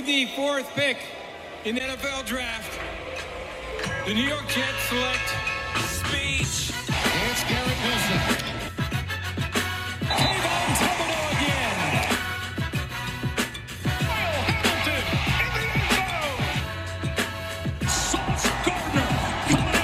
With 0.00 0.06
the 0.06 0.24
fourth 0.34 0.74
pick 0.74 0.96
in 1.66 1.74
the 1.74 1.82
NFL 1.82 2.24
draft, 2.24 2.80
the 4.06 4.14
New 4.14 4.22
York 4.22 4.48
Jets 4.48 4.82
select 4.88 5.28
speech. 5.84 6.72
It's 7.28 7.44
Garrett 7.44 7.76
Wilson. 7.84 8.20
Again. 11.36 11.76
Kyle 13.84 14.40
Hamilton 14.48 15.04
in 15.44 15.52
the 15.52 15.68
end 15.76 16.08
zone. 17.82 17.88
Sauce 17.90 18.48
Gardner 18.64 19.10
coming 19.50 19.76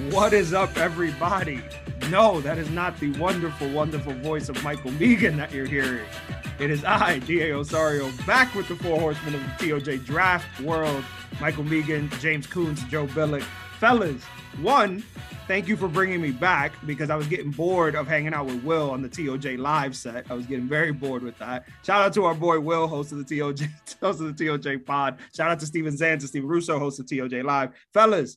in. 0.00 0.10
What 0.10 0.32
is 0.32 0.54
up, 0.54 0.74
everybody? 0.78 1.60
No, 2.10 2.40
that 2.40 2.58
is 2.58 2.70
not 2.70 2.98
the 2.98 3.10
wonderful, 3.12 3.68
wonderful 3.70 4.12
voice 4.14 4.48
of 4.48 4.62
Michael 4.62 4.90
Megan 4.92 5.36
that 5.36 5.52
you're 5.52 5.66
hearing. 5.66 6.04
It 6.58 6.70
is 6.70 6.84
I, 6.84 7.18
D.A. 7.20 7.48
Osario, 7.50 8.10
back 8.26 8.54
with 8.54 8.68
the 8.68 8.76
four 8.76 9.00
horsemen 9.00 9.34
of 9.34 9.40
the 9.40 9.66
TOJ 9.66 10.04
draft 10.04 10.60
world. 10.60 11.04
Michael 11.40 11.64
Megan, 11.64 12.10
James 12.20 12.46
Coons, 12.46 12.82
Joe 12.84 13.06
Billick. 13.06 13.42
Fellas, 13.80 14.22
one, 14.60 15.02
thank 15.48 15.66
you 15.66 15.76
for 15.76 15.88
bringing 15.88 16.20
me 16.20 16.30
back 16.30 16.72
because 16.86 17.10
I 17.10 17.16
was 17.16 17.26
getting 17.26 17.50
bored 17.50 17.94
of 17.94 18.06
hanging 18.06 18.34
out 18.34 18.46
with 18.46 18.62
Will 18.62 18.90
on 18.90 19.02
the 19.02 19.08
TOJ 19.08 19.58
live 19.58 19.96
set. 19.96 20.30
I 20.30 20.34
was 20.34 20.46
getting 20.46 20.68
very 20.68 20.92
bored 20.92 21.22
with 21.22 21.36
that. 21.38 21.64
Shout 21.84 22.02
out 22.02 22.12
to 22.14 22.24
our 22.24 22.34
boy 22.34 22.60
Will, 22.60 22.86
host 22.86 23.12
of 23.12 23.18
the 23.18 23.24
TOJ, 23.24 23.68
host 24.00 24.20
of 24.20 24.36
the 24.36 24.44
TOJ 24.44 24.84
pod. 24.84 25.18
Shout 25.34 25.50
out 25.50 25.58
to 25.60 25.66
Steven 25.66 25.94
Zant 25.94 26.12
and 26.12 26.22
Steve 26.22 26.44
Russo, 26.44 26.78
host 26.78 27.00
of 27.00 27.06
TOJ 27.06 27.42
Live. 27.42 27.70
Fellas, 27.92 28.36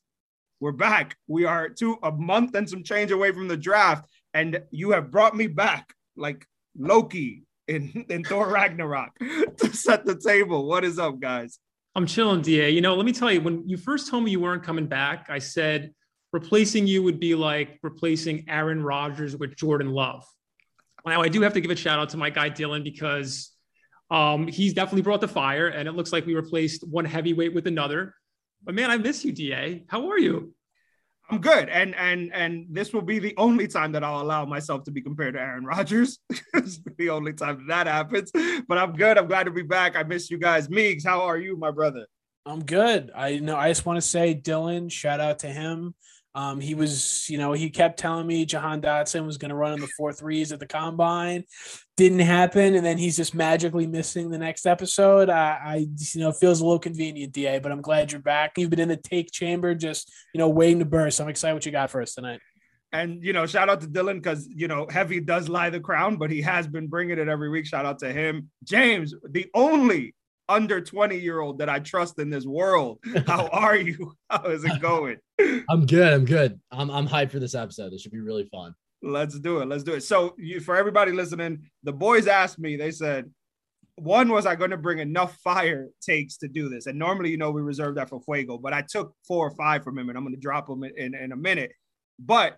we're 0.59 0.71
back. 0.71 1.17
We 1.27 1.45
are 1.45 1.69
two 1.69 1.97
a 2.03 2.11
month 2.11 2.55
and 2.55 2.69
some 2.69 2.83
change 2.83 3.11
away 3.11 3.31
from 3.31 3.47
the 3.47 3.57
draft, 3.57 4.05
and 4.33 4.61
you 4.71 4.91
have 4.91 5.11
brought 5.11 5.35
me 5.35 5.47
back 5.47 5.93
like 6.15 6.45
Loki 6.77 7.43
in, 7.67 8.05
in 8.09 8.23
Thor 8.23 8.47
Ragnarok 8.49 9.17
to 9.57 9.73
set 9.75 10.05
the 10.05 10.15
table. 10.15 10.65
What 10.67 10.83
is 10.83 10.99
up, 10.99 11.19
guys? 11.19 11.59
I'm 11.95 12.05
chilling, 12.05 12.41
Da. 12.41 12.69
You 12.69 12.81
know, 12.81 12.95
let 12.95 13.05
me 13.05 13.13
tell 13.13 13.31
you, 13.31 13.41
when 13.41 13.67
you 13.67 13.77
first 13.77 14.09
told 14.09 14.23
me 14.23 14.31
you 14.31 14.39
weren't 14.39 14.63
coming 14.63 14.87
back, 14.87 15.27
I 15.29 15.39
said 15.39 15.93
replacing 16.33 16.87
you 16.87 17.01
would 17.03 17.19
be 17.19 17.35
like 17.35 17.79
replacing 17.81 18.45
Aaron 18.49 18.83
Rodgers 18.83 19.37
with 19.37 19.55
Jordan 19.55 19.91
Love. 19.91 20.25
Now, 21.05 21.21
I 21.21 21.29
do 21.29 21.41
have 21.41 21.53
to 21.53 21.61
give 21.61 21.71
a 21.71 21.75
shout 21.75 21.99
out 21.99 22.09
to 22.09 22.17
my 22.17 22.29
guy 22.29 22.49
Dylan 22.49 22.83
because 22.83 23.51
um, 24.09 24.47
he's 24.47 24.73
definitely 24.73 25.03
brought 25.03 25.21
the 25.21 25.27
fire, 25.27 25.67
and 25.67 25.87
it 25.87 25.93
looks 25.93 26.11
like 26.11 26.25
we 26.25 26.35
replaced 26.35 26.87
one 26.87 27.05
heavyweight 27.05 27.53
with 27.53 27.67
another. 27.67 28.15
But 28.63 28.73
man, 28.73 28.89
I 28.89 28.97
miss 28.97 29.23
you, 29.23 29.31
Da. 29.31 29.83
How 29.87 30.09
are 30.09 30.19
you? 30.19 30.54
I'm 31.29 31.41
good, 31.41 31.69
and 31.69 31.95
and 31.95 32.31
and 32.33 32.67
this 32.69 32.93
will 32.93 33.01
be 33.01 33.17
the 33.17 33.33
only 33.37 33.67
time 33.67 33.91
that 33.93 34.03
I'll 34.03 34.21
allow 34.21 34.45
myself 34.45 34.83
to 34.83 34.91
be 34.91 35.01
compared 35.01 35.33
to 35.33 35.39
Aaron 35.39 35.65
Rodgers. 35.65 36.19
the 36.97 37.09
only 37.09 37.33
time 37.33 37.65
that, 37.67 37.85
that 37.85 37.91
happens. 37.91 38.31
But 38.67 38.77
I'm 38.77 38.93
good. 38.93 39.17
I'm 39.17 39.27
glad 39.27 39.45
to 39.45 39.51
be 39.51 39.63
back. 39.63 39.95
I 39.95 40.03
miss 40.03 40.29
you 40.29 40.37
guys. 40.37 40.69
Meeks, 40.69 41.03
how 41.03 41.21
are 41.21 41.37
you, 41.37 41.57
my 41.57 41.71
brother? 41.71 42.05
I'm 42.45 42.63
good. 42.63 43.11
I 43.15 43.39
know. 43.39 43.57
I 43.57 43.69
just 43.69 43.87
want 43.87 43.97
to 43.97 44.07
say, 44.07 44.35
Dylan, 44.35 44.91
shout 44.91 45.19
out 45.19 45.39
to 45.39 45.47
him. 45.47 45.95
Um, 46.35 46.59
he 46.59 46.75
was, 46.75 47.27
you 47.29 47.37
know, 47.37 47.53
he 47.53 47.69
kept 47.69 47.97
telling 47.97 48.27
me 48.27 48.45
Jahan 48.45 48.81
Dotson 48.81 49.25
was 49.25 49.37
going 49.37 49.49
to 49.49 49.55
run 49.55 49.73
in 49.73 49.79
the 49.79 49.87
four 49.97 50.13
threes 50.13 50.51
at 50.51 50.59
the 50.59 50.67
combine. 50.67 51.45
Didn't 51.97 52.19
happen, 52.19 52.75
and 52.75 52.85
then 52.85 52.97
he's 52.97 53.15
just 53.15 53.33
magically 53.33 53.87
missing 53.87 54.29
the 54.29 54.37
next 54.37 54.65
episode. 54.65 55.29
I, 55.29 55.59
I, 55.63 55.75
you 55.77 56.19
know, 56.19 56.33
feels 56.33 56.59
a 56.59 56.65
little 56.65 56.79
convenient, 56.79 57.31
Da. 57.31 57.59
But 57.59 57.71
I'm 57.71 57.81
glad 57.81 58.11
you're 58.11 58.19
back. 58.19 58.57
You've 58.57 58.69
been 58.69 58.81
in 58.81 58.89
the 58.89 58.97
take 58.97 59.31
chamber, 59.31 59.73
just 59.73 60.11
you 60.33 60.39
know, 60.39 60.49
waiting 60.49 60.79
to 60.79 60.85
burst. 60.85 61.21
I'm 61.21 61.29
excited 61.29 61.53
what 61.53 61.65
you 61.65 61.71
got 61.71 61.89
for 61.89 62.01
us 62.01 62.13
tonight. 62.13 62.41
And 62.91 63.23
you 63.23 63.31
know, 63.31 63.45
shout 63.45 63.69
out 63.69 63.79
to 63.81 63.87
Dylan 63.87 64.15
because 64.15 64.47
you 64.53 64.67
know, 64.67 64.87
heavy 64.89 65.21
does 65.21 65.47
lie 65.47 65.69
the 65.69 65.79
crown, 65.79 66.17
but 66.17 66.31
he 66.31 66.41
has 66.41 66.67
been 66.67 66.87
bringing 66.87 67.17
it 67.17 67.29
every 67.29 67.49
week. 67.49 67.65
Shout 67.65 67.85
out 67.85 67.99
to 67.99 68.11
him, 68.11 68.49
James, 68.63 69.13
the 69.29 69.47
only 69.53 70.15
under 70.47 70.81
20 70.81 71.17
year 71.17 71.39
old 71.39 71.59
that 71.59 71.69
I 71.69 71.79
trust 71.79 72.19
in 72.19 72.29
this 72.29 72.45
world. 72.45 72.99
How 73.27 73.47
are 73.47 73.75
you? 73.75 74.13
How 74.29 74.45
is 74.45 74.63
it 74.63 74.81
going? 74.81 75.17
I'm 75.69 75.85
good. 75.85 76.13
I'm 76.13 76.25
good. 76.25 76.59
I'm, 76.71 76.91
I'm 76.91 77.07
hyped 77.07 77.31
for 77.31 77.39
this 77.39 77.55
episode. 77.55 77.91
this 77.91 78.01
should 78.01 78.11
be 78.11 78.19
really 78.19 78.45
fun. 78.45 78.75
Let's 79.05 79.39
do 79.39 79.59
it. 79.59 79.67
Let's 79.67 79.83
do 79.83 79.93
it. 79.93 80.01
So, 80.01 80.33
you, 80.37 80.59
for 80.59 80.75
everybody 80.75 81.11
listening, 81.11 81.69
the 81.83 81.93
boys 81.93 82.27
asked 82.27 82.57
me, 82.57 82.75
they 82.75 82.91
said, 82.91 83.29
one 83.97 84.29
was 84.29 84.45
I 84.45 84.55
going 84.55 84.71
to 84.71 84.77
bring 84.77 84.99
enough 84.99 85.37
fire 85.37 85.89
takes 86.01 86.37
to 86.37 86.47
do 86.47 86.69
this? 86.69 86.87
And 86.87 86.99
normally, 86.99 87.29
you 87.29 87.37
know, 87.37 87.51
we 87.51 87.61
reserve 87.61 87.95
that 87.95 88.09
for 88.09 88.19
Fuego, 88.21 88.57
but 88.57 88.73
I 88.73 88.81
took 88.81 89.13
four 89.27 89.47
or 89.47 89.51
five 89.51 89.83
from 89.83 89.97
him 89.97 90.09
and 90.09 90.17
I'm 90.17 90.23
going 90.23 90.35
to 90.35 90.41
drop 90.41 90.67
them 90.67 90.83
in, 90.83 90.91
in, 90.97 91.15
in 91.15 91.31
a 91.31 91.37
minute. 91.37 91.71
But 92.19 92.57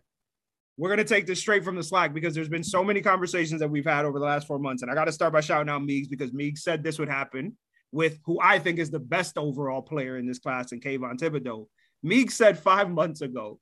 we're 0.77 0.89
going 0.89 0.99
to 0.99 1.03
take 1.03 1.27
this 1.27 1.39
straight 1.39 1.63
from 1.63 1.75
the 1.75 1.83
slack 1.83 2.13
because 2.13 2.33
there's 2.33 2.49
been 2.49 2.63
so 2.63 2.83
many 2.83 3.01
conversations 3.01 3.59
that 3.61 3.69
we've 3.69 3.85
had 3.85 4.05
over 4.05 4.19
the 4.19 4.25
last 4.25 4.47
four 4.47 4.59
months. 4.59 4.83
And 4.83 4.91
I 4.91 4.95
got 4.95 5.05
to 5.05 5.11
start 5.11 5.33
by 5.33 5.41
shouting 5.41 5.69
out 5.69 5.83
Meeks 5.83 6.07
because 6.07 6.33
Meeks 6.33 6.63
said 6.63 6.83
this 6.83 6.97
would 6.97 7.09
happen 7.09 7.57
with 7.91 8.19
who 8.25 8.39
I 8.41 8.59
think 8.59 8.79
is 8.79 8.91
the 8.91 8.99
best 8.99 9.37
overall 9.37 9.81
player 9.81 10.17
in 10.17 10.27
this 10.27 10.39
class 10.39 10.71
in 10.71 10.79
Kayvon 10.79 11.19
Thibodeaux. 11.19 11.67
Meek 12.03 12.31
said 12.31 12.59
five 12.59 12.89
months 12.89 13.21
ago, 13.21 13.59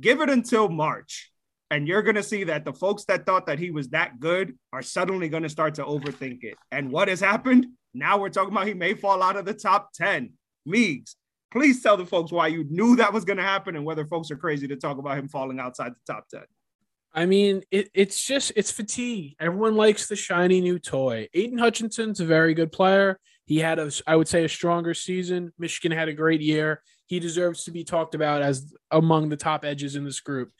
give 0.00 0.20
it 0.20 0.30
until 0.30 0.68
March, 0.68 1.30
and 1.70 1.86
you're 1.86 2.02
going 2.02 2.16
to 2.16 2.22
see 2.22 2.44
that 2.44 2.64
the 2.64 2.72
folks 2.72 3.04
that 3.04 3.26
thought 3.26 3.46
that 3.46 3.58
he 3.58 3.70
was 3.70 3.88
that 3.88 4.20
good 4.20 4.56
are 4.72 4.82
suddenly 4.82 5.28
going 5.28 5.42
to 5.42 5.48
start 5.48 5.74
to 5.74 5.84
overthink 5.84 6.42
it. 6.42 6.56
And 6.72 6.90
what 6.90 7.08
has 7.08 7.20
happened? 7.20 7.66
Now 7.94 8.18
we're 8.18 8.30
talking 8.30 8.52
about 8.52 8.66
he 8.66 8.74
may 8.74 8.94
fall 8.94 9.22
out 9.22 9.36
of 9.36 9.44
the 9.44 9.54
top 9.54 9.92
10. 9.94 10.32
Meeks, 10.64 11.16
please 11.50 11.82
tell 11.82 11.96
the 11.96 12.06
folks 12.06 12.32
why 12.32 12.46
you 12.48 12.64
knew 12.68 12.96
that 12.96 13.12
was 13.12 13.24
going 13.24 13.36
to 13.36 13.42
happen 13.42 13.76
and 13.76 13.84
whether 13.84 14.06
folks 14.06 14.30
are 14.30 14.36
crazy 14.36 14.68
to 14.68 14.76
talk 14.76 14.98
about 14.98 15.18
him 15.18 15.28
falling 15.28 15.60
outside 15.60 15.92
the 15.92 16.12
top 16.12 16.28
10. 16.28 16.42
I 17.14 17.26
mean, 17.26 17.62
it, 17.70 17.90
it's 17.94 18.24
just 18.24 18.52
it's 18.54 18.70
fatigue. 18.70 19.34
Everyone 19.40 19.76
likes 19.76 20.06
the 20.06 20.16
shiny 20.16 20.60
new 20.60 20.78
toy. 20.78 21.28
Aidan 21.32 21.58
Hutchinson's 21.58 22.20
a 22.20 22.26
very 22.26 22.54
good 22.54 22.70
player. 22.70 23.18
He 23.46 23.58
had 23.58 23.78
a, 23.78 23.90
I 24.06 24.14
would 24.14 24.28
say, 24.28 24.44
a 24.44 24.48
stronger 24.48 24.92
season. 24.92 25.52
Michigan 25.58 25.96
had 25.96 26.08
a 26.08 26.12
great 26.12 26.42
year. 26.42 26.82
He 27.06 27.18
deserves 27.18 27.64
to 27.64 27.70
be 27.70 27.82
talked 27.82 28.14
about 28.14 28.42
as 28.42 28.74
among 28.90 29.30
the 29.30 29.38
top 29.38 29.64
edges 29.64 29.96
in 29.96 30.04
this 30.04 30.20
group. 30.20 30.52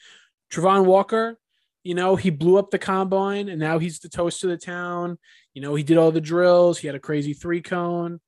Travon 0.50 0.84
Walker, 0.84 1.38
you 1.83 1.95
know, 1.95 2.16
he 2.16 2.30
blew 2.30 2.59
up 2.59 2.71
the 2.71 2.78
combine 2.78 3.48
and 3.48 3.60
now 3.60 3.78
he's 3.78 3.98
the 4.00 4.09
toast 4.09 4.45
of 4.45 4.50
the 4.50 4.56
town. 4.56 5.18
You 5.54 5.62
know, 5.62 5.74
he 5.74 5.83
did 5.83 5.97
all 5.97 6.10
the 6.10 6.21
drills. 6.21 6.78
He 6.78 6.86
had 6.86 6.97
a 6.97 7.00
crazy 7.00 7.34
three 7.34 7.62
cone. 7.62 8.21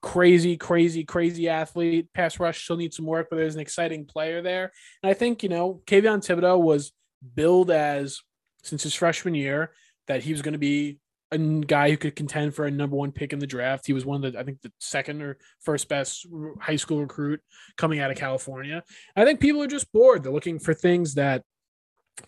Crazy, 0.00 0.56
crazy, 0.56 1.04
crazy 1.04 1.48
athlete. 1.48 2.08
Pass 2.12 2.40
rush 2.40 2.64
still 2.64 2.76
needs 2.76 2.96
some 2.96 3.06
work, 3.06 3.28
but 3.30 3.36
there's 3.36 3.54
an 3.54 3.60
exciting 3.60 4.04
player 4.04 4.42
there. 4.42 4.72
And 5.02 5.10
I 5.10 5.14
think, 5.14 5.42
you 5.42 5.48
know, 5.48 5.80
Kayvon 5.86 6.18
Thibodeaux 6.18 6.60
was 6.60 6.92
billed 7.34 7.70
as 7.70 8.20
since 8.62 8.82
his 8.82 8.94
freshman 8.94 9.34
year 9.34 9.72
that 10.08 10.22
he 10.22 10.32
was 10.32 10.42
going 10.42 10.52
to 10.52 10.58
be 10.58 10.98
a 11.32 11.38
guy 11.38 11.90
who 11.90 11.96
could 11.96 12.14
contend 12.14 12.54
for 12.54 12.66
a 12.66 12.70
number 12.70 12.96
one 12.96 13.12
pick 13.12 13.32
in 13.32 13.38
the 13.38 13.46
draft. 13.46 13.86
He 13.86 13.92
was 13.92 14.04
one 14.04 14.24
of 14.24 14.32
the, 14.32 14.38
I 14.38 14.44
think, 14.44 14.60
the 14.60 14.72
second 14.78 15.22
or 15.22 15.38
first 15.60 15.88
best 15.88 16.26
high 16.60 16.76
school 16.76 17.00
recruit 17.00 17.40
coming 17.76 18.00
out 18.00 18.10
of 18.10 18.16
California. 18.16 18.82
I 19.16 19.24
think 19.24 19.40
people 19.40 19.62
are 19.62 19.68
just 19.68 19.92
bored. 19.92 20.22
They're 20.22 20.32
looking 20.32 20.58
for 20.58 20.74
things 20.74 21.14
that, 21.14 21.42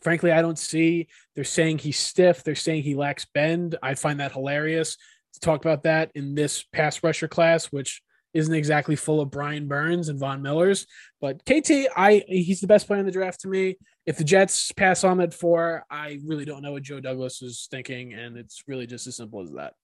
frankly, 0.01 0.33
I 0.33 0.43
don't 0.43 0.59
see. 0.59 1.09
They're 1.35 1.45
saying 1.45 1.79
he's 1.79 1.99
stiff. 1.99 2.43
They're 2.43 2.55
saying 2.55 2.83
he 2.83 2.95
lacks 2.95 3.27
bend. 3.33 3.77
I 3.83 3.95
find 3.95 4.21
that 4.21 4.33
hilarious 4.33 4.97
to 5.35 5.41
talk 5.41 5.65
about 5.65 5.83
that 5.83 6.11
in 6.15 6.35
this 6.35 6.65
pass 6.73 7.03
rusher 7.03 7.29
class, 7.29 7.67
which 7.67 8.03
isn't 8.33 8.55
exactly 8.55 8.97
full 8.97 9.21
of 9.21 9.31
Brian 9.31 9.69
Burns 9.69 10.09
and 10.09 10.19
Von 10.19 10.43
Millers. 10.43 10.87
But 11.21 11.45
KT, 11.45 11.89
I 11.97 12.25
he's 12.27 12.61
the 12.61 12.67
best 12.67 12.87
player 12.87 13.01
in 13.01 13.07
the 13.07 13.13
draft 13.13 13.41
to 13.41 13.49
me. 13.49 13.77
If 14.07 14.19
the 14.19 14.25
Jets 14.25 14.71
pass 14.73 15.03
on 15.03 15.21
at 15.21 15.33
four, 15.33 15.85
I 15.91 16.21
really 16.25 16.45
don't 16.45 16.63
know 16.63 16.73
what 16.73 16.83
Joe 16.83 17.01
Douglas 17.01 17.41
is 17.43 17.69
thinking, 17.71 18.13
and 18.13 18.37
it's 18.37 18.65
really 18.69 18.87
just 18.87 19.07
as 19.07 19.17
simple 19.17 19.41
as 19.43 19.51
that. 19.53 19.75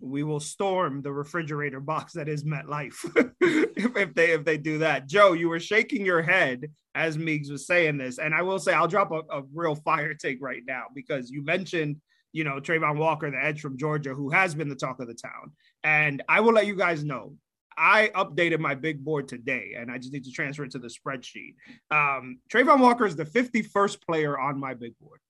We 0.00 0.22
will 0.22 0.40
storm 0.40 1.02
the 1.02 1.12
refrigerator 1.12 1.80
box 1.80 2.12
that 2.12 2.28
is 2.28 2.44
MetLife 2.44 3.32
if, 3.40 3.96
if 3.96 4.14
they 4.14 4.30
if 4.30 4.44
they 4.44 4.56
do 4.56 4.78
that. 4.78 5.08
Joe, 5.08 5.32
you 5.32 5.48
were 5.48 5.60
shaking 5.60 6.04
your 6.04 6.22
head 6.22 6.70
as 6.94 7.18
Meeks 7.18 7.50
was 7.50 7.66
saying 7.66 7.98
this, 7.98 8.18
and 8.18 8.34
I 8.34 8.42
will 8.42 8.58
say 8.58 8.72
I'll 8.72 8.88
drop 8.88 9.10
a, 9.12 9.22
a 9.30 9.42
real 9.52 9.74
fire 9.74 10.14
take 10.14 10.38
right 10.40 10.62
now 10.66 10.84
because 10.94 11.30
you 11.30 11.44
mentioned 11.44 11.96
you 12.32 12.44
know 12.44 12.60
Travon 12.60 12.96
Walker, 12.96 13.30
the 13.30 13.42
edge 13.42 13.60
from 13.60 13.78
Georgia, 13.78 14.14
who 14.14 14.30
has 14.30 14.54
been 14.54 14.68
the 14.68 14.76
talk 14.76 15.00
of 15.00 15.08
the 15.08 15.14
town, 15.14 15.52
and 15.84 16.22
I 16.28 16.40
will 16.40 16.52
let 16.52 16.66
you 16.66 16.76
guys 16.76 17.04
know 17.04 17.34
I 17.78 18.10
updated 18.14 18.58
my 18.58 18.74
big 18.74 19.04
board 19.04 19.28
today, 19.28 19.74
and 19.76 19.90
I 19.90 19.98
just 19.98 20.12
need 20.12 20.24
to 20.24 20.32
transfer 20.32 20.64
it 20.64 20.72
to 20.72 20.78
the 20.78 20.88
spreadsheet. 20.88 21.54
Um, 21.90 22.40
Travon 22.52 22.80
Walker 22.80 23.06
is 23.06 23.16
the 23.16 23.24
51st 23.24 24.02
player 24.04 24.38
on 24.38 24.58
my 24.58 24.74
big 24.74 24.98
board. 25.00 25.20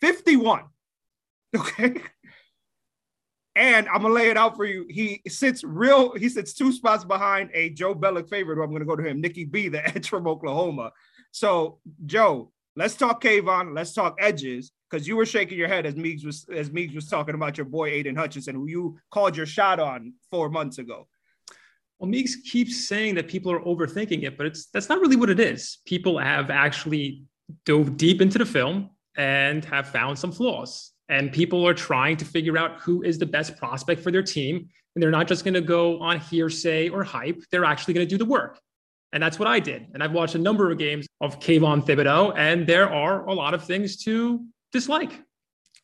51. 0.00 0.64
Okay. 1.56 2.00
And 3.56 3.88
I'm 3.88 4.02
gonna 4.02 4.14
lay 4.14 4.30
it 4.30 4.36
out 4.36 4.54
for 4.54 4.64
you. 4.64 4.86
He 4.88 5.20
sits 5.26 5.64
real, 5.64 6.14
he 6.14 6.28
sits 6.28 6.54
two 6.54 6.70
spots 6.70 7.04
behind 7.04 7.50
a 7.52 7.70
Joe 7.70 7.92
Bellick 7.92 8.28
favorite, 8.28 8.54
who 8.54 8.62
I'm 8.62 8.72
gonna 8.72 8.84
go 8.84 8.94
to 8.94 9.02
him, 9.02 9.20
Nikki 9.20 9.44
B, 9.44 9.68
the 9.68 9.84
edge 9.96 10.08
from 10.08 10.28
Oklahoma. 10.28 10.92
So, 11.32 11.80
Joe, 12.06 12.52
let's 12.76 12.94
talk 12.94 13.20
Kayvon, 13.20 13.74
let's 13.74 13.92
talk 13.92 14.16
edges, 14.20 14.70
because 14.88 15.08
you 15.08 15.16
were 15.16 15.26
shaking 15.26 15.58
your 15.58 15.66
head 15.66 15.86
as 15.86 15.96
Meeks 15.96 16.24
was 16.24 16.46
as 16.54 16.70
Meeks 16.70 16.94
was 16.94 17.08
talking 17.08 17.34
about 17.34 17.58
your 17.58 17.64
boy 17.66 17.88
Aidan 17.88 18.14
Hutchinson, 18.14 18.54
who 18.54 18.68
you 18.68 18.98
called 19.10 19.36
your 19.36 19.46
shot 19.46 19.80
on 19.80 20.14
four 20.30 20.48
months 20.48 20.78
ago. 20.78 21.08
Well, 22.00 22.08
Meeks 22.08 22.36
keeps 22.36 22.88
saying 22.88 23.14
that 23.16 23.28
people 23.28 23.52
are 23.52 23.60
overthinking 23.60 24.22
it, 24.22 24.38
but 24.38 24.46
it's 24.46 24.66
that's 24.66 24.88
not 24.88 25.00
really 25.00 25.16
what 25.16 25.28
it 25.28 25.38
is. 25.38 25.78
People 25.84 26.18
have 26.18 26.48
actually 26.48 27.24
dove 27.66 27.98
deep 27.98 28.22
into 28.22 28.38
the 28.38 28.46
film 28.46 28.90
and 29.18 29.62
have 29.66 29.88
found 29.88 30.18
some 30.18 30.32
flaws. 30.32 30.92
And 31.10 31.30
people 31.30 31.66
are 31.66 31.74
trying 31.74 32.16
to 32.16 32.24
figure 32.24 32.56
out 32.56 32.80
who 32.80 33.02
is 33.02 33.18
the 33.18 33.26
best 33.26 33.56
prospect 33.58 34.00
for 34.00 34.10
their 34.10 34.22
team. 34.22 34.68
And 34.94 35.02
they're 35.02 35.10
not 35.10 35.28
just 35.28 35.44
going 35.44 35.54
to 35.54 35.60
go 35.60 36.00
on 36.00 36.20
hearsay 36.20 36.88
or 36.88 37.04
hype. 37.04 37.42
They're 37.52 37.66
actually 37.66 37.94
going 37.94 38.06
to 38.06 38.10
do 38.10 38.16
the 38.16 38.24
work. 38.24 38.58
And 39.12 39.22
that's 39.22 39.38
what 39.38 39.48
I 39.48 39.60
did. 39.60 39.88
And 39.92 40.02
I've 40.02 40.12
watched 40.12 40.36
a 40.36 40.38
number 40.38 40.70
of 40.70 40.78
games 40.78 41.06
of 41.20 41.38
Kayvon 41.38 41.84
Thibodeaux, 41.84 42.32
and 42.36 42.66
there 42.66 42.88
are 42.88 43.26
a 43.26 43.34
lot 43.34 43.54
of 43.54 43.64
things 43.64 43.96
to 44.04 44.42
dislike. 44.72 45.20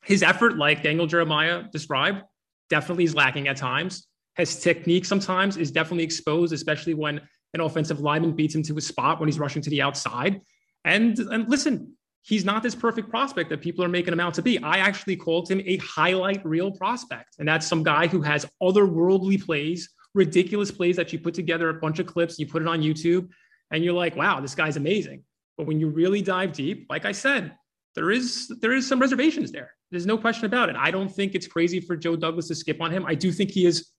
His 0.05 0.23
effort, 0.23 0.57
like 0.57 0.85
Daniel 0.85 1.09
Jeremiah 1.09 1.65
described, 1.73 2.23
definitely 2.71 3.05
is 3.05 3.15
lacking 3.15 3.49
at 3.49 3.57
times 3.57 4.06
his 4.37 4.61
technique 4.61 5.05
sometimes 5.05 5.57
is 5.57 5.71
definitely 5.71 6.05
exposed, 6.05 6.53
especially 6.53 6.95
when 6.95 7.21
an 7.55 7.61
offensive 7.61 8.01
lineman 8.01 8.33
beats 8.33 8.55
him 8.55 8.63
to 8.65 8.77
a 8.77 8.81
spot 8.81 9.19
when 9.19 9.29
he's 9.29 9.39
rushing 9.39 9.63
to 9.63 9.71
the 9.71 9.81
outside. 9.81 10.41
And, 10.85 11.19
and 11.19 11.49
listen, 11.49 11.97
he's 12.23 12.45
not 12.45 12.63
this 12.63 12.75
perfect 12.75 13.09
prospect 13.09 13.51
that 13.51 13.61
people 13.61 13.85
are 13.85 13.89
making 13.89 14.13
him 14.13 14.21
out 14.21 14.35
to 14.35 14.43
be. 14.43 14.59
I 14.63 14.79
actually 14.79 15.17
called 15.17 15.51
him 15.51 15.63
a 15.65 15.79
highlight 15.79 16.45
reel 16.45 16.71
prospect. 16.71 17.37
And 17.39 17.49
that's 17.49 17.67
some 17.67 17.83
guy 17.83 18.07
who 18.09 18.21
has 18.23 18.47
otherworldly 18.63 19.43
plays, 19.43 19.89
ridiculous 20.15 20.71
plays 20.71 20.97
that 20.97 21.13
you 21.13 21.19
put 21.19 21.35
together 21.35 21.71
a 21.71 21.75
bunch 21.75 21.99
of 21.99 22.07
clips, 22.07 22.39
you 22.39 22.47
put 22.47 22.63
it 22.63 22.69
on 22.69 22.83
YouTube, 22.83 23.29
and 23.71 23.83
you're 23.83 23.95
like, 23.95 24.17
wow, 24.17 24.41
this 24.41 24.55
guy's 24.55 24.77
amazing. 24.77 25.23
But 25.57 25.67
when 25.67 25.81
you 25.81 25.89
really 25.89 26.21
dive 26.21 26.53
deep, 26.53 26.87
like 26.91 27.05
I 27.05 27.13
said, 27.13 27.53
there 27.95 28.11
is 28.11 28.53
there 28.61 28.73
is 28.73 28.87
some 28.87 29.01
reservations 29.01 29.51
there. 29.51 29.73
There's 29.91 30.05
no 30.05 30.19
question 30.19 30.45
about 30.45 30.69
it. 30.69 30.77
I 30.77 30.91
don't 30.91 31.09
think 31.09 31.35
it's 31.35 31.47
crazy 31.47 31.81
for 31.81 31.97
Joe 31.97 32.15
Douglas 32.15 32.49
to 32.49 32.55
skip 32.55 32.83
on 32.83 32.91
him. 32.91 33.07
I 33.07 33.15
do 33.15 33.33
think 33.33 33.51
he 33.51 33.65
is 33.65 33.91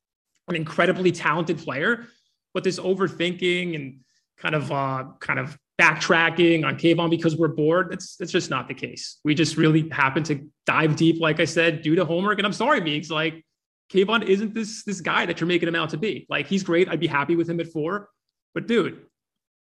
an 0.47 0.55
incredibly 0.55 1.11
talented 1.11 1.57
player, 1.57 2.07
but 2.53 2.63
this 2.63 2.79
overthinking 2.79 3.75
and 3.75 3.99
kind 4.37 4.55
of 4.55 4.71
uh, 4.71 5.05
kind 5.19 5.39
of 5.39 5.57
backtracking 5.79 6.65
on 6.65 6.77
Kayvon 6.77 7.09
because 7.09 7.35
we're 7.35 7.49
bored, 7.49 7.93
it's 7.93 8.17
it's 8.19 8.31
just 8.31 8.49
not 8.49 8.67
the 8.67 8.73
case. 8.73 9.19
We 9.23 9.35
just 9.35 9.57
really 9.57 9.89
happen 9.89 10.23
to 10.23 10.49
dive 10.65 10.95
deep, 10.95 11.21
like 11.21 11.39
I 11.39 11.45
said, 11.45 11.81
due 11.81 11.95
to 11.95 12.05
homework. 12.05 12.39
And 12.39 12.47
I'm 12.47 12.53
sorry, 12.53 12.81
Meeks, 12.81 13.09
like 13.09 13.45
Kayvon 13.91 14.23
isn't 14.23 14.53
this 14.53 14.83
this 14.83 15.01
guy 15.01 15.25
that 15.25 15.39
you're 15.39 15.47
making 15.47 15.67
him 15.67 15.75
out 15.75 15.89
to 15.91 15.97
be. 15.97 16.25
Like 16.29 16.47
he's 16.47 16.63
great. 16.63 16.89
I'd 16.89 16.99
be 16.99 17.07
happy 17.07 17.35
with 17.35 17.49
him 17.49 17.59
at 17.59 17.67
four, 17.67 18.09
but 18.53 18.67
dude, 18.67 19.05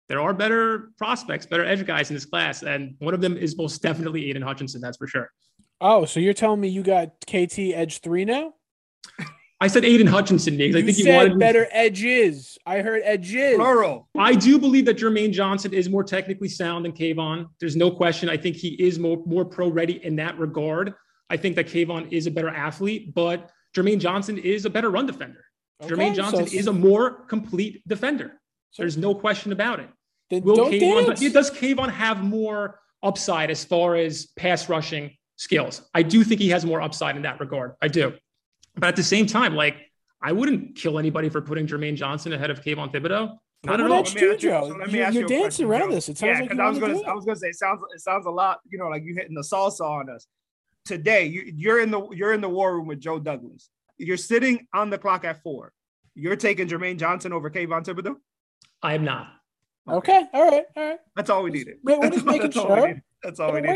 there 0.09 0.21
are 0.21 0.33
better 0.33 0.91
prospects, 0.97 1.45
better 1.45 1.65
edge 1.65 1.85
guys 1.85 2.09
in 2.09 2.15
this 2.15 2.25
class, 2.25 2.63
and 2.63 2.95
one 2.99 3.13
of 3.13 3.21
them 3.21 3.37
is 3.37 3.57
most 3.57 3.81
definitely 3.81 4.29
Aidan 4.29 4.43
Hutchinson. 4.43 4.81
That's 4.81 4.97
for 4.97 5.07
sure. 5.07 5.29
Oh, 5.81 6.05
so 6.05 6.19
you're 6.19 6.33
telling 6.33 6.61
me 6.61 6.69
you 6.69 6.83
got 6.83 7.19
KT 7.21 7.59
edge 7.73 7.99
three 7.99 8.25
now? 8.25 8.53
I 9.63 9.67
said 9.67 9.85
Aidan 9.85 10.07
Hutchinson, 10.07 10.57
Nate. 10.57 10.75
I 10.75 10.79
you 10.79 10.85
think 10.87 10.97
said 10.97 11.05
you 11.05 11.13
wanted 11.13 11.39
better 11.39 11.69
edges. 11.71 12.57
I 12.65 12.81
heard 12.81 13.01
edges. 13.05 13.55
Plural. 13.55 14.09
I 14.19 14.35
do 14.35 14.59
believe 14.59 14.83
that 14.87 14.97
Jermaine 14.97 15.31
Johnson 15.31 15.73
is 15.73 15.87
more 15.89 16.03
technically 16.03 16.49
sound 16.49 16.83
than 16.83 16.91
Kayvon. 16.91 17.47
There's 17.61 17.77
no 17.77 17.89
question. 17.89 18.27
I 18.27 18.35
think 18.35 18.57
he 18.57 18.71
is 18.73 18.99
more, 18.99 19.23
more 19.25 19.45
pro 19.45 19.69
ready 19.69 20.03
in 20.03 20.17
that 20.17 20.37
regard. 20.37 20.93
I 21.29 21.37
think 21.37 21.55
that 21.55 21.67
Kayvon 21.67 22.11
is 22.11 22.27
a 22.27 22.31
better 22.31 22.49
athlete, 22.49 23.15
but 23.15 23.51
Jermaine 23.73 24.01
Johnson 24.01 24.37
is 24.37 24.65
a 24.65 24.69
better 24.69 24.89
run 24.89 25.05
defender. 25.05 25.45
Okay, 25.81 25.93
Jermaine 25.95 26.13
Johnson 26.13 26.45
so, 26.45 26.57
is 26.57 26.67
a 26.67 26.73
more 26.73 27.23
complete 27.27 27.87
defender. 27.87 28.41
So, 28.71 28.83
There's 28.83 28.97
no 28.97 29.15
question 29.15 29.53
about 29.53 29.79
it. 29.79 29.87
Will 30.43 30.57
Kayvon, 30.57 31.31
does 31.31 31.49
Kayvon 31.51 31.89
have 31.89 32.21
more 32.21 32.81
upside 33.01 33.49
as 33.49 33.63
far 33.63 33.95
as 33.95 34.25
pass 34.35 34.67
rushing 34.67 35.15
skills? 35.37 35.83
I 35.93 36.03
do 36.03 36.25
think 36.25 36.41
he 36.41 36.49
has 36.49 36.65
more 36.65 36.81
upside 36.81 37.15
in 37.15 37.21
that 37.21 37.39
regard. 37.39 37.75
I 37.81 37.87
do. 37.87 38.11
But 38.75 38.87
at 38.87 38.95
the 38.95 39.03
same 39.03 39.25
time, 39.25 39.55
like 39.55 39.77
I 40.21 40.31
wouldn't 40.31 40.75
kill 40.75 40.97
anybody 40.99 41.29
for 41.29 41.41
putting 41.41 41.67
Jermaine 41.67 41.95
Johnson 41.95 42.33
ahead 42.33 42.49
of 42.49 42.61
Kayvon 42.61 42.91
Thibodeaux. 42.93 43.37
Not 43.65 43.79
at 43.79 43.89
all. 43.89 44.03
You, 44.05 44.37
Joe. 44.37 44.69
So 44.69 44.85
you're, 44.87 45.09
you're 45.11 45.27
dancing 45.27 45.67
around 45.67 45.91
this. 45.91 46.09
It 46.09 46.17
sounds 46.17 46.39
yeah, 46.39 46.45
like 46.47 46.59
I 46.59 46.69
was 46.69 46.79
gonna, 46.79 47.01
I 47.03 47.13
was 47.13 47.25
gonna 47.25 47.37
say, 47.37 47.47
it 47.47 47.55
sounds, 47.55 47.81
it 47.93 48.01
sounds 48.01 48.25
a 48.25 48.29
lot, 48.29 48.59
you 48.69 48.77
know, 48.77 48.89
like 48.89 49.03
you're 49.05 49.15
hitting 49.15 49.35
the 49.35 49.41
salsa 49.41 49.81
on 49.81 50.09
us. 50.09 50.27
Today, 50.85 51.25
you, 51.25 51.53
you're 51.55 51.79
in 51.81 51.89
the, 51.89 52.09
you're 52.11 52.33
in 52.33 52.41
the 52.41 52.49
war 52.49 52.75
room 52.75 52.87
with 52.87 52.99
Joe 52.99 53.19
Douglas. 53.19 53.69
You're 53.97 54.17
sitting 54.17 54.67
on 54.73 54.89
the 54.89 54.97
clock 54.97 55.23
at 55.23 55.41
four. 55.43 55.71
You're 56.13 56.35
taking 56.35 56.67
Jermaine 56.67 56.97
Johnson 56.97 57.31
over 57.31 57.49
Kayvon 57.49 57.85
Thibodeaux. 57.85 58.15
I 58.81 58.95
am 58.95 59.05
not. 59.05 59.27
Okay. 59.89 60.17
okay. 60.17 60.27
All 60.33 60.49
right. 60.49 60.63
All 60.75 60.83
right. 60.83 60.99
That's 61.15 61.29
all 61.29 61.43
we 61.43 61.51
needed. 61.51 61.77
Wait, 61.83 61.99
we're 61.99 62.09
just 62.09 62.25
making 62.25 62.51
sure. 62.51 63.01
That's 63.23 63.39
all 63.39 63.53
we 63.53 63.61
need. 63.61 63.69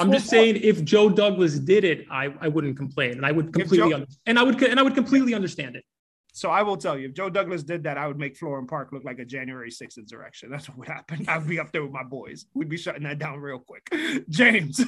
I'm 0.00 0.12
just 0.12 0.28
saying, 0.28 0.56
if 0.56 0.84
Joe 0.84 1.08
Douglas 1.08 1.58
did 1.58 1.84
it, 1.84 2.06
I, 2.10 2.34
I 2.40 2.48
wouldn't 2.48 2.76
complain, 2.76 3.12
and 3.12 3.24
I 3.24 3.32
would 3.32 3.52
completely 3.52 3.90
Joe, 3.90 4.04
and 4.26 4.38
I 4.38 4.42
would 4.42 4.60
and 4.62 4.78
I 4.78 4.82
would 4.82 4.94
completely 4.94 5.34
understand 5.34 5.76
it. 5.76 5.84
So 6.32 6.50
I 6.50 6.62
will 6.62 6.76
tell 6.76 6.98
you, 6.98 7.08
if 7.08 7.14
Joe 7.14 7.30
Douglas 7.30 7.62
did 7.64 7.82
that, 7.84 7.98
I 7.98 8.06
would 8.06 8.18
make 8.18 8.38
Florham 8.38 8.68
Park 8.68 8.92
look 8.92 9.04
like 9.04 9.18
a 9.18 9.24
January 9.24 9.70
6th 9.70 9.98
insurrection. 9.98 10.50
That's 10.50 10.68
what 10.68 10.78
would 10.78 10.86
happen. 10.86 11.24
I 11.26 11.38
would 11.38 11.48
be 11.48 11.58
up 11.58 11.72
there 11.72 11.82
with 11.82 11.90
my 11.90 12.04
boys. 12.04 12.46
We'd 12.54 12.68
be 12.68 12.76
shutting 12.76 13.02
that 13.04 13.18
down 13.18 13.40
real 13.40 13.58
quick. 13.58 13.88
James, 14.28 14.84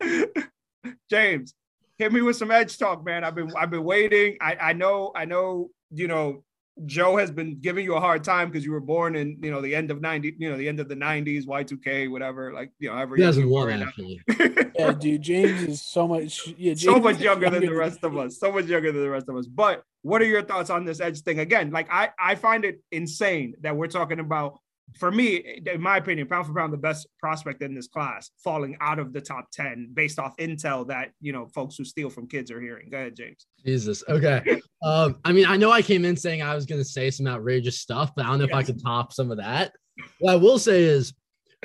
James, 1.10 1.54
hit 1.98 2.12
me 2.12 2.22
with 2.22 2.36
some 2.36 2.50
edge 2.50 2.78
talk, 2.78 3.04
man. 3.04 3.24
I've 3.24 3.34
been 3.34 3.54
I've 3.56 3.70
been 3.70 3.84
waiting. 3.84 4.36
I 4.40 4.56
I 4.56 4.72
know 4.72 5.12
I 5.14 5.24
know 5.24 5.68
you 5.90 6.08
know 6.08 6.44
Joe 6.84 7.16
has 7.16 7.30
been 7.30 7.58
giving 7.58 7.84
you 7.84 7.94
a 7.94 8.00
hard 8.00 8.22
time 8.22 8.50
because 8.50 8.64
you 8.64 8.72
were 8.72 8.80
born 8.80 9.16
in, 9.16 9.38
you 9.42 9.50
know, 9.50 9.62
the 9.62 9.74
end 9.74 9.90
of 9.90 10.02
90, 10.02 10.36
you 10.38 10.50
know, 10.50 10.58
the 10.58 10.68
end 10.68 10.78
of 10.78 10.88
the 10.88 10.94
90s, 10.94 11.46
Y2K, 11.46 12.10
whatever. 12.10 12.52
Like, 12.52 12.70
you 12.78 12.90
know, 12.90 12.98
every 12.98 13.18
he 13.18 13.24
hasn't 13.24 13.48
won 13.48 13.68
right 13.68 13.80
actually. 13.80 14.20
yeah, 14.78 14.92
dude, 14.92 15.22
James 15.22 15.62
is 15.62 15.82
so 15.82 16.06
much 16.06 16.46
yeah, 16.58 16.74
James 16.74 16.82
so 16.82 17.00
much 17.00 17.18
younger 17.18 17.48
than 17.48 17.64
the 17.64 17.74
rest 17.74 18.04
of 18.04 18.16
us. 18.18 18.38
So 18.38 18.52
much 18.52 18.66
younger 18.66 18.92
than 18.92 19.02
the 19.02 19.10
rest 19.10 19.28
of 19.28 19.36
us. 19.36 19.46
But 19.46 19.84
what 20.02 20.20
are 20.20 20.26
your 20.26 20.42
thoughts 20.42 20.68
on 20.68 20.84
this 20.84 21.00
edge 21.00 21.20
thing? 21.22 21.38
Again, 21.38 21.70
like 21.70 21.88
I 21.90 22.10
I 22.18 22.34
find 22.34 22.64
it 22.64 22.82
insane 22.92 23.54
that 23.62 23.74
we're 23.74 23.88
talking 23.88 24.20
about 24.20 24.60
for 24.94 25.10
me, 25.10 25.62
in 25.66 25.80
my 25.80 25.98
opinion, 25.98 26.26
pound 26.26 26.46
for 26.46 26.54
pound, 26.54 26.72
the 26.72 26.78
best 26.78 27.06
prospect 27.18 27.62
in 27.62 27.74
this 27.74 27.88
class, 27.88 28.30
falling 28.42 28.76
out 28.80 28.98
of 28.98 29.12
the 29.12 29.20
top 29.20 29.50
10 29.52 29.90
based 29.92 30.18
off 30.18 30.36
intel 30.38 30.86
that, 30.88 31.10
you 31.20 31.32
know, 31.32 31.46
folks 31.46 31.76
who 31.76 31.84
steal 31.84 32.08
from 32.08 32.26
kids 32.26 32.50
are 32.50 32.60
hearing. 32.60 32.88
Go 32.88 32.98
ahead, 32.98 33.16
James. 33.16 33.46
Jesus. 33.64 34.02
Okay. 34.08 34.60
um, 34.82 35.18
I 35.24 35.32
mean, 35.32 35.46
I 35.46 35.56
know 35.56 35.70
I 35.70 35.82
came 35.82 36.04
in 36.04 36.16
saying 36.16 36.42
I 36.42 36.54
was 36.54 36.66
going 36.66 36.80
to 36.80 36.84
say 36.84 37.10
some 37.10 37.26
outrageous 37.26 37.78
stuff, 37.78 38.12
but 38.16 38.24
I 38.24 38.28
don't 38.28 38.38
know 38.38 38.44
yes. 38.44 38.52
if 38.52 38.56
I 38.56 38.62
could 38.62 38.82
top 38.82 39.12
some 39.12 39.30
of 39.30 39.38
that. 39.38 39.72
What 40.20 40.32
I 40.32 40.36
will 40.36 40.58
say 40.58 40.84
is, 40.84 41.12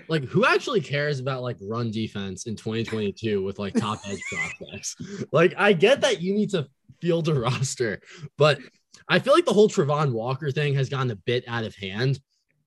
like, 0.07 0.23
who 0.23 0.45
actually 0.45 0.81
cares 0.81 1.19
about 1.19 1.43
like 1.43 1.57
run 1.61 1.91
defense 1.91 2.47
in 2.47 2.55
2022 2.55 3.43
with 3.43 3.59
like 3.59 3.73
top 3.73 3.99
edge 4.07 4.21
prospects? 4.31 4.95
Like, 5.31 5.53
I 5.57 5.73
get 5.73 6.01
that 6.01 6.21
you 6.21 6.33
need 6.33 6.49
to 6.51 6.67
field 7.01 7.27
a 7.29 7.33
roster, 7.39 8.01
but 8.37 8.59
I 9.07 9.19
feel 9.19 9.33
like 9.33 9.45
the 9.45 9.53
whole 9.53 9.69
Travon 9.69 10.11
Walker 10.11 10.51
thing 10.51 10.73
has 10.75 10.89
gotten 10.89 11.11
a 11.11 11.15
bit 11.15 11.43
out 11.47 11.63
of 11.63 11.75
hand 11.75 12.19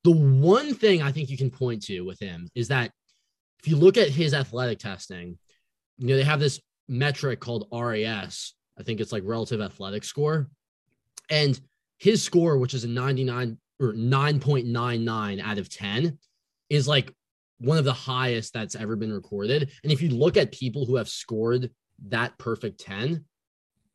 the 0.04 0.12
one 0.12 0.75
thing 0.75 1.02
I 1.02 1.11
think 1.11 1.30
you 1.30 1.37
can 1.37 1.50
point 1.50 1.82
to 1.84 2.02
with 2.02 2.20
him 2.20 2.49
is 2.54 2.68
that 2.68 2.92
if 3.61 3.68
you 3.68 3.76
look 3.76 3.96
at 3.96 4.11
his 4.11 4.34
athletic 4.34 4.78
testing, 4.78 5.38
you 5.99 6.08
know, 6.08 6.16
they 6.16 6.23
have 6.23 6.40
this 6.40 6.61
metric 6.88 7.40
called 7.40 7.66
RAS. 7.73 8.52
I 8.78 8.82
think 8.82 9.00
it's 9.00 9.12
like 9.12 9.23
relative 9.25 9.61
athletic 9.61 10.04
score. 10.04 10.49
And 11.30 11.58
his 11.99 12.23
score, 12.23 12.58
which 12.58 12.75
is 12.75 12.84
a 12.84 12.88
99 12.88 13.56
or 13.80 13.94
9.99 13.94 15.40
out 15.42 15.58
of 15.58 15.70
10, 15.70 16.18
is 16.68 16.87
like 16.87 17.11
one 17.58 17.78
of 17.78 17.84
the 17.84 17.92
highest 17.92 18.52
that's 18.52 18.76
ever 18.76 18.96
been 18.96 19.12
recorded. 19.12 19.70
And 19.82 19.92
if 19.92 20.02
you 20.02 20.11
look 20.11 20.37
at 20.37 20.52
people 20.52 20.84
who 20.84 20.96
have 20.96 21.08
scored 21.08 21.70
that 22.08 22.37
perfect 22.37 22.80
10, 22.80 23.25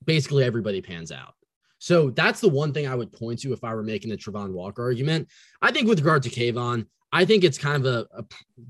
basically 0.06 0.44
everybody 0.44 0.82
pans 0.82 1.12
out. 1.12 1.36
So 1.80 2.12
that's 2.12 2.42
the 2.42 2.50
one 2.50 2.74
thing 2.74 2.88
I 2.88 2.96
would 2.96 3.12
point 3.12 3.40
to 3.40 3.54
if 3.54 3.64
I 3.64 3.74
were 3.74 3.84
making 3.84 4.12
the 4.12 4.18
Travon 4.18 4.52
Walker 4.52 4.84
argument. 4.84 5.30
I 5.62 5.72
think 5.72 5.88
with 5.88 6.00
regard 6.00 6.24
to 6.24 6.30
Kayvon, 6.30 6.86
I 7.12 7.26
think 7.26 7.44
it's 7.44 7.58
kind 7.58 7.84
of 7.84 7.92
a, 7.92 8.08
a 8.18 8.24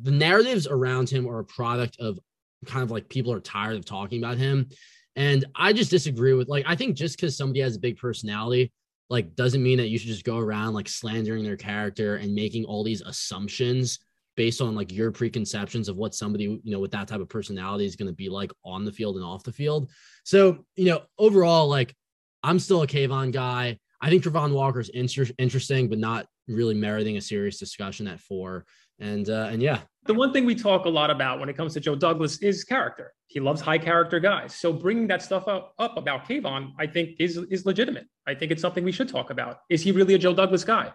the 0.04 0.12
narratives 0.12 0.68
around 0.68 1.10
him 1.10 1.28
are 1.28 1.40
a 1.40 1.46
product 1.46 1.98
of 2.00 2.20
kind 2.66 2.84
of 2.84 2.92
like 2.92 3.10
people 3.10 3.34
are 3.34 3.40
tired 3.40 3.78
of 3.78 3.86
talking 3.86 4.24
about 4.24 4.38
him. 4.38 4.70
And 5.16 5.46
I 5.56 5.74
just 5.74 5.92
disagree 5.92 6.34
with 6.34 6.48
like 6.48 6.66
I 6.68 6.76
think 6.76 6.96
just 6.96 7.18
because 7.18 7.36
somebody 7.36 7.60
has 7.62 7.76
a 7.76 7.80
big 7.80 7.98
personality, 7.98 8.72
like 9.10 9.36
doesn't 9.36 9.64
mean 9.64 9.80
that 9.80 9.90
you 9.90 9.98
should 9.98 10.08
just 10.08 10.24
go 10.24 10.38
around 10.38 10.74
like 10.74 10.88
slandering 10.88 11.44
their 11.44 11.58
character 11.58 12.18
and 12.18 12.34
making 12.34 12.66
all 12.66 12.84
these 12.84 13.02
assumptions 13.02 14.00
based 14.38 14.62
on 14.62 14.76
like 14.76 14.92
your 14.94 15.12
preconceptions 15.12 15.90
of 15.90 15.98
what 15.98 16.16
somebody 16.16 16.44
you 16.64 16.72
know 16.72 16.80
with 16.80 16.92
that 16.92 17.08
type 17.08 17.20
of 17.20 17.28
personality 17.28 17.86
is 17.86 17.96
going 17.96 18.08
to 18.08 18.14
be 18.14 18.30
like 18.30 18.52
on 18.64 18.86
the 18.86 18.92
field 18.92 19.16
and 19.16 19.26
off 19.26 19.44
the 19.44 19.52
field. 19.52 19.90
So 20.24 20.64
you 20.76 20.86
know 20.86 21.02
overall, 21.18 21.68
like 21.68 21.96
I'm 22.44 22.60
still 22.60 22.82
a 22.82 22.88
Kayvon 22.88 23.32
guy. 23.32 23.78
I 24.02 24.10
think 24.10 24.24
Travon 24.24 24.54
Walker 24.54 24.80
is 24.80 24.90
inter- 24.90 25.28
interesting, 25.38 25.90
but 25.90 26.00
not 26.00 26.26
really 26.48 26.74
meriting 26.74 27.18
a 27.18 27.22
serious 27.22 27.60
discussion 27.60 28.08
at 28.08 28.20
four. 28.20 28.66
And 29.00 29.30
uh, 29.30 29.50
and 29.52 29.62
yeah, 29.62 29.82
the 30.06 30.14
one 30.14 30.34
thing 30.34 30.46
we 30.46 30.56
talk 30.56 30.86
a 30.86 30.90
lot 30.90 31.10
about 31.10 31.40
when 31.40 31.50
it 31.50 31.56
comes 31.56 31.74
to 31.74 31.80
Joe 31.80 31.96
Douglas 31.96 32.38
is 32.42 32.64
character. 32.64 33.14
He 33.28 33.40
loves 33.40 33.62
high 33.62 33.78
character 33.78 34.20
guys. 34.20 34.56
So 34.56 34.74
bringing 34.74 35.08
that 35.08 35.22
stuff 35.22 35.48
up, 35.48 35.74
up 35.80 35.98
about 35.98 36.28
Kayvon, 36.28 36.72
I 36.80 36.88
think 36.88 37.12
is 37.20 37.38
is 37.50 37.66
legitimate. 37.66 38.08
I 38.28 38.34
think 38.34 38.52
it's 38.52 38.62
something 38.62 38.84
we 38.84 38.92
should 38.92 39.10
talk 39.10 39.30
about. 39.30 39.60
Is 39.70 39.82
he 39.82 39.92
really 39.92 40.16
a 40.16 40.18
Joe 40.18 40.34
Douglas 40.34 40.64
guy? 40.64 40.92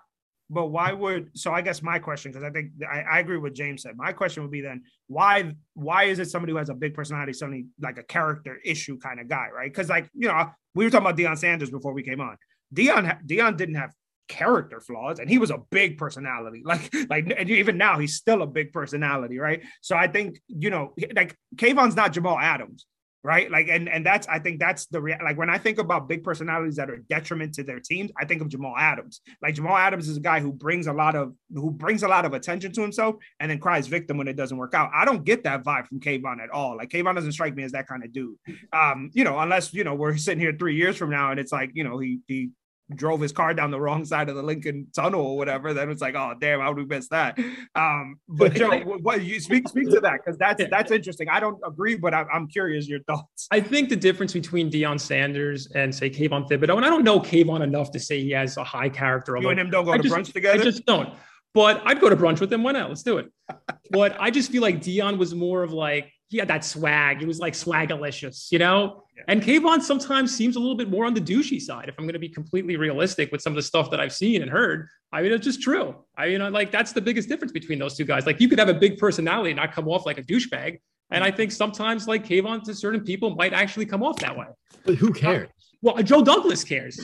But 0.51 0.67
why 0.67 0.93
would 0.93 1.31
so? 1.35 1.53
I 1.53 1.63
guess 1.63 1.83
my 1.83 1.99
question, 1.99 2.31
because 2.31 2.45
I 2.45 2.51
think 2.51 2.73
I, 2.89 3.01
I, 3.01 3.19
agree 3.21 3.39
with 3.39 3.55
James 3.55 3.83
said. 3.83 3.97
My 3.97 4.13
question 4.13 4.43
would 4.43 4.53
be 4.53 4.61
then 4.61 4.83
why 5.07 5.55
why 5.73 6.05
is 6.05 6.19
it 6.19 6.31
somebody 6.31 6.53
who 6.53 6.59
has 6.59 6.69
a 6.69 6.75
big 6.75 6.95
personality 6.95 7.33
suddenly 7.33 7.67
like 7.81 7.99
a 7.99 8.03
character 8.03 8.59
issue 8.65 8.99
kind 8.99 9.21
of 9.21 9.29
guy, 9.29 9.49
right? 9.55 9.73
Because 9.73 9.89
like 9.89 10.09
you 10.15 10.29
know 10.29 10.51
we 10.75 10.85
were 10.85 10.91
talking 10.91 11.07
about 11.07 11.19
Deion 11.19 11.39
Sanders 11.39 11.71
before 11.71 11.95
we 11.95 12.03
came 12.03 12.21
on. 12.21 12.37
Deion 12.75 13.25
Deion 13.27 13.57
didn't 13.57 13.77
have 13.77 13.93
character 14.27 14.81
flaws 14.81 15.19
and 15.19 15.29
he 15.29 15.37
was 15.37 15.51
a 15.51 15.59
big 15.71 15.99
personality 15.99 16.63
like 16.65 16.95
like 17.11 17.31
and 17.37 17.51
even 17.51 17.77
now 17.77 17.99
he's 17.99 18.15
still 18.15 18.41
a 18.41 18.47
big 18.47 18.73
personality 18.73 19.39
right 19.39 19.63
so 19.83 19.95
i 19.95 20.09
think 20.09 20.41
you 20.49 20.71
know 20.71 20.95
like 21.15 21.37
Kayvon's 21.57 21.95
not 21.95 22.15
Jamal 22.15 22.39
Adams 22.39 22.87
right? 23.25 23.51
Like 23.51 23.69
and 23.69 23.89
and 23.89 24.05
that's 24.05 24.29
i 24.29 24.39
think 24.39 24.61
that's 24.61 24.87
the 24.87 25.01
rea- 25.01 25.19
like 25.25 25.39
when 25.39 25.49
i 25.49 25.57
think 25.57 25.79
about 25.79 26.09
big 26.09 26.23
personalities 26.23 26.77
that 26.77 26.91
are 26.91 26.99
detriment 27.09 27.55
to 27.55 27.63
their 27.63 27.81
teams 27.81 28.11
i 28.21 28.25
think 28.25 28.43
of 28.43 28.49
Jamal 28.49 28.75
Adams. 28.77 29.21
Like 29.43 29.55
Jamal 29.55 29.77
Adams 29.77 30.09
is 30.09 30.19
a 30.19 30.21
guy 30.21 30.41
who 30.41 30.53
brings 30.53 30.87
a 30.87 30.93
lot 30.93 31.17
of 31.17 31.35
who 31.53 31.71
brings 31.71 32.03
a 32.03 32.09
lot 32.09 32.25
of 32.25 32.35
attention 32.35 32.73
to 32.73 32.83
himself 32.83 33.17
and 33.41 33.51
then 33.51 33.59
cries 33.59 33.87
victim 33.87 34.19
when 34.19 34.29
it 34.29 34.37
doesn't 34.37 34.57
work 34.57 34.75
out. 34.75 34.91
I 34.95 35.05
don't 35.05 35.25
get 35.25 35.45
that 35.45 35.65
vibe 35.65 35.87
from 35.89 36.01
Kayvon 36.01 36.43
at 36.43 36.51
all. 36.51 36.77
Like 36.77 36.91
Kayvon 36.91 37.15
doesn't 37.15 37.33
strike 37.33 37.55
me 37.55 37.63
as 37.65 37.73
that 37.73 37.87
kind 37.87 38.05
of 38.05 38.13
dude. 38.13 38.37
Um 38.73 39.11
you 39.15 39.25
know 39.25 39.39
unless 39.39 39.73
you 39.73 39.85
know 39.85 39.95
we're 39.95 40.17
sitting 40.27 40.41
here 40.41 40.55
3 40.57 40.77
years 40.77 40.97
from 40.97 41.11
now 41.11 41.31
and 41.31 41.41
it's 41.41 41.53
like 41.53 41.71
you 41.75 41.85
know 41.85 41.99
he 41.99 42.21
he 42.29 42.51
drove 42.95 43.21
his 43.21 43.33
car 43.33 43.55
down 43.55 43.71
the 43.71 43.81
wrong 43.81 44.05
side 44.05 44.29
of 44.29 44.37
the 44.37 44.43
Lincoln 44.43 44.89
Tunnel 44.95 45.21
or 45.21 45.37
whatever, 45.37 45.73
then 45.73 45.91
it's 45.91 46.03
like, 46.03 46.15
oh 46.15 46.35
damn, 46.39 46.61
how 46.61 46.69
would 46.69 46.77
we 46.77 46.85
miss 46.85 47.09
that? 47.09 47.39
Um, 47.75 48.19
but 48.29 48.55
Joe, 48.55 48.81
what 48.81 49.23
you 49.23 49.41
speak 49.41 49.69
speak 49.69 49.91
to 49.91 50.01
that 50.01 50.21
because 50.25 50.39
that's 50.39 50.63
that's 50.71 50.91
interesting. 50.91 51.29
I 51.29 51.41
don't 51.41 51.59
agree, 51.67 51.97
but 51.97 52.13
I'm, 52.13 52.27
I'm 52.33 52.47
curious 52.47 52.89
your 52.89 53.03
thoughts. 53.05 53.49
I 53.51 53.61
think 53.61 53.89
the 53.89 53.97
difference 53.97 54.33
between 54.33 54.71
Deion 54.71 55.01
Sanders 55.01 55.69
and 55.75 55.95
say 55.95 56.11
Kayvon 56.11 56.49
Thibodeaux, 56.49 56.77
and 56.77 56.85
I 56.85 56.91
don't 56.91 57.05
know 57.05 57.21
Kayvon 57.21 57.63
enough 57.63 57.91
to 57.93 58.01
say 58.01 58.21
he 58.21 58.31
has 58.33 58.57
a 58.57 58.65
high 58.65 58.89
character. 58.89 59.37
You 59.37 59.49
and 59.49 59.59
him 59.59 59.71
don't 59.71 59.85
go 59.85 59.93
I 59.93 59.97
to 59.97 60.03
just, 60.03 60.15
brunch 60.15 60.33
together. 60.33 60.61
I 60.61 60.63
just 60.63 60.85
don't. 60.85 61.09
But 61.55 61.83
I'd 61.87 62.01
go 62.01 62.11
to 62.11 62.17
brunch 62.17 62.41
with 62.41 62.53
him. 62.53 62.65
Why 62.65 62.73
not? 62.73 62.89
Let's 62.89 63.05
do 63.05 63.19
it. 63.19 63.31
but 63.91 64.17
I 64.21 64.31
just 64.31 64.51
feel 64.51 64.63
like 64.63 64.81
Deion 64.81 65.19
was 65.19 65.35
more 65.35 65.63
of 65.63 65.73
like 65.73 66.13
he 66.29 66.39
had 66.39 66.49
that 66.49 66.65
swag. 66.65 67.21
He 67.21 67.27
was 67.27 67.39
like 67.39 67.55
swagalicious, 67.55 68.51
you 68.51 68.59
know. 68.59 69.04
Yeah. 69.17 69.23
And 69.29 69.43
Kayvon 69.43 69.81
sometimes 69.81 70.35
seems 70.35 70.57
a 70.57 70.59
little 70.59 70.75
bit 70.75 70.91
more 70.91 71.05
on 71.05 71.15
the 71.15 71.21
douchey 71.21 71.61
side. 71.61 71.89
If 71.89 71.95
I'm 71.99 72.05
going 72.05 72.15
to 72.15 72.19
be 72.19 72.29
completely 72.29 72.77
realistic 72.77 73.31
with 73.31 73.41
some 73.41 73.53
of 73.53 73.57
the 73.57 73.63
stuff 73.63 73.91
that 73.91 74.01
I've 74.01 74.13
seen 74.13 74.43
and 74.43 74.51
heard, 74.51 74.89
I 75.13 75.23
mean, 75.23 75.33
it's 75.33 75.45
just 75.45 75.63
true. 75.63 75.95
I 76.17 76.29
mean, 76.29 76.53
like 76.53 76.73
that's 76.73 76.93
the 76.93 77.01
biggest 77.01 77.29
difference 77.29 77.53
between 77.53 77.79
those 77.79 77.97
two 77.97 78.05
guys. 78.05 78.27
Like 78.27 78.41
you 78.41 78.49
could 78.49 78.59
have 78.59 78.69
a 78.69 78.75
big 78.75 78.99
personality 78.99 79.51
and 79.51 79.57
not 79.57 79.73
come 79.73 79.89
off 79.89 80.05
like 80.07 80.19
a 80.19 80.23
douchebag. 80.23 80.81
And 81.11 81.23
I 81.23 81.31
think 81.31 81.53
sometimes 81.53 82.09
like 82.09 82.27
Kayvon 82.27 82.65
to 82.65 82.75
certain 82.75 83.03
people 83.03 83.31
might 83.37 83.53
actually 83.53 83.87
come 83.87 84.03
off 84.03 84.19
that 84.21 84.37
way. 84.37 84.47
But 84.85 84.97
who 84.97 85.13
cares? 85.13 85.49
Uh, 85.49 85.53
well, 85.83 86.03
Joe 86.03 86.23
Douglas 86.23 86.65
cares. 86.65 86.99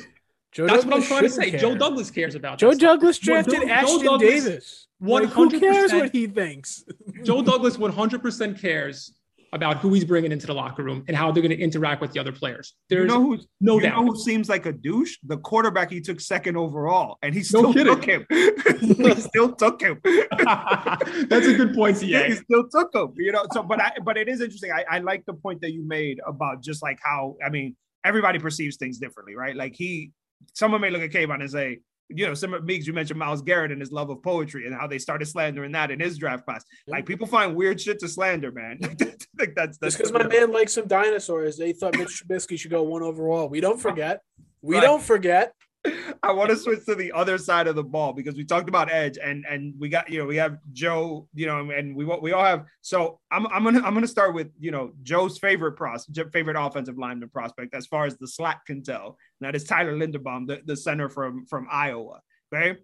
Joe 0.52 0.66
That's 0.66 0.84
Douglas 0.84 0.90
what 0.90 1.02
I'm 1.02 1.08
trying 1.08 1.22
to 1.22 1.30
say. 1.30 1.50
Care. 1.52 1.60
Joe 1.60 1.76
Douglas 1.76 2.10
cares 2.10 2.34
about. 2.34 2.58
Joe 2.58 2.74
Douglas 2.74 3.18
drafted 3.18 3.60
Joe, 3.60 3.66
Ashtyn 3.66 3.86
Joe 3.86 4.02
Douglas, 4.02 4.44
Davis. 4.44 4.86
One 4.98 5.24
like, 5.24 5.32
who 5.32 5.60
cares 5.60 5.92
what 5.92 6.10
he 6.12 6.26
thinks? 6.26 6.84
Joe 7.24 7.42
Douglas 7.42 7.76
100% 7.76 8.60
cares 8.60 9.12
about 9.52 9.78
who 9.78 9.92
he's 9.92 10.04
bringing 10.04 10.32
into 10.32 10.46
the 10.46 10.54
locker 10.54 10.82
room 10.82 11.04
and 11.08 11.16
how 11.16 11.32
they're 11.32 11.42
going 11.42 11.56
to 11.56 11.62
interact 11.62 12.00
with 12.00 12.12
the 12.12 12.20
other 12.20 12.32
players. 12.32 12.74
There's 12.88 13.02
you 13.02 13.06
know 13.08 13.20
who, 13.20 13.38
no 13.60 13.76
you 13.76 13.82
doubt. 13.82 13.96
Know 13.96 14.12
who 14.12 14.18
seems 14.18 14.48
like 14.48 14.66
a 14.66 14.72
douche? 14.72 15.16
The 15.24 15.38
quarterback 15.38 15.90
he 15.90 16.00
took 16.00 16.20
second 16.20 16.56
overall, 16.56 17.18
and 17.22 17.34
he 17.34 17.42
still 17.42 17.72
no 17.72 17.84
took 17.84 18.04
him. 18.04 18.26
he 18.30 19.14
still 19.14 19.52
took 19.52 19.80
him. 19.80 20.00
That's 20.04 21.46
a 21.46 21.54
good 21.54 21.74
point, 21.74 21.96
CA. 21.96 22.28
He 22.28 22.34
still 22.36 22.68
took 22.68 22.94
him. 22.94 23.12
You 23.16 23.32
know, 23.32 23.44
so 23.52 23.62
but 23.62 23.80
I 23.80 23.92
but 24.04 24.16
it 24.16 24.28
is 24.28 24.40
interesting. 24.40 24.72
I, 24.72 24.84
I 24.88 24.98
like 24.98 25.24
the 25.26 25.34
point 25.34 25.60
that 25.62 25.72
you 25.72 25.86
made 25.86 26.20
about 26.26 26.62
just 26.62 26.82
like 26.82 26.98
how 27.02 27.36
I 27.44 27.50
mean 27.50 27.76
everybody 28.04 28.38
perceives 28.38 28.76
things 28.76 28.98
differently, 28.98 29.34
right? 29.34 29.56
Like 29.56 29.74
he, 29.76 30.12
someone 30.54 30.80
may 30.80 30.90
look 30.90 31.02
at 31.02 31.10
Kayvon 31.10 31.40
and 31.40 31.50
say, 31.50 31.80
you 32.10 32.26
know, 32.26 32.34
some 32.34 32.54
of 32.54 32.64
Meeks, 32.64 32.86
you 32.86 32.92
mentioned 32.92 33.18
Myles 33.18 33.42
Garrett 33.42 33.70
and 33.70 33.80
his 33.80 33.92
love 33.92 34.10
of 34.10 34.22
poetry 34.22 34.66
and 34.66 34.74
how 34.74 34.86
they 34.86 34.98
started 34.98 35.26
slandering 35.26 35.72
that 35.72 35.90
in 35.90 36.00
his 36.00 36.18
draft 36.18 36.44
class. 36.44 36.64
Like 36.86 37.06
people 37.06 37.26
find 37.26 37.54
weird 37.54 37.80
shit 37.80 38.00
to 38.00 38.08
slander, 38.08 38.50
man. 38.50 38.78
like 39.38 39.54
that's 39.54 39.78
that's 39.78 39.96
because 39.96 40.12
my 40.12 40.26
man 40.26 40.52
likes 40.52 40.74
some 40.74 40.86
dinosaurs. 40.86 41.56
They 41.56 41.72
thought 41.72 41.96
Mitch 41.96 42.24
Trubisky 42.24 42.58
should 42.58 42.70
go 42.70 42.82
one 42.82 43.02
overall. 43.02 43.48
We 43.48 43.60
don't 43.60 43.80
forget. 43.80 44.22
We 44.62 44.76
right. 44.76 44.82
don't 44.82 45.02
forget. 45.02 45.54
I 46.22 46.32
want 46.32 46.50
to 46.50 46.56
switch 46.56 46.84
to 46.86 46.94
the 46.94 47.12
other 47.12 47.38
side 47.38 47.66
of 47.66 47.74
the 47.74 47.82
ball 47.82 48.12
because 48.12 48.36
we 48.36 48.44
talked 48.44 48.68
about 48.68 48.92
edge 48.92 49.18
and 49.22 49.44
and 49.48 49.74
we 49.78 49.88
got 49.88 50.10
you 50.10 50.18
know 50.18 50.26
we 50.26 50.36
have 50.36 50.58
Joe 50.72 51.26
you 51.34 51.46
know 51.46 51.70
and 51.70 51.96
we 51.96 52.04
we 52.04 52.32
all 52.32 52.44
have 52.44 52.66
so 52.82 53.18
I'm 53.30 53.46
I'm 53.46 53.64
gonna 53.64 53.80
I'm 53.80 53.94
gonna 53.94 54.06
start 54.06 54.34
with 54.34 54.50
you 54.58 54.70
know 54.70 54.92
Joe's 55.02 55.38
favorite 55.38 55.72
pros 55.72 56.06
favorite 56.32 56.56
offensive 56.58 56.98
lineman 56.98 57.30
prospect 57.30 57.74
as 57.74 57.86
far 57.86 58.04
as 58.04 58.16
the 58.18 58.28
slack 58.28 58.66
can 58.66 58.82
tell. 58.82 59.16
And 59.40 59.48
that 59.48 59.56
is 59.56 59.64
Tyler 59.64 59.96
Linderbaum 59.96 60.46
the, 60.46 60.60
the 60.66 60.76
center 60.76 61.08
from 61.08 61.46
from 61.46 61.66
Iowa 61.70 62.20
okay? 62.52 62.78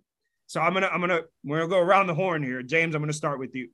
So 0.47 0.61
I'm 0.61 0.73
gonna 0.73 0.89
I'm 0.89 1.01
gonna 1.01 1.23
we're 1.45 1.59
gonna 1.59 1.71
go 1.71 1.81
around 1.81 2.07
the 2.07 2.15
horn 2.15 2.43
here. 2.43 2.63
James 2.63 2.95
I'm 2.95 3.03
gonna 3.03 3.13
start 3.13 3.39
with 3.39 3.55
you. 3.55 3.69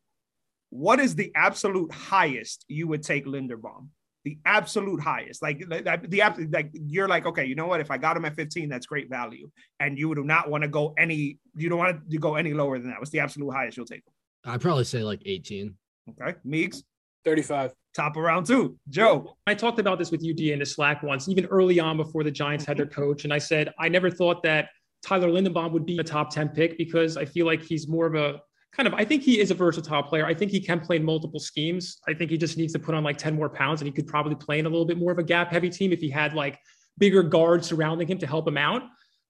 What 0.71 1.01
is 1.01 1.15
the 1.15 1.31
absolute 1.35 1.93
highest 1.93 2.65
you 2.69 2.89
would 2.89 3.03
take 3.03 3.27
Linderbaum 3.27 3.89
the 4.25 4.39
absolute 4.45 5.01
highest. 5.01 5.43
Like 5.43 5.61
the, 5.61 5.99
the 6.09 6.49
like 6.53 6.71
you're 6.73 7.09
like, 7.09 7.27
okay, 7.27 7.45
you 7.45 7.55
know 7.55 7.67
what? 7.67 7.81
If 7.81 7.91
I 7.91 7.99
got 7.99 8.17
him 8.17 8.25
at 8.25 8.35
15, 8.35 8.69
that's 8.69 8.87
great 8.87 9.09
value. 9.09 9.51
And 9.81 9.99
you 9.99 10.09
would 10.09 10.19
not 10.25 10.49
want 10.49 10.63
to 10.63 10.69
go 10.69 10.95
any, 10.99 11.39
you 11.57 11.69
don't 11.69 11.79
want 11.79 12.11
to 12.11 12.19
go 12.19 12.37
any 12.37 12.55
lower 12.55 12.79
than 12.79 12.89
that. 12.91 12.99
What's 12.99 13.11
the 13.11 13.21
absolute 13.21 13.51
highest 13.53 13.77
you'll 13.77 13.87
take? 13.87 14.03
I'd 14.45 14.61
probably 14.61 14.85
say 14.85 15.03
like 15.03 15.23
18. 15.25 15.75
Okay. 16.11 16.39
Meeks. 16.45 16.83
35. 17.25 17.73
Top 17.95 18.17
of 18.17 18.23
round 18.23 18.47
two. 18.47 18.77
Joe. 18.89 19.37
I 19.47 19.55
talked 19.55 19.79
about 19.79 19.99
this 19.99 20.11
with 20.11 20.25
UD 20.29 20.41
in 20.41 20.59
the 20.59 20.67
Slack 20.67 21.03
once, 21.03 21.29
even 21.29 21.47
early 21.47 21.79
on 21.79 21.97
before 21.97 22.25
the 22.25 22.31
Giants 22.31 22.65
had 22.65 22.77
their 22.77 22.87
coach. 23.01 23.25
And 23.25 23.33
I 23.33 23.39
said, 23.39 23.73
I 23.79 23.89
never 23.89 24.11
thought 24.11 24.43
that 24.43 24.69
Tyler 25.05 25.29
Linderbaum 25.29 25.73
would 25.73 25.87
be 25.87 25.99
a 25.99 26.05
top 26.05 26.31
10 26.31 26.51
pick 26.51 26.79
because 26.79 27.17
I 27.17 27.25
feel 27.25 27.47
like 27.47 27.63
he's 27.63 27.89
more 27.89 28.07
of 28.07 28.15
a 28.15 28.41
kind 28.73 28.87
of, 28.87 28.95
I 28.95 29.05
think 29.05 29.23
he 29.23 29.39
is 29.39 29.51
a 29.51 29.55
versatile 29.55 30.03
player. 30.03 30.25
I 30.25 30.35
think 30.35 30.51
he 30.51 30.61
can 30.61 30.81
play 30.81 30.97
in 30.97 31.05
multiple 31.05 31.41
schemes. 31.41 31.99
I 32.09 32.15
think 32.15 32.31
he 32.31 32.39
just 32.39 32.57
needs 32.57 32.73
to 32.73 32.79
put 32.79 32.95
on 32.95 33.05
like 33.05 33.19
10 33.19 33.35
more 33.35 33.49
pounds 33.49 33.81
and 33.81 33.87
he 33.87 33.93
could 33.93 34.07
probably 34.07 34.35
play 34.35 34.59
in 34.59 34.67
a 34.67 34.69
little 34.69 34.87
bit 34.87 34.99
more 34.99 35.13
of 35.13 35.19
a 35.19 35.23
gap 35.23 35.53
heavy 35.53 35.69
team 35.69 35.93
if 35.93 36.01
he 36.01 36.09
had 36.09 36.33
like 36.33 36.59
bigger 36.99 37.23
guards 37.23 37.69
surrounding 37.69 38.09
him 38.09 38.19
to 38.19 38.27
help 38.27 38.49
him 38.49 38.57
out. 38.57 38.83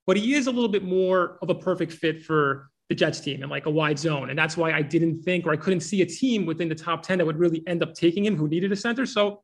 But 0.07 0.17
he 0.17 0.35
is 0.35 0.47
a 0.47 0.51
little 0.51 0.69
bit 0.69 0.85
more 0.85 1.39
of 1.43 1.51
a 1.51 1.55
perfect 1.55 1.93
fit 1.93 2.25
for 2.25 2.69
the 2.89 2.95
Jets 2.95 3.21
team 3.21 3.43
and 3.43 3.51
like 3.51 3.67
a 3.67 3.71
wide 3.71 3.99
zone. 3.99 4.31
And 4.31 4.39
that's 4.39 4.57
why 4.57 4.73
I 4.73 4.83
didn't 4.83 5.23
think 5.23 5.47
or 5.47 5.53
I 5.53 5.57
couldn't 5.57 5.81
see 5.81 6.03
a 6.03 6.07
team 6.07 6.47
within 6.47 6.69
the 6.69 6.75
top 6.75 7.03
10 7.03 7.19
that 7.19 7.27
would 7.27 7.39
really 7.39 7.63
end 7.67 7.83
up 7.83 7.95
taking 7.95 8.25
him 8.25 8.37
who 8.37 8.49
needed 8.49 8.71
a 8.71 8.77
center. 8.77 9.07
So 9.07 9.43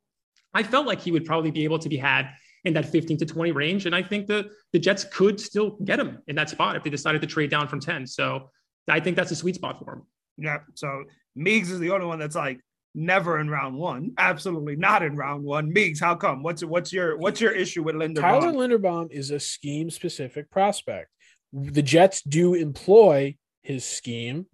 I 0.53 0.63
felt 0.63 0.87
like 0.87 1.01
he 1.01 1.11
would 1.11 1.25
probably 1.25 1.51
be 1.51 1.63
able 1.63 1.79
to 1.79 1.89
be 1.89 1.97
had 1.97 2.29
in 2.65 2.73
that 2.73 2.85
15 2.85 3.17
to 3.17 3.25
20 3.25 3.51
range. 3.51 3.85
And 3.85 3.95
I 3.95 4.03
think 4.03 4.27
the, 4.27 4.49
the 4.73 4.79
Jets 4.79 5.03
could 5.05 5.39
still 5.39 5.77
get 5.83 5.99
him 5.99 6.19
in 6.27 6.35
that 6.35 6.49
spot 6.49 6.75
if 6.75 6.83
they 6.83 6.89
decided 6.89 7.21
to 7.21 7.27
trade 7.27 7.49
down 7.49 7.67
from 7.67 7.79
10. 7.79 8.05
So 8.07 8.49
I 8.89 8.99
think 8.99 9.15
that's 9.15 9.31
a 9.31 9.35
sweet 9.35 9.55
spot 9.55 9.79
for 9.83 9.93
him. 9.93 10.01
Yeah. 10.37 10.59
So 10.75 11.03
Meigs 11.35 11.69
is 11.69 11.79
the 11.79 11.91
only 11.91 12.05
one 12.05 12.19
that's 12.19 12.35
like 12.35 12.59
never 12.95 13.39
in 13.39 13.49
round 13.49 13.75
one. 13.75 14.13
Absolutely 14.17 14.75
not 14.75 15.03
in 15.03 15.15
round 15.15 15.43
one. 15.43 15.71
Meigs, 15.71 15.99
how 15.99 16.15
come? 16.15 16.43
What's 16.43 16.63
what's 16.63 16.91
your 16.91 17.17
what's 17.17 17.41
your 17.41 17.51
issue 17.51 17.83
with 17.83 17.95
Linderbaum? 17.95 18.21
Tyler 18.21 18.53
Linderbaum 18.53 19.11
is 19.11 19.31
a 19.31 19.39
scheme 19.39 19.89
specific 19.89 20.49
prospect. 20.49 21.09
The 21.53 21.81
Jets 21.81 22.21
do 22.21 22.53
employ 22.53 23.35
his 23.63 23.83
scheme, 23.83 24.45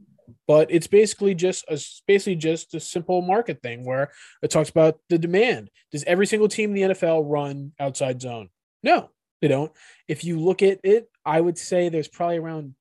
but 0.47 0.71
it's 0.71 0.87
basically 0.87 1.35
just 1.35 1.65
a 1.69 1.79
basically 2.07 2.35
just 2.35 2.73
a 2.73 2.79
simple 2.79 3.21
market 3.21 3.61
thing 3.61 3.85
where 3.85 4.11
it 4.41 4.51
talks 4.51 4.69
about 4.69 4.99
the 5.09 5.17
demand. 5.17 5.69
Does 5.91 6.03
every 6.05 6.27
single 6.27 6.47
team 6.47 6.75
in 6.75 6.89
the 6.89 6.95
NFL 6.95 7.23
run 7.25 7.73
outside 7.79 8.21
zone? 8.21 8.49
No, 8.83 9.09
they 9.41 9.47
don't. 9.47 9.71
If 10.07 10.23
you 10.23 10.39
look 10.39 10.61
at 10.61 10.79
it, 10.83 11.09
I 11.25 11.41
would 11.41 11.57
say 11.57 11.89
there's 11.89 12.07
probably 12.07 12.37
around 12.37 12.75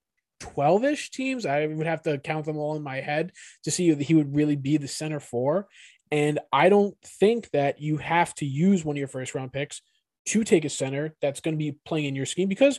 12 0.44 0.84
ish 0.84 1.10
teams. 1.10 1.46
I 1.46 1.66
would 1.66 1.86
have 1.86 2.02
to 2.02 2.18
count 2.18 2.44
them 2.44 2.58
all 2.58 2.76
in 2.76 2.82
my 2.82 3.00
head 3.00 3.32
to 3.64 3.70
see 3.70 3.88
if 3.88 3.98
he 3.98 4.14
would 4.14 4.34
really 4.34 4.56
be 4.56 4.76
the 4.76 4.88
center 4.88 5.20
for. 5.20 5.68
And 6.10 6.38
I 6.52 6.68
don't 6.68 6.96
think 7.02 7.50
that 7.50 7.80
you 7.80 7.96
have 7.96 8.34
to 8.36 8.46
use 8.46 8.84
one 8.84 8.96
of 8.96 8.98
your 8.98 9.08
first 9.08 9.34
round 9.34 9.52
picks 9.52 9.80
to 10.26 10.44
take 10.44 10.64
a 10.64 10.68
center 10.68 11.14
that's 11.20 11.40
going 11.40 11.54
to 11.54 11.58
be 11.58 11.78
playing 11.86 12.06
in 12.06 12.14
your 12.14 12.26
scheme 12.26 12.48
because 12.48 12.78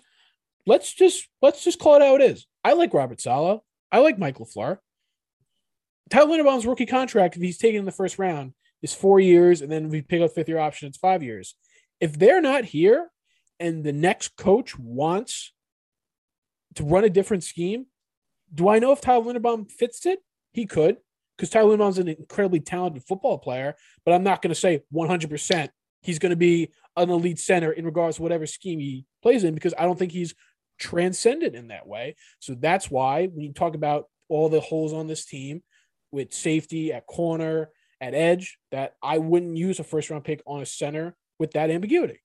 let's 0.68 0.94
just 0.94 1.28
let's 1.42 1.64
just 1.64 1.80
call 1.80 1.96
it 1.96 2.02
how 2.02 2.16
it 2.16 2.22
is. 2.22 2.46
I 2.64 2.74
like 2.74 2.94
Robert 2.94 3.20
Saleh. 3.20 3.62
I 3.92 4.00
like 4.00 4.20
Michael 4.20 4.46
LaFleur. 4.46 4.78
Tyler 6.12 6.38
Linderbaum's 6.38 6.68
rookie 6.68 6.86
contract, 6.86 7.36
if 7.36 7.42
he's 7.42 7.58
taken 7.58 7.80
in 7.80 7.86
the 7.86 7.92
first 7.92 8.20
round, 8.20 8.54
is 8.84 8.94
four 8.94 9.20
years, 9.20 9.62
and 9.62 9.72
then 9.72 9.90
we 9.90 10.02
pick 10.02 10.22
up 10.22 10.32
fifth 10.32 10.48
year 10.48 10.60
option, 10.60 10.88
it's 10.88 10.98
five 10.98 11.24
years. 11.24 11.56
If 12.00 12.20
they're 12.20 12.42
not 12.42 12.64
here, 12.64 13.10
and 13.60 13.84
the 13.84 13.94
next 13.94 14.36
coach 14.36 14.78
wants 14.78 15.54
to 16.76 16.84
run 16.84 17.04
a 17.04 17.10
different 17.10 17.44
scheme, 17.44 17.86
do 18.54 18.70
I 18.70 18.80
know 18.80 18.92
if 18.92 19.02
Tyler 19.02 19.34
Linderbaum 19.34 19.72
fits 19.72 20.06
it? 20.06 20.20
He 20.54 20.66
could, 20.66 20.98
because 21.36 21.50
Tyler 21.50 21.76
Linderbaum's 21.76 21.98
an 21.98 22.08
incredibly 22.08 22.60
talented 22.60 23.04
football 23.04 23.38
player, 23.38 23.76
but 24.06 24.14
I'm 24.14 24.24
not 24.24 24.42
going 24.42 24.54
to 24.54 24.60
say 24.60 24.84
100% 24.94 25.70
he's 26.02 26.20
going 26.20 26.30
to 26.30 26.36
be 26.36 26.72
an 26.96 27.10
elite 27.10 27.40
center 27.40 27.72
in 27.72 27.84
regards 27.84 28.18
to 28.18 28.22
whatever 28.22 28.46
scheme 28.46 28.80
he 28.80 29.06
plays 29.24 29.44
in, 29.44 29.56
because 29.56 29.74
I 29.78 29.84
don't 29.84 29.98
think 29.98 30.12
he's 30.12 30.36
transcendent 30.80 31.56
in 31.56 31.70
that 31.70 31.88
way. 31.88 32.16
So 32.40 32.56
that's 32.56 32.92
why 32.92 33.26
when 33.28 33.44
you 33.44 33.54
talk 33.54 33.76
about 33.76 34.06
all 34.30 34.50
the 34.50 34.62
holes 34.62 34.94
on 34.94 35.08
this 35.08 35.26
team 35.26 35.64
with 36.12 36.34
safety 36.34 36.94
at 36.94 37.08
corner, 37.08 37.70
at 38.00 38.14
edge, 38.14 38.58
that 38.72 38.94
I 39.02 39.18
wouldn't 39.18 39.58
use 39.58 39.80
a 39.80 39.84
first 39.84 40.10
round 40.10 40.24
pick 40.24 40.44
on 40.46 40.62
a 40.62 40.66
center 40.66 41.16
with 41.40 41.52
that 41.52 41.72
ambiguity. 41.72 42.22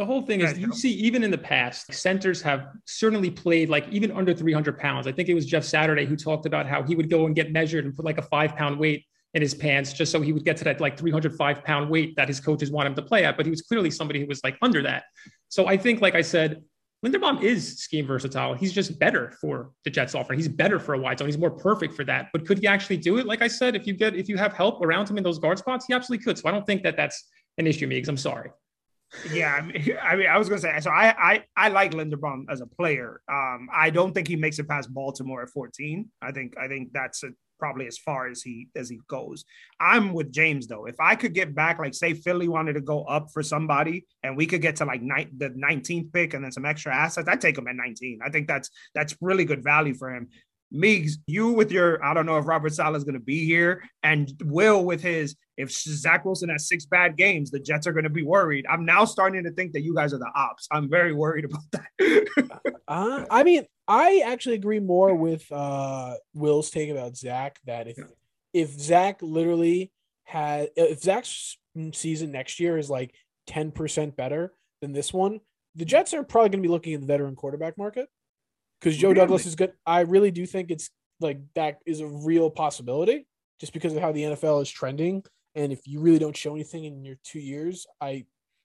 The 0.00 0.06
whole 0.06 0.22
thing 0.22 0.40
is, 0.40 0.58
you 0.58 0.72
see, 0.72 0.92
even 0.92 1.22
in 1.22 1.30
the 1.30 1.36
past, 1.36 1.92
centers 1.92 2.40
have 2.40 2.68
certainly 2.86 3.30
played 3.30 3.68
like 3.68 3.86
even 3.90 4.10
under 4.12 4.32
300 4.32 4.78
pounds. 4.78 5.06
I 5.06 5.12
think 5.12 5.28
it 5.28 5.34
was 5.34 5.44
Jeff 5.44 5.62
Saturday 5.62 6.06
who 6.06 6.16
talked 6.16 6.46
about 6.46 6.66
how 6.66 6.82
he 6.82 6.94
would 6.94 7.10
go 7.10 7.26
and 7.26 7.36
get 7.36 7.52
measured 7.52 7.84
and 7.84 7.94
put 7.94 8.06
like 8.06 8.16
a 8.16 8.22
five 8.22 8.56
pound 8.56 8.78
weight 8.78 9.04
in 9.34 9.42
his 9.42 9.52
pants 9.52 9.92
just 9.92 10.10
so 10.10 10.22
he 10.22 10.32
would 10.32 10.46
get 10.46 10.56
to 10.56 10.64
that 10.64 10.80
like 10.80 10.98
305 10.98 11.62
pound 11.64 11.90
weight 11.90 12.16
that 12.16 12.28
his 12.28 12.40
coaches 12.40 12.70
want 12.70 12.86
him 12.86 12.94
to 12.94 13.02
play 13.02 13.26
at. 13.26 13.36
But 13.36 13.44
he 13.44 13.50
was 13.50 13.60
clearly 13.60 13.90
somebody 13.90 14.20
who 14.20 14.26
was 14.26 14.42
like 14.42 14.56
under 14.62 14.80
that. 14.84 15.04
So 15.50 15.66
I 15.66 15.76
think, 15.76 16.00
like 16.00 16.14
I 16.14 16.22
said, 16.22 16.62
Linderbaum 17.04 17.42
is 17.42 17.76
scheme 17.76 18.06
versatile. 18.06 18.54
He's 18.54 18.72
just 18.72 18.98
better 18.98 19.34
for 19.38 19.72
the 19.84 19.90
Jets 19.90 20.14
offering. 20.14 20.38
He's 20.38 20.48
better 20.48 20.78
for 20.78 20.94
a 20.94 20.98
wide 20.98 21.18
zone. 21.18 21.28
He's 21.28 21.36
more 21.36 21.50
perfect 21.50 21.92
for 21.92 22.04
that. 22.06 22.30
But 22.32 22.46
could 22.46 22.58
he 22.58 22.66
actually 22.66 22.96
do 22.96 23.18
it? 23.18 23.26
Like 23.26 23.42
I 23.42 23.48
said, 23.48 23.76
if 23.76 23.86
you 23.86 23.92
get 23.92 24.16
if 24.16 24.30
you 24.30 24.38
have 24.38 24.54
help 24.54 24.80
around 24.80 25.10
him 25.10 25.18
in 25.18 25.24
those 25.24 25.38
guard 25.38 25.58
spots, 25.58 25.84
he 25.86 25.92
absolutely 25.92 26.24
could. 26.24 26.38
So 26.38 26.48
I 26.48 26.52
don't 26.52 26.64
think 26.64 26.84
that 26.84 26.96
that's 26.96 27.22
an 27.58 27.66
issue, 27.66 27.86
me. 27.86 27.96
Because 27.96 28.08
I'm 28.08 28.16
sorry. 28.16 28.48
Yeah, 29.30 29.56
I 30.02 30.16
mean, 30.16 30.26
I 30.26 30.38
was 30.38 30.48
gonna 30.48 30.60
say. 30.60 30.78
So 30.80 30.90
I, 30.90 31.14
I, 31.18 31.44
I 31.56 31.68
like 31.68 31.92
Linderbaum 31.92 32.44
as 32.48 32.60
a 32.60 32.66
player. 32.66 33.20
Um, 33.30 33.68
I 33.72 33.90
don't 33.90 34.12
think 34.12 34.28
he 34.28 34.36
makes 34.36 34.58
it 34.58 34.68
past 34.68 34.92
Baltimore 34.92 35.42
at 35.42 35.50
14. 35.50 36.08
I 36.22 36.32
think, 36.32 36.54
I 36.58 36.68
think 36.68 36.92
that's 36.92 37.22
a, 37.24 37.30
probably 37.60 37.86
as 37.86 37.98
far 37.98 38.28
as 38.28 38.42
he 38.42 38.68
as 38.74 38.88
he 38.88 38.98
goes. 39.06 39.44
I'm 39.78 40.12
with 40.12 40.32
James 40.32 40.66
though. 40.66 40.86
If 40.86 40.98
I 40.98 41.14
could 41.14 41.34
get 41.34 41.54
back, 41.54 41.78
like 41.78 41.94
say 41.94 42.14
Philly 42.14 42.48
wanted 42.48 42.72
to 42.72 42.80
go 42.80 43.04
up 43.04 43.28
for 43.32 43.42
somebody, 43.42 44.06
and 44.24 44.36
we 44.36 44.46
could 44.46 44.62
get 44.62 44.76
to 44.76 44.84
like 44.86 45.02
ni- 45.02 45.28
the 45.36 45.50
19th 45.50 46.12
pick 46.12 46.34
and 46.34 46.42
then 46.42 46.50
some 46.50 46.64
extra 46.64 46.94
assets, 46.94 47.28
I'd 47.28 47.40
take 47.40 47.58
him 47.58 47.68
at 47.68 47.76
19. 47.76 48.20
I 48.24 48.30
think 48.30 48.48
that's 48.48 48.70
that's 48.94 49.14
really 49.20 49.44
good 49.44 49.62
value 49.62 49.94
for 49.94 50.12
him. 50.12 50.28
Meeks, 50.70 51.18
you 51.26 51.52
with 51.52 51.72
your, 51.72 52.02
I 52.04 52.14
don't 52.14 52.26
know 52.26 52.38
if 52.38 52.46
Robert 52.46 52.72
Saleh 52.72 52.96
is 52.96 53.04
going 53.04 53.14
to 53.14 53.20
be 53.20 53.44
here, 53.44 53.82
and 54.02 54.32
Will 54.44 54.84
with 54.84 55.02
his, 55.02 55.36
if 55.56 55.70
Zach 55.70 56.24
Wilson 56.24 56.48
has 56.48 56.68
six 56.68 56.86
bad 56.86 57.16
games, 57.16 57.50
the 57.50 57.60
Jets 57.60 57.86
are 57.86 57.92
going 57.92 58.04
to 58.04 58.10
be 58.10 58.22
worried. 58.22 58.66
I'm 58.70 58.84
now 58.84 59.04
starting 59.04 59.44
to 59.44 59.50
think 59.50 59.72
that 59.72 59.82
you 59.82 59.94
guys 59.94 60.14
are 60.14 60.18
the 60.18 60.30
ops. 60.34 60.68
I'm 60.70 60.88
very 60.88 61.12
worried 61.12 61.44
about 61.44 61.62
that. 61.72 62.70
uh, 62.88 63.24
I 63.30 63.42
mean, 63.42 63.66
I 63.88 64.22
actually 64.24 64.54
agree 64.54 64.80
more 64.80 65.14
with 65.14 65.50
uh, 65.50 66.14
Will's 66.34 66.70
take 66.70 66.90
about 66.90 67.16
Zach 67.16 67.58
that 67.66 67.88
if 67.88 67.98
if 68.52 68.70
Zach 68.70 69.22
literally 69.22 69.92
had, 70.24 70.70
if 70.76 71.02
Zach's 71.02 71.56
season 71.92 72.32
next 72.32 72.60
year 72.60 72.78
is 72.78 72.90
like 72.90 73.14
10% 73.48 74.16
better 74.16 74.52
than 74.80 74.92
this 74.92 75.12
one, 75.12 75.40
the 75.74 75.84
Jets 75.84 76.14
are 76.14 76.22
probably 76.22 76.50
going 76.50 76.62
to 76.62 76.68
be 76.68 76.72
looking 76.72 76.94
at 76.94 77.00
the 77.00 77.06
veteran 77.06 77.36
quarterback 77.36 77.78
market 77.78 78.08
because 78.80 78.96
Joe 78.96 79.08
really? 79.08 79.20
Douglas 79.20 79.46
is 79.46 79.54
good. 79.54 79.72
I 79.86 80.00
really 80.00 80.30
do 80.30 80.46
think 80.46 80.70
it's 80.70 80.90
like 81.20 81.40
that 81.54 81.78
is 81.86 82.00
a 82.00 82.06
real 82.06 82.50
possibility 82.50 83.26
just 83.60 83.72
because 83.72 83.94
of 83.94 84.00
how 84.00 84.12
the 84.12 84.22
NFL 84.22 84.62
is 84.62 84.70
trending. 84.70 85.22
And 85.54 85.72
if 85.72 85.86
you 85.86 86.00
really 86.00 86.18
don't 86.18 86.36
show 86.36 86.54
anything 86.54 86.84
in 86.84 87.04
your 87.04 87.16
two 87.24 87.40
years, 87.40 87.86
I 88.00 88.24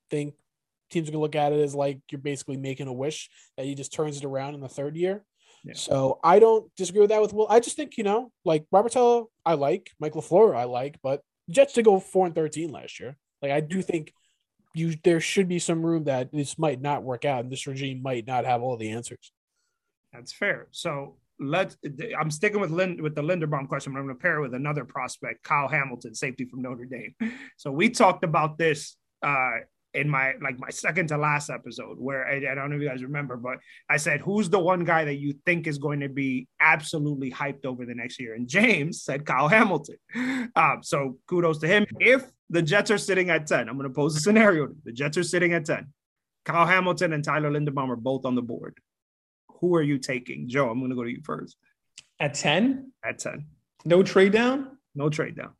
think 0.09 0.35
teams 0.89 1.09
are 1.09 1.11
gonna 1.11 1.21
look 1.21 1.35
at 1.35 1.51
it 1.51 1.59
as 1.59 1.75
like 1.75 1.99
you're 2.11 2.21
basically 2.21 2.57
making 2.57 2.87
a 2.87 2.93
wish 2.93 3.29
that 3.57 3.65
he 3.65 3.75
just 3.75 3.93
turns 3.93 4.17
it 4.17 4.25
around 4.25 4.53
in 4.53 4.61
the 4.61 4.69
third 4.69 4.95
year. 4.95 5.25
Yeah. 5.63 5.73
So 5.75 6.19
I 6.23 6.39
don't 6.39 6.73
disagree 6.75 7.01
with 7.01 7.09
that 7.09 7.21
with 7.21 7.33
Will. 7.33 7.47
I 7.49 7.59
just 7.59 7.75
think, 7.75 7.97
you 7.97 8.03
know, 8.03 8.31
like 8.45 8.65
Robert 8.71 8.93
Saleh, 8.93 9.25
I 9.45 9.55
like, 9.55 9.89
Mike 9.99 10.13
LaFleur, 10.13 10.55
I 10.55 10.65
like, 10.65 10.99
but 11.01 11.21
Jets 11.49 11.73
to 11.73 11.83
go 11.83 11.99
four 11.99 12.25
and 12.25 12.35
thirteen 12.35 12.71
last 12.71 12.99
year. 12.99 13.17
Like 13.41 13.51
I 13.51 13.59
do 13.61 13.81
think 13.81 14.13
you 14.75 14.95
there 15.03 15.19
should 15.19 15.47
be 15.47 15.59
some 15.59 15.83
room 15.83 16.03
that 16.03 16.31
this 16.31 16.59
might 16.59 16.81
not 16.81 17.03
work 17.03 17.25
out 17.25 17.43
and 17.43 17.51
this 17.51 17.65
regime 17.65 18.01
might 18.03 18.27
not 18.27 18.45
have 18.45 18.61
all 18.61 18.77
the 18.77 18.91
answers. 18.91 19.31
That's 20.15 20.33
fair. 20.33 20.67
So 20.71 21.17
let's. 21.39 21.77
I'm 22.17 22.31
sticking 22.31 22.61
with 22.61 22.71
Lynn 22.71 23.01
with 23.01 23.15
the 23.15 23.21
Linderbaum 23.21 23.67
question, 23.67 23.93
but 23.93 23.99
I'm 23.99 24.05
going 24.05 24.17
to 24.17 24.21
pair 24.21 24.37
it 24.37 24.41
with 24.41 24.53
another 24.53 24.85
prospect, 24.85 25.43
Kyle 25.43 25.67
Hamilton, 25.67 26.15
safety 26.15 26.45
from 26.45 26.61
Notre 26.61 26.85
Dame. 26.85 27.15
So 27.57 27.71
we 27.71 27.89
talked 27.89 28.23
about 28.23 28.57
this 28.57 28.95
uh, 29.21 29.51
in 29.93 30.09
my 30.09 30.33
like 30.41 30.57
my 30.59 30.69
second 30.69 31.07
to 31.07 31.17
last 31.17 31.49
episode, 31.49 31.97
where 31.99 32.25
I, 32.25 32.37
I 32.37 32.55
don't 32.55 32.69
know 32.69 32.77
if 32.77 32.81
you 32.81 32.87
guys 32.87 33.03
remember, 33.03 33.35
but 33.35 33.57
I 33.89 33.97
said, 33.97 34.21
"Who's 34.21 34.49
the 34.49 34.59
one 34.59 34.85
guy 34.85 35.05
that 35.05 35.15
you 35.15 35.35
think 35.45 35.67
is 35.67 35.77
going 35.77 35.99
to 35.99 36.09
be 36.09 36.47
absolutely 36.59 37.31
hyped 37.31 37.65
over 37.65 37.85
the 37.85 37.95
next 37.95 38.19
year?" 38.19 38.35
And 38.35 38.47
James 38.47 39.03
said 39.03 39.25
Kyle 39.25 39.47
Hamilton. 39.47 39.97
Um, 40.55 40.79
so 40.83 41.17
kudos 41.27 41.59
to 41.59 41.67
him. 41.67 41.85
If 41.99 42.23
the 42.49 42.61
Jets 42.61 42.91
are 42.91 42.97
sitting 42.97 43.29
at 43.29 43.47
ten, 43.47 43.67
I'm 43.67 43.77
going 43.77 43.89
to 43.89 43.93
pose 43.93 44.15
a 44.15 44.19
scenario. 44.19 44.69
The 44.85 44.93
Jets 44.93 45.17
are 45.17 45.23
sitting 45.23 45.53
at 45.53 45.65
ten. 45.65 45.87
Kyle 46.45 46.67
Hamilton 46.67 47.11
and 47.13 47.23
Tyler 47.23 47.51
Linderbaum 47.51 47.89
are 47.89 47.95
both 47.95 48.25
on 48.25 48.35
the 48.35 48.41
board 48.41 48.77
who 49.59 49.75
are 49.75 49.81
you 49.81 49.97
taking? 49.97 50.47
Joe, 50.47 50.69
I'm 50.69 50.79
going 50.79 50.89
to 50.89 50.95
go 50.95 51.03
to 51.03 51.09
you 51.09 51.21
first. 51.23 51.57
At 52.19 52.33
10? 52.33 52.91
At 53.03 53.19
10. 53.19 53.45
No 53.85 54.03
trade 54.03 54.31
down? 54.31 54.77
No 54.95 55.09
trade 55.09 55.35
down. 55.35 55.51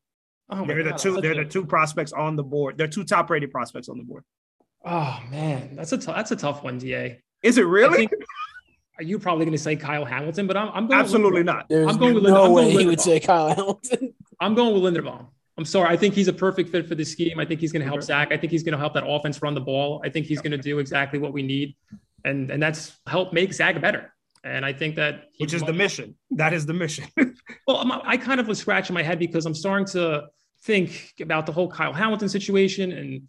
Oh 0.50 0.66
they're 0.66 0.84
God, 0.84 0.94
the 0.94 0.98
two. 0.98 1.22
They're 1.22 1.32
a... 1.32 1.44
the 1.44 1.50
two 1.50 1.66
prospects 1.66 2.14
on 2.14 2.36
the 2.36 2.44
board. 2.44 2.78
They're 2.78 2.88
two 2.88 3.04
top 3.04 3.30
rated 3.30 3.52
prospects 3.52 3.90
on 3.90 3.98
the 3.98 4.04
board. 4.04 4.24
Oh 4.84 5.20
man, 5.32 5.76
that's 5.76 5.92
a 5.92 5.98
t- 5.98 6.06
that's 6.06 6.32
a 6.32 6.36
tough 6.36 6.64
one, 6.64 6.78
Da. 6.78 7.20
Is 7.42 7.58
it 7.58 7.64
really? 7.64 8.08
are 8.98 9.04
you 9.04 9.20
probably 9.20 9.46
going 9.46 9.58
to 9.58 9.62
say 9.62 9.76
Kyle 9.76 10.06
Hamilton? 10.06 10.48
But 10.48 10.58
I'm, 10.58 10.70
I'm 10.70 10.88
going 10.88 11.00
absolutely 11.00 11.40
with, 11.40 11.48
not. 11.48 11.68
There's 11.68 11.88
I'm 11.88 11.98
going 11.98 12.14
with 12.14 12.24
no 12.24 12.52
way 12.52 12.72
he 12.72 12.86
would 12.86 13.02
say 13.02 13.20
Kyle 13.20 13.50
Hamilton. 13.50 14.14
I'm 14.40 14.54
going 14.54 14.80
with 14.80 14.94
Linderbaum. 14.94 15.28
I'm 15.58 15.66
sorry. 15.66 15.90
I 15.90 15.98
think 15.98 16.14
he's 16.14 16.28
a 16.28 16.34
perfect 16.34 16.70
fit 16.70 16.88
for 16.88 16.96
the 16.96 17.06
scheme. 17.06 17.40
I 17.40 17.46
think 17.46 17.62
he's 17.62 17.72
going 17.72 17.82
to 17.82 17.88
help 17.88 18.04
Zach. 18.04 18.32
I 18.32 18.38
think 18.38 18.52
he's 18.52 18.64
going 18.64 18.74
to 18.74 18.78
help 18.78 18.94
that 18.94 19.06
offense 19.08 19.42
run 19.42 19.54
the 19.54 19.62
ball. 19.62 20.02
I 20.04 20.10
think 20.10 20.26
he's 20.26 20.42
going 20.42 20.52
to 20.52 20.58
do 20.58 20.80
exactly 20.80 21.18
what 21.18 21.34
we 21.34 21.44
need 21.44 21.76
and 22.26 22.52
and 22.52 22.62
that's 22.62 22.98
helped 23.08 23.34
make 23.34 23.54
Zach 23.54 23.80
better. 23.80 24.14
And 24.44 24.66
I 24.66 24.74
think 24.74 24.96
that 24.96 25.26
which 25.40 25.54
is 25.54 25.64
the 25.64 25.74
mission. 25.74 26.16
That 26.32 26.54
is 26.54 26.66
the 26.66 26.74
mission. 26.74 27.06
well, 27.68 27.78
I'm, 27.78 27.92
I 27.92 28.18
kind 28.18 28.40
of 28.40 28.48
was 28.48 28.60
scratching 28.60 28.94
my 28.94 29.02
head 29.02 29.18
because 29.18 29.46
I'm 29.46 29.56
starting 29.56 29.88
to 29.88 30.28
think 30.64 31.14
about 31.22 31.46
the 31.46 31.52
whole 31.52 31.70
Kyle 31.70 31.94
Hamilton 31.94 32.30
situation 32.30 32.92
and 32.92 33.22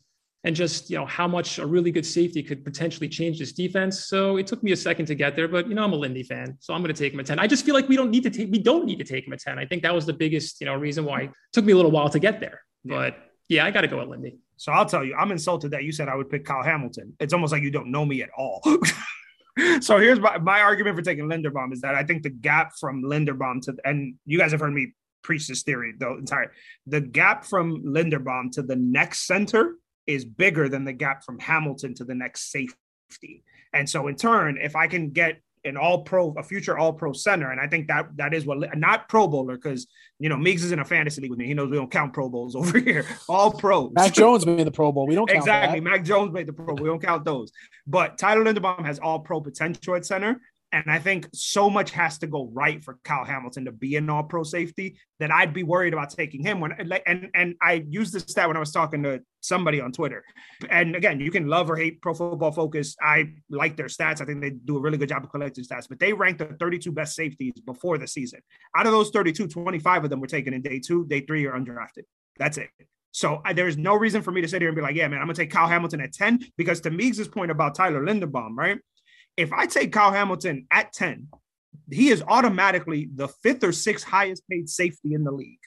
and 0.45 0.55
just 0.55 0.91
you 0.91 0.97
know 0.97 1.07
how 1.07 1.27
much 1.27 1.59
a 1.59 1.67
really 1.67 1.91
good 1.91 2.07
safety 2.07 2.43
could 2.43 2.65
potentially 2.65 3.09
change 3.09 3.39
this 3.39 3.53
defense. 3.53 4.07
So 4.07 4.37
it 4.37 4.47
took 4.47 4.63
me 4.63 4.73
a 4.73 4.77
second 4.77 5.07
to 5.07 5.15
get 5.15 5.37
there, 5.37 5.49
but 5.49 5.69
you 5.69 5.75
know 5.75 5.85
I'm 5.85 5.93
a 5.93 5.97
Lindy 5.97 6.23
fan, 6.23 6.57
so 6.61 6.75
I'm 6.75 6.83
going 6.83 6.95
to 6.95 6.99
take 6.99 7.13
him 7.13 7.21
at 7.21 7.27
ten. 7.27 7.39
I 7.39 7.47
just 7.47 7.65
feel 7.65 7.75
like 7.75 7.89
we 7.89 7.97
don't 7.97 8.11
need 8.11 8.23
to 8.25 8.31
take 8.31 8.51
we 8.51 8.59
don't 8.59 8.85
need 8.85 8.99
to 8.99 9.05
take 9.05 9.27
him 9.27 9.33
at 9.33 9.41
ten. 9.41 9.59
I 9.59 9.67
think 9.67 9.83
that 9.83 9.95
was 9.95 10.07
the 10.07 10.13
biggest 10.13 10.61
you 10.61 10.67
know 10.67 10.75
reason 10.75 11.05
why 11.05 11.23
it 11.23 11.31
took 11.53 11.65
me 11.65 11.73
a 11.73 11.77
little 11.77 11.91
while 11.91 12.11
to 12.11 12.19
get 12.19 12.41
there. 12.41 12.61
Yeah. 12.85 12.95
But 12.95 13.17
yeah, 13.49 13.65
I 13.65 13.71
got 13.71 13.83
to 13.83 13.89
go 13.89 14.01
at 14.01 14.09
Lindy. 14.09 14.39
So 14.57 14.73
I'll 14.73 14.87
tell 14.87 15.05
you, 15.05 15.15
I'm 15.15 15.33
insulted 15.33 15.71
that 15.73 15.85
you 15.85 15.93
said 15.93 16.09
I 16.09 16.17
would 16.17 16.31
pick 16.31 16.45
Kyle 16.45 16.63
Hamilton. 16.63 17.15
It's 17.21 17.33
almost 17.33 17.53
like 17.53 17.63
you 17.63 17.71
don't 17.71 17.91
know 17.91 18.05
me 18.05 18.23
at 18.23 18.31
all. 18.37 18.63
so 19.81 19.99
here's 19.99 20.21
my, 20.21 20.39
my 20.39 20.61
argument 20.61 20.97
for 20.97 21.03
taking 21.03 21.27
Linderbaum 21.27 21.73
is 21.73 21.81
that 21.83 21.95
I 21.95 22.05
think 22.05 22.23
the 22.23 22.31
gap 22.31 22.73
from 22.79 23.03
Linderbaum 23.03 23.63
to 23.63 23.77
and 23.85 24.15
you 24.25 24.39
guys 24.39 24.53
have 24.53 24.61
heard 24.61 24.73
me 24.73 24.93
preach 25.23 25.49
this 25.49 25.63
theory 25.63 25.93
the 25.99 26.17
entire 26.17 26.53
the 26.87 27.01
gap 27.01 27.45
from 27.45 27.83
Linderbaum 27.83 28.53
to 28.53 28.63
the 28.63 28.77
next 28.77 29.27
center 29.27 29.75
is 30.07 30.25
bigger 30.25 30.69
than 30.69 30.85
the 30.85 30.93
gap 30.93 31.25
from 31.25 31.39
Hamilton 31.39 31.95
to 31.95 32.05
the 32.05 32.15
next 32.15 32.53
safety. 32.53 33.43
And 33.73 33.89
so 33.89 34.07
in 34.09 34.17
turn, 34.17 34.59
if 34.61 34.77
I 34.77 34.87
can 34.87 35.11
get 35.11 35.41
an 35.67 35.77
all 35.77 36.03
pro, 36.03 36.33
a 36.39 36.43
future 36.43 36.79
all 36.79 36.93
pro 36.93 37.13
center. 37.13 37.51
And 37.51 37.61
I 37.61 37.67
think 37.67 37.89
that 37.89 38.09
that 38.17 38.33
is 38.33 38.47
what, 38.47 38.77
not 38.77 39.09
pro 39.09 39.27
bowler, 39.27 39.57
because, 39.57 39.87
you 40.19 40.29
know, 40.29 40.37
Meigs 40.37 40.65
is 40.65 40.73
in 40.73 40.79
a 40.79 40.85
fantasy 40.85 41.21
league 41.21 41.31
with 41.31 41.39
me. 41.39 41.47
He 41.47 41.55
knows 41.55 41.71
we 41.71 41.77
don't 41.77 41.91
count 41.91 42.13
pro 42.13 42.29
bowls 42.29 42.57
over 42.57 42.79
here, 42.79 43.05
all 43.29 43.53
pros. 43.53 43.93
Mac 43.93 44.13
Jones 44.13 44.47
made 44.47 44.67
the 44.67 44.71
pro 44.71 44.93
bowl. 44.93 45.07
We 45.07 45.15
don't 45.15 45.31
exactly. 45.31 45.81
Mac 45.81 46.05
Jones 46.05 46.33
made 46.33 46.47
the 46.47 46.53
pro 46.53 46.67
bowl. 46.67 46.77
We 46.77 46.89
don't 46.89 47.03
count 47.03 47.25
those. 47.25 47.53
But 47.87 48.19
Tyler 48.19 48.45
Linderbaum 48.45 48.85
has 48.85 48.99
all 48.99 49.21
pro 49.21 49.41
potential 49.41 49.95
at 49.95 50.07
center. 50.07 50.41
And 50.73 50.91
I 50.91 50.99
think 50.99 51.29
so 51.33 51.71
much 51.71 51.93
has 51.93 52.19
to 52.19 52.27
go 52.27 52.51
right 52.53 52.83
for 52.83 52.99
Kyle 53.05 53.25
Hamilton 53.25 53.67
to 53.67 53.73
be 53.73 53.97
an 53.97 54.11
all 54.11 54.25
pro 54.25 54.43
safety 54.43 54.99
that 55.21 55.31
I'd 55.31 55.55
be 55.55 55.63
worried 55.63 55.93
about 55.93 56.11
taking 56.11 56.43
him 56.43 56.61
when 56.61 56.73
and 57.07 57.31
and 57.35 57.55
I 57.63 57.85
used 57.89 58.13
this 58.13 58.25
stat 58.25 58.49
when 58.49 58.57
I 58.57 58.61
was 58.61 58.73
talking 58.73 59.03
to 59.05 59.21
somebody 59.41 59.81
on 59.81 59.93
Twitter. 59.93 60.25
And 60.69 60.97
again, 60.97 61.21
you 61.21 61.31
can 61.31 61.47
love 61.47 61.71
or 61.71 61.77
hate 61.77 62.03
pro 62.03 62.15
football 62.15 62.51
focus. 62.51 62.97
I 63.01 63.35
like 63.49 63.77
their 63.77 63.87
stats. 63.87 64.21
I 64.21 64.25
think 64.25 64.41
they 64.41 64.51
do 64.51 64.77
a 64.77 64.81
really 64.81 64.99
good 64.99 65.09
job 65.09 65.25
of 65.25 65.31
collecting 65.31 65.65
stats, 65.65 65.89
but 65.89 66.01
they 66.01 66.13
ranked 66.13 66.41
the 66.41 66.57
32 66.59 66.91
best 66.91 67.15
safeties 67.15 67.55
before 67.65 67.97
the 67.97 68.09
season. 68.09 68.41
Out 68.77 68.87
of 68.87 68.93
those 68.93 69.11
32, 69.11 69.47
25 69.47 70.05
of 70.05 70.11
them 70.11 70.21
were 70.21 70.27
taken 70.27 70.53
in 70.53 70.63
day 70.63 70.81
two, 70.81 71.07
day 71.07 71.21
three, 71.21 71.47
or 71.47 71.53
undrafted. 71.53 72.03
That's 72.39 72.59
it. 72.59 72.71
So 73.13 73.41
I, 73.47 73.55
there's 73.55 73.79
no 73.79 73.95
reason 73.95 74.21
for 74.21 74.31
me 74.31 74.43
to 74.43 74.49
sit 74.49 74.61
here 74.61 74.69
and 74.69 74.77
be 74.77 74.83
like, 74.83 74.95
yeah, 74.95 75.09
man, 75.09 75.21
I'm 75.21 75.27
gonna 75.27 75.35
take 75.35 75.51
Kyle 75.51 75.69
Hamilton 75.69 76.03
at 76.03 76.13
10 76.13 76.41
because 76.59 76.81
to 76.83 76.91
Meigs' 76.91 77.27
point 77.29 77.51
about 77.51 77.75
Tyler 77.75 78.03
Linderbaum, 78.03 78.57
right? 78.57 78.79
If 79.37 79.53
I 79.53 79.67
take 79.67 79.93
Kyle 79.93 80.13
Hamilton 80.13 80.67
at 80.71 80.93
10, 80.93 81.29
he 81.91 82.09
is 82.09 82.23
automatically 82.27 83.09
the 83.15 83.29
fifth 83.29 83.63
or 83.63 83.73
sixth 83.73 84.07
highest 84.07 84.43
paid 84.49 84.69
safety 84.69 85.15
in 85.15 85.25
the 85.25 85.33
league. 85.33 85.59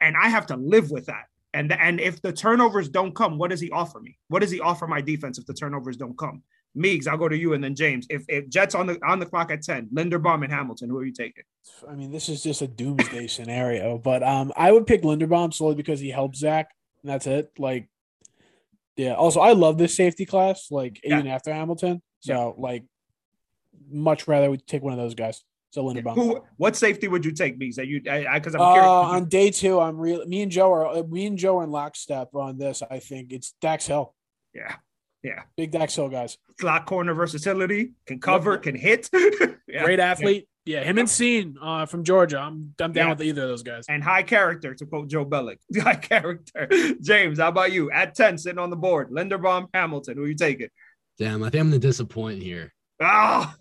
And 0.00 0.16
I 0.20 0.28
have 0.28 0.46
to 0.46 0.56
live 0.56 0.90
with 0.90 1.06
that. 1.06 1.24
And, 1.52 1.72
and 1.72 2.00
if 2.00 2.22
the 2.22 2.32
turnovers 2.32 2.88
don't 2.88 3.14
come, 3.14 3.36
what 3.36 3.50
does 3.50 3.60
he 3.60 3.70
offer 3.70 4.00
me? 4.00 4.16
What 4.28 4.40
does 4.40 4.50
he 4.50 4.60
offer 4.60 4.86
my 4.86 5.00
defense 5.00 5.38
if 5.38 5.46
the 5.46 5.54
turnovers 5.54 5.96
don't 5.96 6.16
come? 6.16 6.42
Meeks, 6.74 7.08
I'll 7.08 7.18
go 7.18 7.28
to 7.28 7.36
you 7.36 7.52
and 7.54 7.62
then 7.62 7.74
James. 7.74 8.06
If, 8.08 8.24
if 8.28 8.48
Jets 8.48 8.76
on 8.76 8.86
the 8.86 8.98
on 9.04 9.18
the 9.18 9.26
clock 9.26 9.50
at 9.50 9.62
10, 9.62 9.88
Linderbaum 9.92 10.44
and 10.44 10.52
Hamilton, 10.52 10.88
who 10.88 10.98
are 10.98 11.04
you 11.04 11.12
taking? 11.12 11.42
I 11.88 11.94
mean, 11.94 12.12
this 12.12 12.28
is 12.28 12.44
just 12.44 12.62
a 12.62 12.68
doomsday 12.68 13.26
scenario, 13.26 13.98
but 13.98 14.22
um, 14.22 14.52
I 14.56 14.70
would 14.70 14.86
pick 14.86 15.02
Linderbaum 15.02 15.52
solely 15.52 15.74
because 15.74 15.98
he 15.98 16.10
helped 16.10 16.36
Zach. 16.36 16.70
And 17.02 17.10
that's 17.10 17.26
it. 17.26 17.50
Like, 17.58 17.88
yeah. 18.96 19.14
Also, 19.14 19.40
I 19.40 19.52
love 19.52 19.78
this 19.78 19.96
safety 19.96 20.26
class, 20.26 20.68
like 20.70 21.00
even 21.02 21.26
after 21.26 21.52
Hamilton. 21.52 22.02
So, 22.20 22.54
yeah. 22.56 22.62
like, 22.62 22.84
much 23.90 24.28
rather 24.28 24.50
we 24.50 24.58
take 24.58 24.82
one 24.82 24.92
of 24.92 24.98
those 24.98 25.14
guys. 25.14 25.42
So 25.70 25.84
Linderbaum. 25.84 26.14
Who, 26.16 26.44
what 26.56 26.74
safety 26.74 27.06
would 27.06 27.24
you 27.24 27.30
take, 27.30 27.56
Meeks? 27.56 27.76
That 27.76 27.86
you, 27.86 28.02
I 28.10 28.38
because 28.38 28.54
I'm 28.56 28.60
uh, 28.60 28.72
curious. 28.72 28.88
On 28.88 29.24
day 29.26 29.50
two, 29.50 29.78
I'm 29.78 29.98
real. 29.98 30.26
Me 30.26 30.42
and 30.42 30.50
Joe 30.50 30.72
are 30.72 31.04
me 31.04 31.26
and 31.26 31.38
Joe 31.38 31.60
are 31.60 31.64
in 31.64 31.70
lockstep 31.70 32.34
on 32.34 32.58
this. 32.58 32.82
I 32.88 32.98
think 32.98 33.32
it's 33.32 33.54
Dax 33.60 33.86
Hill. 33.86 34.12
Yeah, 34.52 34.74
yeah. 35.22 35.42
Big 35.56 35.70
Dax 35.70 35.94
Hill 35.94 36.08
guys. 36.08 36.38
Slot 36.58 36.86
corner 36.86 37.14
versatility, 37.14 37.92
can 38.04 38.18
cover, 38.18 38.54
yep. 38.54 38.62
can 38.62 38.74
hit. 38.74 39.08
yeah. 39.68 39.84
Great 39.84 40.00
athlete. 40.00 40.48
Yeah, 40.66 40.82
him 40.82 40.98
and 40.98 41.08
Cine 41.08 41.54
uh, 41.62 41.86
from 41.86 42.04
Georgia. 42.04 42.38
I'm 42.38 42.74
I'm 42.80 42.92
down 42.92 43.06
yeah. 43.06 43.12
with 43.14 43.22
either 43.22 43.42
of 43.42 43.48
those 43.48 43.62
guys. 43.62 43.86
And 43.88 44.02
high 44.02 44.22
character, 44.24 44.74
to 44.74 44.86
quote 44.86 45.08
Joe 45.08 45.24
Bellick. 45.24 45.58
High 45.82 45.94
character. 45.94 46.68
James, 47.00 47.38
how 47.38 47.48
about 47.48 47.72
you? 47.72 47.90
At 47.90 48.14
10, 48.14 48.38
sitting 48.38 48.58
on 48.58 48.70
the 48.70 48.76
board. 48.76 49.10
Linderbaum, 49.10 49.68
Hamilton. 49.72 50.16
Who 50.16 50.26
you 50.26 50.34
taking? 50.34 50.68
Damn, 51.18 51.42
I 51.42 51.50
think 51.50 51.62
I'm 51.62 51.68
gonna 51.70 51.78
disappoint 51.78 52.42
here. 52.42 52.72
Ah, 53.00 53.56
oh. 53.56 53.59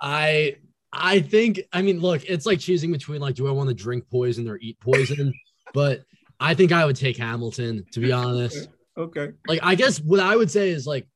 I 0.00 0.56
I 0.92 1.20
think 1.20 1.60
I 1.72 1.82
mean, 1.82 2.00
look, 2.00 2.24
it's 2.28 2.46
like 2.46 2.60
choosing 2.60 2.92
between 2.92 3.20
like, 3.20 3.34
do 3.34 3.48
I 3.48 3.50
want 3.50 3.68
to 3.68 3.74
drink 3.74 4.04
poison 4.10 4.48
or 4.48 4.58
eat 4.58 4.78
poison? 4.80 5.32
but 5.74 6.02
I 6.40 6.54
think 6.54 6.72
I 6.72 6.84
would 6.84 6.96
take 6.96 7.16
Hamilton, 7.16 7.84
to 7.92 8.00
be 8.00 8.12
honest. 8.12 8.68
Okay. 8.96 9.32
Like, 9.46 9.60
I 9.62 9.74
guess 9.74 10.00
what 10.00 10.20
I 10.20 10.36
would 10.36 10.50
say 10.50 10.70
is 10.70 10.86
like, 10.86 11.06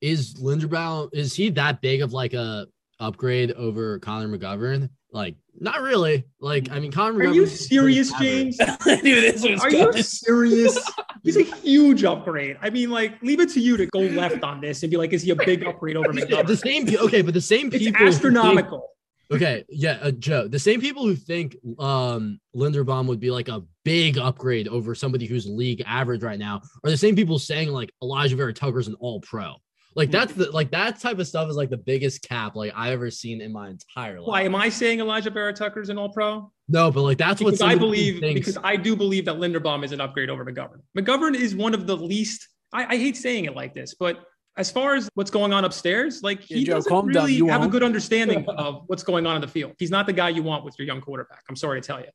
is 0.00 0.34
Linderbaum 0.34 1.08
is 1.12 1.34
he 1.34 1.50
that 1.50 1.80
big 1.80 2.02
of 2.02 2.12
like 2.12 2.34
a 2.34 2.66
upgrade 3.00 3.52
over 3.52 3.98
Connor 3.98 4.28
McGovern? 4.28 4.90
Like, 5.10 5.36
not 5.60 5.80
really. 5.80 6.24
Like, 6.40 6.70
I 6.70 6.80
mean, 6.80 6.92
Connor. 6.92 7.20
Are 7.20 7.32
you 7.32 7.46
serious, 7.46 8.12
James? 8.18 8.58
I 8.60 9.00
knew 9.02 9.20
this 9.20 9.42
was. 9.42 9.60
Are 9.62 9.70
you 9.70 10.02
serious? 10.02 10.78
He's 11.22 11.36
a 11.36 11.42
huge 11.42 12.04
upgrade. 12.04 12.56
I 12.62 12.70
mean, 12.70 12.90
like, 12.90 13.20
leave 13.22 13.40
it 13.40 13.50
to 13.50 13.60
you 13.60 13.76
to 13.76 13.86
go 13.86 14.00
left 14.00 14.42
on 14.42 14.60
this 14.60 14.82
and 14.82 14.90
be 14.90 14.96
like, 14.96 15.12
is 15.12 15.22
he 15.22 15.30
a 15.30 15.36
big 15.36 15.66
upgrade 15.66 15.96
over 15.96 16.08
McGovern? 16.12 16.46
the 16.46 16.56
same. 16.56 16.88
Okay, 16.88 17.22
but 17.22 17.34
the 17.34 17.40
same 17.40 17.70
people. 17.70 18.06
It's 18.06 18.16
astronomical. 18.16 18.90
Okay, 19.32 19.64
yeah, 19.68 19.98
uh, 20.02 20.12
Joe. 20.12 20.46
The 20.46 20.58
same 20.58 20.80
people 20.80 21.04
who 21.04 21.16
think 21.16 21.56
um, 21.80 22.38
Linderbaum 22.54 23.06
would 23.06 23.18
be 23.18 23.32
like 23.32 23.48
a 23.48 23.64
big 23.84 24.18
upgrade 24.18 24.68
over 24.68 24.94
somebody 24.94 25.26
who's 25.26 25.46
league 25.46 25.82
average 25.84 26.22
right 26.22 26.38
now 26.38 26.62
are 26.84 26.90
the 26.90 26.96
same 26.96 27.16
people 27.16 27.38
saying 27.40 27.70
like 27.70 27.90
Alijah 28.02 28.36
Vera-Tucker's 28.36 28.86
an 28.86 28.94
All 29.00 29.20
Pro. 29.20 29.56
Like 29.96 30.10
that's 30.10 30.34
the 30.34 30.50
like 30.50 30.70
that 30.72 31.00
type 31.00 31.18
of 31.18 31.26
stuff 31.26 31.48
is 31.48 31.56
like 31.56 31.70
the 31.70 31.78
biggest 31.78 32.22
cap 32.22 32.54
like 32.54 32.70
I've 32.76 32.92
ever 32.92 33.10
seen 33.10 33.40
in 33.40 33.50
my 33.50 33.70
entire 33.70 34.20
life. 34.20 34.28
Why 34.28 34.42
am 34.42 34.54
I 34.54 34.68
saying 34.68 34.98
Alijah 34.98 35.32
Vera-Tucker's 35.32 35.88
an 35.88 35.96
All 35.96 36.10
Pro? 36.10 36.52
No, 36.68 36.90
but 36.90 37.02
like 37.02 37.16
that's 37.16 37.40
what 37.40 37.60
I 37.62 37.76
believe 37.76 38.20
thinks. 38.20 38.40
because 38.40 38.58
I 38.62 38.76
do 38.76 38.94
believe 38.94 39.24
that 39.24 39.36
Linderbaum 39.36 39.84
is 39.84 39.92
an 39.92 40.02
upgrade 40.02 40.28
over 40.28 40.44
McGovern. 40.44 40.80
McGovern 40.96 41.34
is 41.34 41.56
one 41.56 41.72
of 41.72 41.86
the 41.86 41.96
least. 41.96 42.46
I, 42.74 42.94
I 42.94 42.96
hate 42.98 43.16
saying 43.16 43.46
it 43.46 43.56
like 43.56 43.74
this, 43.74 43.94
but 43.94 44.22
as 44.58 44.70
far 44.70 44.94
as 44.94 45.08
what's 45.14 45.30
going 45.30 45.52
on 45.52 45.64
upstairs, 45.64 46.22
like 46.22 46.42
he 46.42 46.60
yeah, 46.60 46.66
Joe, 46.66 46.72
doesn't 46.74 47.06
really 47.06 47.38
have 47.48 47.62
a 47.62 47.68
good 47.68 47.82
understanding 47.82 48.44
of 48.48 48.82
what's 48.88 49.02
going 49.02 49.26
on 49.26 49.36
in 49.36 49.40
the 49.40 49.48
field. 49.48 49.72
He's 49.78 49.90
not 49.90 50.06
the 50.06 50.12
guy 50.12 50.28
you 50.30 50.42
want 50.42 50.64
with 50.64 50.78
your 50.78 50.86
young 50.86 51.00
quarterback. 51.00 51.42
I'm 51.48 51.56
sorry 51.56 51.80
to 51.80 51.86
tell 51.86 52.00
you. 52.00 52.06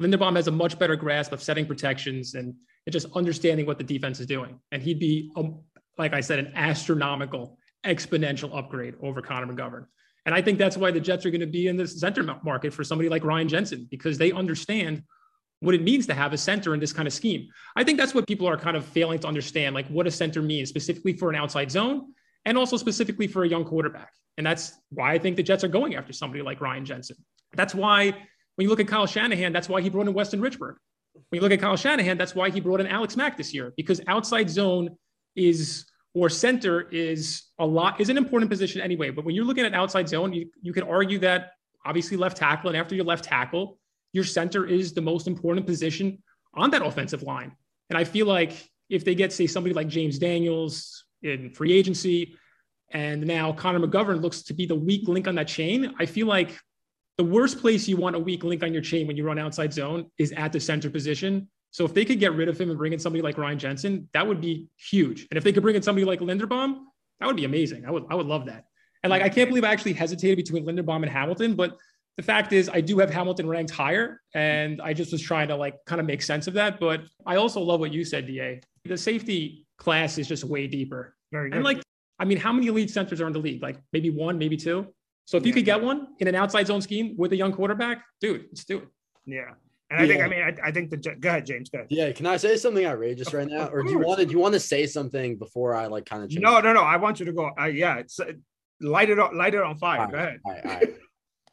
Linderbaum 0.00 0.34
has 0.36 0.46
a 0.46 0.52
much 0.52 0.78
better 0.78 0.96
grasp 0.96 1.32
of 1.32 1.42
setting 1.42 1.66
protections 1.66 2.34
and, 2.34 2.54
and 2.86 2.92
just 2.92 3.06
understanding 3.14 3.66
what 3.66 3.76
the 3.76 3.84
defense 3.84 4.18
is 4.18 4.26
doing. 4.26 4.58
And 4.72 4.82
he'd 4.82 4.98
be, 4.98 5.30
um, 5.36 5.60
like 5.98 6.12
I 6.12 6.20
said, 6.20 6.38
an 6.38 6.52
astronomical, 6.54 7.58
exponential 7.84 8.56
upgrade 8.56 8.94
over 9.02 9.22
Connor 9.22 9.52
McGovern. 9.52 9.86
And 10.26 10.34
I 10.34 10.42
think 10.42 10.58
that's 10.58 10.76
why 10.76 10.90
the 10.90 11.00
Jets 11.00 11.24
are 11.24 11.30
going 11.30 11.40
to 11.40 11.46
be 11.46 11.66
in 11.66 11.76
the 11.76 11.86
center 11.86 12.22
market 12.42 12.72
for 12.72 12.84
somebody 12.84 13.08
like 13.08 13.24
Ryan 13.24 13.48
Jensen 13.48 13.88
because 13.90 14.18
they 14.18 14.32
understand 14.32 15.02
what 15.60 15.74
it 15.74 15.82
means 15.82 16.06
to 16.06 16.14
have 16.14 16.32
a 16.32 16.38
center 16.38 16.74
in 16.74 16.80
this 16.80 16.92
kind 16.92 17.06
of 17.06 17.12
scheme. 17.12 17.48
I 17.76 17.84
think 17.84 17.98
that's 17.98 18.14
what 18.14 18.26
people 18.26 18.46
are 18.46 18.56
kind 18.56 18.76
of 18.76 18.84
failing 18.84 19.18
to 19.20 19.28
understand, 19.28 19.74
like 19.74 19.86
what 19.88 20.06
a 20.06 20.10
center 20.10 20.42
means 20.42 20.68
specifically 20.68 21.12
for 21.12 21.30
an 21.30 21.36
outside 21.36 21.70
zone 21.70 22.12
and 22.44 22.56
also 22.56 22.76
specifically 22.76 23.26
for 23.26 23.44
a 23.44 23.48
young 23.48 23.64
quarterback. 23.64 24.10
And 24.38 24.46
that's 24.46 24.72
why 24.90 25.12
I 25.12 25.18
think 25.18 25.36
the 25.36 25.42
Jets 25.42 25.64
are 25.64 25.68
going 25.68 25.96
after 25.96 26.12
somebody 26.12 26.42
like 26.42 26.60
Ryan 26.60 26.84
Jensen. 26.84 27.16
That's 27.54 27.74
why 27.74 28.04
when 28.56 28.64
you 28.64 28.68
look 28.68 28.80
at 28.80 28.88
Kyle 28.88 29.06
Shanahan, 29.06 29.52
that's 29.52 29.68
why 29.68 29.80
he 29.80 29.90
brought 29.90 30.08
in 30.08 30.14
Weston 30.14 30.40
Richburg. 30.40 30.76
When 31.12 31.38
you 31.38 31.40
look 31.40 31.52
at 31.52 31.60
Kyle 31.60 31.76
Shanahan, 31.76 32.16
that's 32.16 32.34
why 32.34 32.50
he 32.50 32.60
brought 32.60 32.80
in 32.80 32.86
Alex 32.86 33.16
Mack 33.16 33.36
this 33.36 33.52
year 33.52 33.72
because 33.76 34.00
outside 34.06 34.48
zone 34.48 34.96
is 35.36 35.86
or 36.14 36.28
center 36.28 36.88
is 36.90 37.44
a 37.58 37.66
lot 37.66 38.00
is 38.00 38.08
an 38.08 38.16
important 38.16 38.50
position 38.50 38.80
anyway. 38.80 39.10
But 39.10 39.24
when 39.24 39.34
you're 39.34 39.44
looking 39.44 39.64
at 39.64 39.74
outside 39.74 40.08
zone, 40.08 40.32
you, 40.32 40.50
you 40.60 40.72
could 40.72 40.84
argue 40.84 41.18
that 41.20 41.52
obviously 41.86 42.16
left 42.16 42.36
tackle, 42.36 42.68
and 42.68 42.76
after 42.76 42.94
your 42.94 43.04
left 43.04 43.24
tackle, 43.24 43.78
your 44.12 44.24
center 44.24 44.66
is 44.66 44.92
the 44.92 45.00
most 45.00 45.26
important 45.26 45.66
position 45.66 46.22
on 46.54 46.70
that 46.70 46.84
offensive 46.84 47.22
line. 47.22 47.52
And 47.88 47.98
I 47.98 48.04
feel 48.04 48.26
like 48.26 48.68
if 48.88 49.04
they 49.04 49.14
get, 49.14 49.32
say, 49.32 49.46
somebody 49.46 49.74
like 49.74 49.88
James 49.88 50.18
Daniels 50.18 51.04
in 51.22 51.50
free 51.50 51.72
agency, 51.72 52.36
and 52.90 53.24
now 53.24 53.52
Connor 53.52 53.86
McGovern 53.86 54.20
looks 54.20 54.42
to 54.42 54.54
be 54.54 54.66
the 54.66 54.74
weak 54.74 55.06
link 55.06 55.28
on 55.28 55.36
that 55.36 55.46
chain, 55.46 55.94
I 56.00 56.06
feel 56.06 56.26
like 56.26 56.58
the 57.18 57.24
worst 57.24 57.60
place 57.60 57.86
you 57.86 57.96
want 57.96 58.16
a 58.16 58.18
weak 58.18 58.42
link 58.42 58.62
on 58.62 58.72
your 58.72 58.82
chain 58.82 59.06
when 59.06 59.16
you 59.16 59.24
run 59.24 59.38
outside 59.38 59.72
zone 59.72 60.10
is 60.18 60.32
at 60.32 60.52
the 60.52 60.58
center 60.58 60.90
position. 60.90 61.48
So 61.70 61.84
if 61.84 61.94
they 61.94 62.04
could 62.04 62.18
get 62.18 62.34
rid 62.34 62.48
of 62.48 62.60
him 62.60 62.68
and 62.70 62.78
bring 62.78 62.92
in 62.92 62.98
somebody 62.98 63.22
like 63.22 63.38
Ryan 63.38 63.58
Jensen, 63.58 64.08
that 64.12 64.26
would 64.26 64.40
be 64.40 64.68
huge. 64.76 65.26
And 65.30 65.38
if 65.38 65.44
they 65.44 65.52
could 65.52 65.62
bring 65.62 65.76
in 65.76 65.82
somebody 65.82 66.04
like 66.04 66.20
Linderbaum, 66.20 66.80
that 67.20 67.26
would 67.26 67.36
be 67.36 67.44
amazing. 67.44 67.86
I 67.86 67.90
would 67.90 68.04
I 68.10 68.14
would 68.14 68.26
love 68.26 68.46
that. 68.46 68.64
And 69.02 69.10
like 69.10 69.22
I 69.22 69.28
can't 69.28 69.48
believe 69.48 69.64
I 69.64 69.72
actually 69.72 69.92
hesitated 69.92 70.36
between 70.36 70.64
Linderbaum 70.66 71.02
and 71.02 71.10
Hamilton, 71.10 71.54
but 71.54 71.76
the 72.16 72.22
fact 72.22 72.52
is 72.52 72.68
I 72.68 72.80
do 72.80 72.98
have 72.98 73.10
Hamilton 73.10 73.48
ranked 73.48 73.70
higher 73.70 74.20
and 74.34 74.80
I 74.82 74.92
just 74.92 75.12
was 75.12 75.22
trying 75.22 75.48
to 75.48 75.56
like 75.56 75.76
kind 75.86 76.00
of 76.00 76.06
make 76.06 76.22
sense 76.22 76.46
of 76.46 76.54
that. 76.54 76.80
But 76.80 77.02
I 77.24 77.36
also 77.36 77.60
love 77.60 77.80
what 77.80 77.92
you 77.92 78.04
said, 78.04 78.26
DA. 78.26 78.60
The 78.84 78.96
safety 78.98 79.66
class 79.78 80.18
is 80.18 80.28
just 80.28 80.44
way 80.44 80.66
deeper. 80.66 81.16
Very 81.32 81.50
good. 81.50 81.56
And 81.56 81.64
like, 81.64 81.80
I 82.18 82.24
mean, 82.24 82.36
how 82.36 82.52
many 82.52 82.66
elite 82.66 82.90
centers 82.90 83.20
are 83.20 83.26
in 83.26 83.32
the 83.32 83.38
league? 83.38 83.62
Like 83.62 83.78
maybe 83.92 84.10
one, 84.10 84.36
maybe 84.36 84.56
two. 84.56 84.88
So 85.24 85.36
if 85.36 85.46
you 85.46 85.52
could 85.52 85.64
get 85.64 85.80
one 85.80 86.08
in 86.18 86.28
an 86.28 86.34
outside 86.34 86.66
zone 86.66 86.82
scheme 86.82 87.14
with 87.16 87.32
a 87.32 87.36
young 87.36 87.52
quarterback, 87.52 88.04
dude, 88.20 88.46
let's 88.50 88.64
do 88.64 88.78
it. 88.78 88.88
Yeah. 89.24 89.52
And 89.90 90.00
I 90.00 90.06
think, 90.06 90.22
I 90.22 90.28
mean, 90.28 90.40
I, 90.40 90.68
I, 90.68 90.70
think 90.70 90.90
the 90.90 90.96
go 90.96 91.28
ahead, 91.28 91.46
James. 91.46 91.68
Go 91.68 91.78
ahead. 91.78 91.88
Yeah, 91.90 92.12
can 92.12 92.24
I 92.24 92.36
say 92.36 92.56
something 92.56 92.86
outrageous 92.86 93.34
right 93.34 93.48
now, 93.48 93.66
or 93.68 93.82
do 93.82 93.90
you 93.90 93.98
want 93.98 94.20
to 94.20 94.26
do 94.26 94.30
you 94.30 94.38
want 94.38 94.54
to 94.54 94.60
say 94.60 94.86
something 94.86 95.36
before 95.36 95.74
I 95.74 95.86
like 95.86 96.06
kind 96.06 96.22
of? 96.22 96.30
Change? 96.30 96.42
No, 96.42 96.60
no, 96.60 96.72
no. 96.72 96.82
I 96.82 96.96
want 96.96 97.18
you 97.18 97.26
to 97.26 97.32
go. 97.32 97.50
Uh, 97.60 97.64
yeah, 97.64 97.96
it's, 97.96 98.20
uh, 98.20 98.32
light 98.80 99.10
it 99.10 99.18
on, 99.18 99.36
light 99.36 99.54
it 99.54 99.60
on 99.60 99.76
fire. 99.78 100.06
Go 100.08 100.16
ahead. 100.16 100.38
All 100.44 100.52
right, 100.52 100.64
all 100.64 100.70
right. 100.70 100.94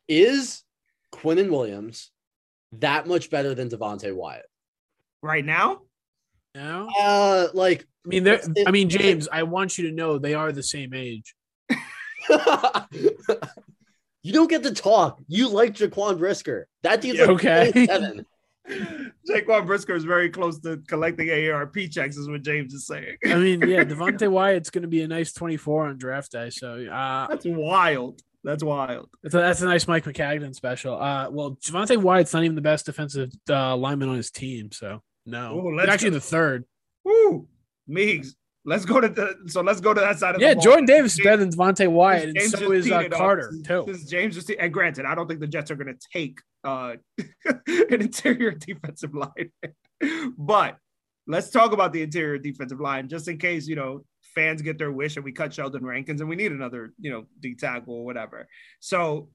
Is 0.07 0.61
Quinnen 1.11 1.49
Williams 1.49 2.11
that 2.73 3.07
much 3.07 3.31
better 3.31 3.55
than 3.55 3.69
Devonte 3.69 4.13
Wyatt 4.13 4.45
right 5.23 5.43
now? 5.43 5.81
No. 6.53 6.89
uh, 6.99 7.47
like 7.55 7.87
I 8.05 8.09
mean, 8.09 8.23
they're. 8.23 8.41
I 8.67 8.71
mean, 8.71 8.87
James, 8.97 9.27
I 9.31 9.43
want 9.43 9.79
you 9.79 9.89
to 9.89 9.95
know 9.95 10.19
they 10.19 10.35
are 10.35 10.51
the 10.51 10.61
same 10.61 10.93
age. 10.93 11.33
you 14.23 14.33
don't 14.33 14.49
get 14.49 14.63
to 14.63 14.73
talk. 14.73 15.19
You 15.27 15.49
like 15.49 15.73
Jaquan 15.73 16.17
Brisker. 16.17 16.67
That 16.83 17.01
dude's 17.01 17.19
like 17.19 17.29
okay. 17.29 17.85
Seven. 17.85 18.25
Jaquan 19.29 19.65
Brisker 19.65 19.95
is 19.95 20.03
very 20.03 20.29
close 20.29 20.59
to 20.59 20.77
collecting 20.87 21.27
AARP 21.27 21.91
checks, 21.91 22.17
is 22.17 22.29
what 22.29 22.43
James 22.43 22.73
is 22.73 22.85
saying. 22.85 23.17
I 23.25 23.35
mean, 23.35 23.61
yeah, 23.61 23.83
Devonte 23.85 24.29
Wyatt's 24.29 24.69
going 24.69 24.81
to 24.81 24.87
be 24.87 25.01
a 25.01 25.07
nice 25.07 25.33
24 25.33 25.87
on 25.87 25.97
draft 25.97 26.31
day. 26.31 26.49
So 26.49 26.85
uh, 26.85 27.27
that's 27.27 27.45
wild. 27.45 28.21
That's 28.43 28.63
wild. 28.63 29.09
That's 29.23 29.35
a, 29.35 29.39
that's 29.39 29.61
a 29.61 29.65
nice 29.65 29.87
Mike 29.87 30.05
Maccagnan 30.05 30.55
special. 30.55 31.01
Uh, 31.01 31.29
well, 31.29 31.57
Devonte 31.61 31.97
Wyatt's 31.97 32.33
not 32.33 32.43
even 32.43 32.55
the 32.55 32.61
best 32.61 32.85
defensive 32.85 33.31
uh, 33.49 33.75
lineman 33.75 34.09
on 34.09 34.15
his 34.15 34.31
team, 34.31 34.71
so 34.71 35.01
no, 35.25 35.57
Ooh, 35.57 35.79
actually 35.81 36.11
go. 36.11 36.15
the 36.15 36.21
third. 36.21 36.65
Woo, 37.03 37.47
Meigs. 37.87 38.35
Let's 38.67 38.83
go 38.83 38.99
to 38.99 39.07
the 39.07 39.37
so 39.47 39.61
let's 39.61 39.79
go 39.79 39.93
to 39.93 40.01
that 40.01 40.19
side 40.19 40.35
of 40.35 40.41
yeah, 40.41 40.49
the 40.49 40.55
Yeah, 40.55 40.61
Jordan 40.61 40.85
Davis 40.85 41.13
is 41.13 41.23
better 41.23 41.37
than 41.37 41.51
Devonte 41.51 41.89
Wyatt, 41.89 42.35
and 42.35 42.41
so 42.41 42.73
is 42.73 42.91
uh, 42.91 43.07
Carter 43.09 43.53
too. 43.65 43.85
This 43.87 44.03
James 44.03 44.35
just 44.35 44.51
and 44.51 44.73
granted, 44.73 45.05
I 45.05 45.15
don't 45.15 45.25
think 45.25 45.39
the 45.39 45.47
Jets 45.47 45.71
are 45.71 45.75
going 45.75 45.95
to 45.95 46.07
take 46.11 46.41
uh, 46.65 46.97
an 47.47 48.01
interior 48.01 48.51
defensive 48.51 49.15
line, 49.15 49.51
but 50.37 50.75
let's 51.27 51.49
talk 51.49 51.71
about 51.71 51.93
the 51.93 52.01
interior 52.01 52.37
defensive 52.37 52.81
line 52.81 53.07
just 53.07 53.29
in 53.29 53.37
case 53.37 53.67
you 53.69 53.77
know 53.77 54.03
fans 54.35 54.61
get 54.61 54.77
their 54.77 54.91
wish 54.91 55.15
and 55.15 55.25
we 55.25 55.31
cut 55.31 55.53
Sheldon 55.53 55.85
Rankins 55.85 56.21
and 56.21 56.29
we 56.29 56.35
need 56.35 56.51
another, 56.51 56.93
you 56.99 57.09
know, 57.09 57.25
D 57.39 57.55
tackle 57.55 57.95
or 57.95 58.05
whatever. 58.05 58.47
So 58.79 59.29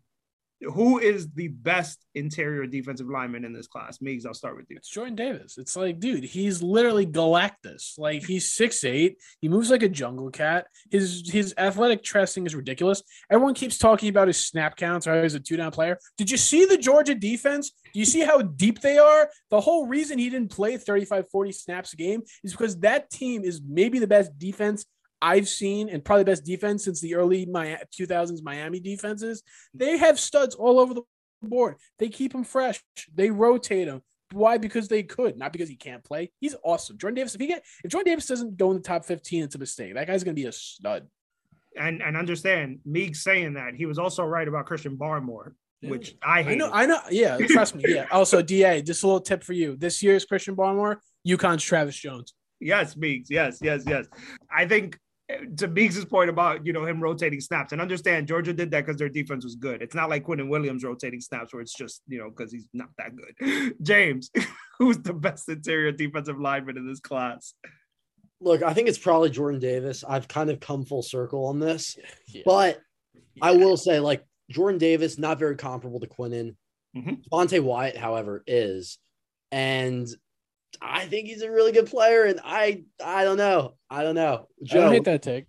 who 0.63 0.99
is 0.99 1.31
the 1.33 1.49
best 1.49 2.05
interior 2.15 2.67
defensive 2.67 3.09
lineman 3.09 3.45
in 3.45 3.53
this 3.53 3.67
class? 3.67 4.01
Meigs, 4.01 4.27
I'll 4.27 4.35
start 4.35 4.57
with 4.57 4.67
you. 4.71 4.77
It's 4.77 4.89
Jordan 4.89 5.15
Davis. 5.15 5.59
It's 5.59 5.77
like, 5.77 6.01
dude, 6.01 6.25
he's 6.25 6.63
literally 6.63 7.07
Galactus. 7.07 7.99
Like 7.99 8.25
he's 8.25 8.53
six 8.53 8.85
eight. 8.85 9.19
He 9.41 9.49
moves 9.49 9.71
like 9.71 9.83
a 9.83 9.89
jungle 9.89 10.31
cat. 10.31 10.67
His 10.91 11.29
his 11.31 11.55
athletic 11.59 12.03
testing 12.03 12.47
is 12.47 12.55
ridiculous. 12.55 13.03
Everyone 13.31 13.55
keeps 13.55 13.79
talking 13.79 14.09
about 14.09 14.29
his 14.29 14.45
snap 14.45 14.77
counts 14.77 15.07
or 15.07 15.15
how 15.15 15.23
he's 15.23 15.35
a 15.35 15.41
two 15.41 15.57
down 15.57 15.73
player. 15.73 15.99
Did 16.17 16.31
you 16.31 16.37
see 16.37 16.65
the 16.65 16.79
Georgia 16.79 17.15
defense? 17.15 17.73
Do 17.93 17.99
you 17.99 18.07
see 18.07 18.21
how 18.21 18.43
deep 18.43 18.81
they 18.81 18.99
are? 18.99 19.29
The 19.51 19.61
whole 19.61 19.87
reason 19.87 20.19
he 20.19 20.31
didn't 20.31 20.51
play 20.51 20.77
35, 20.77 21.31
40 21.31 21.53
snaps 21.53 21.93
a 21.93 21.97
game 21.97 22.23
is 22.43 22.53
because 22.53 22.79
that 22.81 23.11
team 23.11 23.45
is 23.45 23.61
maybe 23.67 23.99
the 23.99 24.07
best 24.07 24.39
defense 24.39 24.87
I've 25.23 25.49
seen 25.49 25.89
and 25.89 26.05
probably 26.05 26.25
best 26.25 26.45
defense 26.45 26.85
since 26.85 27.01
the 27.01 27.15
early 27.15 27.47
my 27.47 27.79
2000s 27.99 28.43
Miami 28.43 28.81
defenses. 28.81 29.43
They 29.73 29.97
have 29.97 30.19
studs 30.19 30.57
all 30.57 30.81
over 30.81 30.95
the 30.95 31.03
board. 31.43 31.77
They 31.99 32.09
keep 32.09 32.33
them 32.33 32.45
fresh. 32.45 32.83
They 33.15 33.31
rotate 33.31 33.87
them. 33.87 34.03
Why? 34.33 34.59
Because 34.59 34.89
they 34.89 35.03
could, 35.03 35.37
not 35.39 35.53
because 35.53 35.69
he 35.69 35.77
can't 35.77 36.03
play. 36.03 36.33
He's 36.41 36.57
awesome. 36.65 36.99
Jordan 36.99 37.17
Davis. 37.17 37.35
If 37.35 37.41
he 37.41 37.47
get 37.47 37.65
if 37.85 37.91
Jordan 37.91 38.13
Davis 38.13 38.27
doesn't 38.27 38.57
go 38.57 38.71
in 38.71 38.79
the 38.79 38.83
top 38.83 39.05
15, 39.05 39.45
it's 39.45 39.55
a 39.55 39.59
mistake. 39.59 39.95
That 39.95 40.07
guy's 40.07 40.25
gonna 40.25 40.35
be 40.35 40.47
a 40.47 40.53
stud. 40.53 41.07
And 41.79 42.03
and 42.03 42.17
understand, 42.17 42.81
Meek 42.85 43.15
saying 43.15 43.55
that 43.55 43.75
he 43.75 43.87
was 43.87 43.99
also 43.99 44.25
right 44.25 44.49
about 44.49 44.67
Christian 44.67 44.97
Barmore, 44.97 45.53
which 45.83 46.17
I 46.23 46.43
hate. 46.43 46.53
I 46.53 46.55
know. 46.57 46.71
I 46.73 46.87
know. 46.87 47.01
Yeah, 47.11 47.39
trust 47.49 47.75
me. 47.75 47.85
Yeah. 47.87 48.07
Also, 48.11 48.43
Da, 48.43 48.83
just 48.83 49.03
a 49.03 49.07
little 49.07 49.21
tip 49.21 49.45
for 49.45 49.53
you. 49.53 49.77
This 49.77 50.03
year's 50.03 50.25
Christian 50.25 50.57
Barmore, 50.57 50.97
UConn's 51.27 51.63
Travis 51.63 51.97
Jones. 51.97 52.35
Yes, 52.61 52.97
Meeks. 52.97 53.29
Yes, 53.31 53.59
yes, 53.61 53.83
yes. 53.87 54.07
I 54.51 54.67
think 54.67 54.99
to 55.57 55.69
Meeks' 55.69 56.05
point 56.05 56.31
about 56.31 56.65
you 56.67 56.73
know 56.73 56.85
him 56.87 57.01
rotating 57.03 57.41
snaps 57.41 57.73
and 57.73 57.81
understand 57.81 58.27
Georgia 58.29 58.53
did 58.53 58.71
that 58.71 58.85
because 58.87 58.99
their 58.99 59.09
defense 59.09 59.45
was 59.45 59.55
good. 59.57 59.83
It's 59.83 59.95
not 59.95 60.11
like 60.11 60.25
Quinnen 60.27 60.49
Williams 60.49 60.85
rotating 60.85 61.21
snaps 61.21 61.53
where 61.53 61.63
it's 61.63 61.75
just 61.77 62.03
you 62.09 62.19
know 62.19 62.31
because 62.31 62.53
he's 62.53 62.69
not 62.73 62.89
that 62.99 63.13
good. 63.17 63.75
James, 63.83 64.31
who's 64.79 64.99
the 64.99 65.13
best 65.13 65.49
interior 65.49 65.93
defensive 65.93 66.39
lineman 66.41 66.77
in 66.77 66.87
this 66.87 67.01
class? 67.01 67.55
Look, 68.41 68.63
I 68.63 68.75
think 68.75 68.89
it's 68.89 68.99
probably 68.99 69.31
Jordan 69.31 69.61
Davis. 69.61 70.03
I've 70.07 70.27
kind 70.27 70.51
of 70.51 70.59
come 70.61 70.85
full 70.85 71.03
circle 71.03 71.47
on 71.47 71.61
this, 71.61 71.97
Yeah. 72.29 72.43
but 72.45 72.81
I 73.41 73.53
will 73.53 73.77
say, 73.77 74.01
like 74.01 74.25
Jordan 74.51 74.79
Davis, 74.79 75.19
not 75.19 75.39
very 75.39 75.57
comparable 75.57 76.01
to 76.01 76.09
Quinnen. 76.09 76.57
Mhm. 76.97 77.23
Devonte 77.31 77.63
Wyatt, 77.63 77.97
however, 77.97 78.43
is, 78.47 78.99
and 79.51 80.07
I 80.81 81.07
think 81.07 81.29
he's 81.29 81.43
a 81.43 81.51
really 81.51 81.73
good 81.73 81.87
player. 81.87 82.25
And 82.25 82.41
I, 82.45 82.85
I 83.05 83.25
don't 83.25 83.37
know, 83.37 83.75
I 83.91 84.03
don't 84.03 84.15
know. 84.15 84.49
I 84.63 84.65
Joe, 84.65 84.81
don't 84.83 84.93
hate 84.93 85.05
that 85.05 85.23
take. 85.23 85.47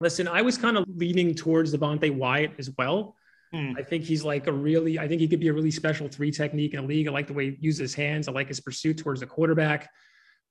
Listen, 0.00 0.28
I 0.28 0.42
was 0.42 0.58
kind 0.58 0.76
of 0.76 0.84
leaning 0.88 1.34
towards 1.34 1.74
Devonte 1.74 2.14
Wyatt 2.14 2.52
as 2.58 2.70
well. 2.76 3.16
Hmm. 3.52 3.74
I 3.76 3.82
think 3.82 4.04
he's 4.04 4.24
like 4.24 4.46
a 4.46 4.52
really, 4.52 4.98
I 4.98 5.06
think 5.06 5.20
he 5.20 5.28
could 5.28 5.40
be 5.40 5.48
a 5.48 5.52
really 5.52 5.70
special 5.70 6.08
three 6.08 6.30
technique 6.30 6.74
in 6.74 6.80
the 6.80 6.86
league. 6.86 7.06
I 7.06 7.10
like 7.10 7.26
the 7.26 7.34
way 7.34 7.50
he 7.50 7.56
uses 7.60 7.80
his 7.80 7.94
hands. 7.94 8.28
I 8.28 8.32
like 8.32 8.48
his 8.48 8.60
pursuit 8.60 8.98
towards 8.98 9.20
the 9.20 9.26
quarterback. 9.26 9.90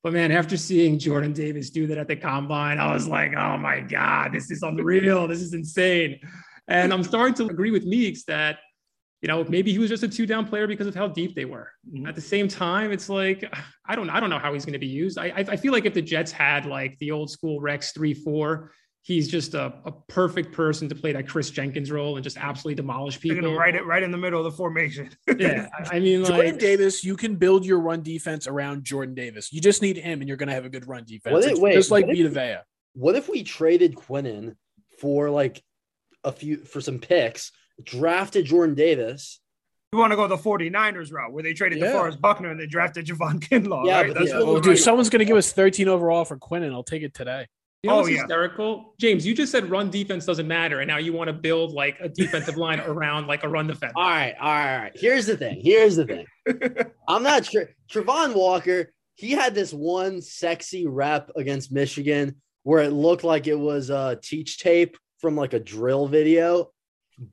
But 0.04 0.13
man, 0.13 0.32
after 0.32 0.58
seeing 0.58 0.97
Jordan 0.97 1.34
Davis 1.34 1.69
do 1.69 1.88
that 1.88 1.97
at 1.97 2.08
the 2.08 2.15
combine, 2.15 2.80
I 2.80 2.93
was 2.93 3.08
like, 3.08 3.34
oh 3.36 3.58
my 3.58 3.82
God, 3.82 4.34
this 4.34 4.50
is 4.50 4.63
unreal. 4.63 5.28
This 5.28 5.41
is 5.41 5.54
insane. 5.54 6.19
And 6.67 6.93
I'm 6.93 7.04
starting 7.04 7.36
to 7.36 7.45
agree 7.52 7.71
with 7.71 7.86
Meeks 7.86 8.24
that, 8.26 8.60
you 9.21 9.27
know, 9.27 9.43
maybe 9.43 9.71
he 9.71 9.77
was 9.79 9.89
just 9.89 10.03
a 10.03 10.07
two 10.07 10.25
down 10.25 10.47
player 10.47 10.65
because 10.67 10.88
of 10.88 10.95
how 10.95 11.07
deep 11.07 11.36
they 11.36 11.45
were. 11.45 11.71
Mhm. 11.93 12.07
At 12.07 12.15
the 12.15 12.21
same 12.21 12.47
time, 12.47 12.91
it's 12.91 13.07
like, 13.10 13.43
I 13.86 13.95
don't, 13.95 14.10
I 14.10 14.19
don't 14.19 14.29
know 14.31 14.39
how 14.39 14.53
he's 14.53 14.65
going 14.65 14.73
to 14.73 14.79
be 14.79 14.88
used. 14.88 15.17
I, 15.17 15.27
I 15.27 15.39
I 15.49 15.55
feel 15.57 15.71
like 15.73 15.86
if 15.86 15.93
the 15.93 16.01
Jets 16.01 16.31
had 16.31 16.65
like 16.65 16.97
the 16.99 17.12
old 17.12 17.29
school 17.29 17.62
Rex 17.62 17.91
three, 17.91 18.13
four, 18.13 18.71
he's 19.03 19.27
just 19.29 19.53
a, 19.55 19.73
a 19.86 19.91
perfect 20.07 20.51
person 20.53 20.88
to 20.89 20.95
play 20.95 21.12
that 21.12 21.27
Kris 21.27 21.49
Jenkins 21.49 21.91
role 21.91 22.17
and 22.17 22.23
just 22.23 22.38
absolutely 22.38 22.75
demolish 22.75 23.19
people. 23.19 23.55
right 23.55 23.75
it 23.75 23.86
right 23.86 24.03
in 24.03 24.12
the 24.12 24.17
middle 24.17 24.39
of 24.39 24.51
the 24.51 24.55
formation. 24.57 25.10
Yeah. 25.38 25.67
I 25.73 25.97
I 25.97 25.99
mean, 25.99 26.23
Jordan 26.25 26.51
like, 26.51 26.60
Davis, 26.60 27.03
you 27.03 27.15
can 27.15 27.36
build 27.36 27.65
your 27.65 27.79
run 27.79 28.01
defense 28.03 28.47
around 28.47 28.84
Jordan 28.84 29.15
Davis. 29.15 29.51
You 29.53 29.60
just 29.62 29.81
need 29.81 29.97
him, 29.97 30.21
and 30.21 30.27
you're 30.27 30.38
going 30.38 30.49
to 30.49 30.53
have 30.55 30.65
a 30.65 30.69
good 30.69 30.88
run 30.88 31.03
defense. 31.05 31.34
What 31.34 31.45
if- 31.45 31.57
wait, 31.60 31.73
just 31.73 31.91
like 31.91 32.05
what 32.07 32.15
Vita 32.15 32.29
Vea. 32.29 32.57
what 32.93 33.15
if 33.15 33.27
we 33.29 33.43
traded 33.43 33.95
Quinnen 33.95 34.55
for 34.99 35.29
like 35.29 35.63
a 36.23 36.31
few 36.31 36.57
for 36.57 36.81
some 36.81 36.99
picks, 36.99 37.51
drafted 37.86 38.46
Jordan 38.46 38.76
Davis? 38.76 39.39
You 39.94 40.00
want 40.00 40.12
to 40.12 40.15
go 40.15 40.28
the 40.28 40.38
49ers 40.38 41.12
route 41.12 41.34
where 41.34 41.44
they 41.44 41.54
traded 41.54 41.80
Yeah. 41.80 41.88
DeForest 41.94 42.22
Buckner 42.22 42.50
and 42.50 42.60
they 42.60 42.65
drafted 42.67 43.06
Javon 43.08 43.39
Kinlaw, 43.48 43.86
Yeah, 43.86 44.02
right? 44.02 44.13
That's 44.13 44.30
yeah. 44.30 44.38
what 44.39 44.48
Oh, 44.48 44.56
dude, 44.56 44.63
doing. 44.63 44.78
someone's 44.78 45.10
going 45.10 45.20
to 45.20 45.26
give 45.26 45.36
us 45.38 45.52
13 45.52 45.88
overall 45.89 46.24
for 46.26 46.38
Quinn, 46.38 46.63
and 46.63 46.74
I'll 46.74 46.84
take 46.84 47.04
it 47.04 47.13
today. 47.13 47.48
You 47.84 47.89
know 47.89 47.96
Oh, 47.96 47.98
what's 48.02 48.12
yeah. 48.12 48.17
hysterical? 48.20 48.94
James, 49.00 49.26
you 49.26 49.34
just 49.36 49.52
said 49.52 49.70
run 49.70 49.89
defense 49.89 50.26
doesn't 50.26 50.48
matter. 50.48 50.80
And 50.82 50.88
now 50.88 50.98
you 50.98 51.13
want 51.13 51.28
to 51.30 51.34
build 51.34 51.72
like 51.74 51.98
a 52.00 52.08
defensive 52.08 52.56
line 52.56 52.80
around 52.86 53.28
like 53.28 53.44
a 53.44 53.50
run 53.50 53.65
defense. 53.67 53.94
All 53.96 54.04
right, 54.04 54.36
all 54.39 54.48
right, 54.50 54.76
all 54.76 54.82
right. 54.84 54.91
Here's 54.96 55.26
the 55.26 55.36
thing. 55.36 55.60
Here's 55.62 55.96
the 55.96 56.06
thing. 56.06 56.26
I'm 57.08 57.24
not 57.24 57.46
sure. 57.46 57.70
Travon 57.91 58.36
Walker, 58.36 58.94
he 59.15 59.32
had 59.32 59.56
this 59.56 59.74
one 59.74 60.22
sexy 60.22 60.86
rep 60.88 61.32
against 61.36 61.72
Michigan 61.72 62.36
where 62.63 62.84
it 62.84 62.91
looked 62.91 63.24
like 63.24 63.48
it 63.48 63.60
was 63.60 63.89
a 63.89 64.17
teach 64.22 64.60
tape 64.60 64.96
from 65.20 65.36
like 65.36 65.54
a 65.54 65.60
drill 65.60 66.08
video. 66.08 66.70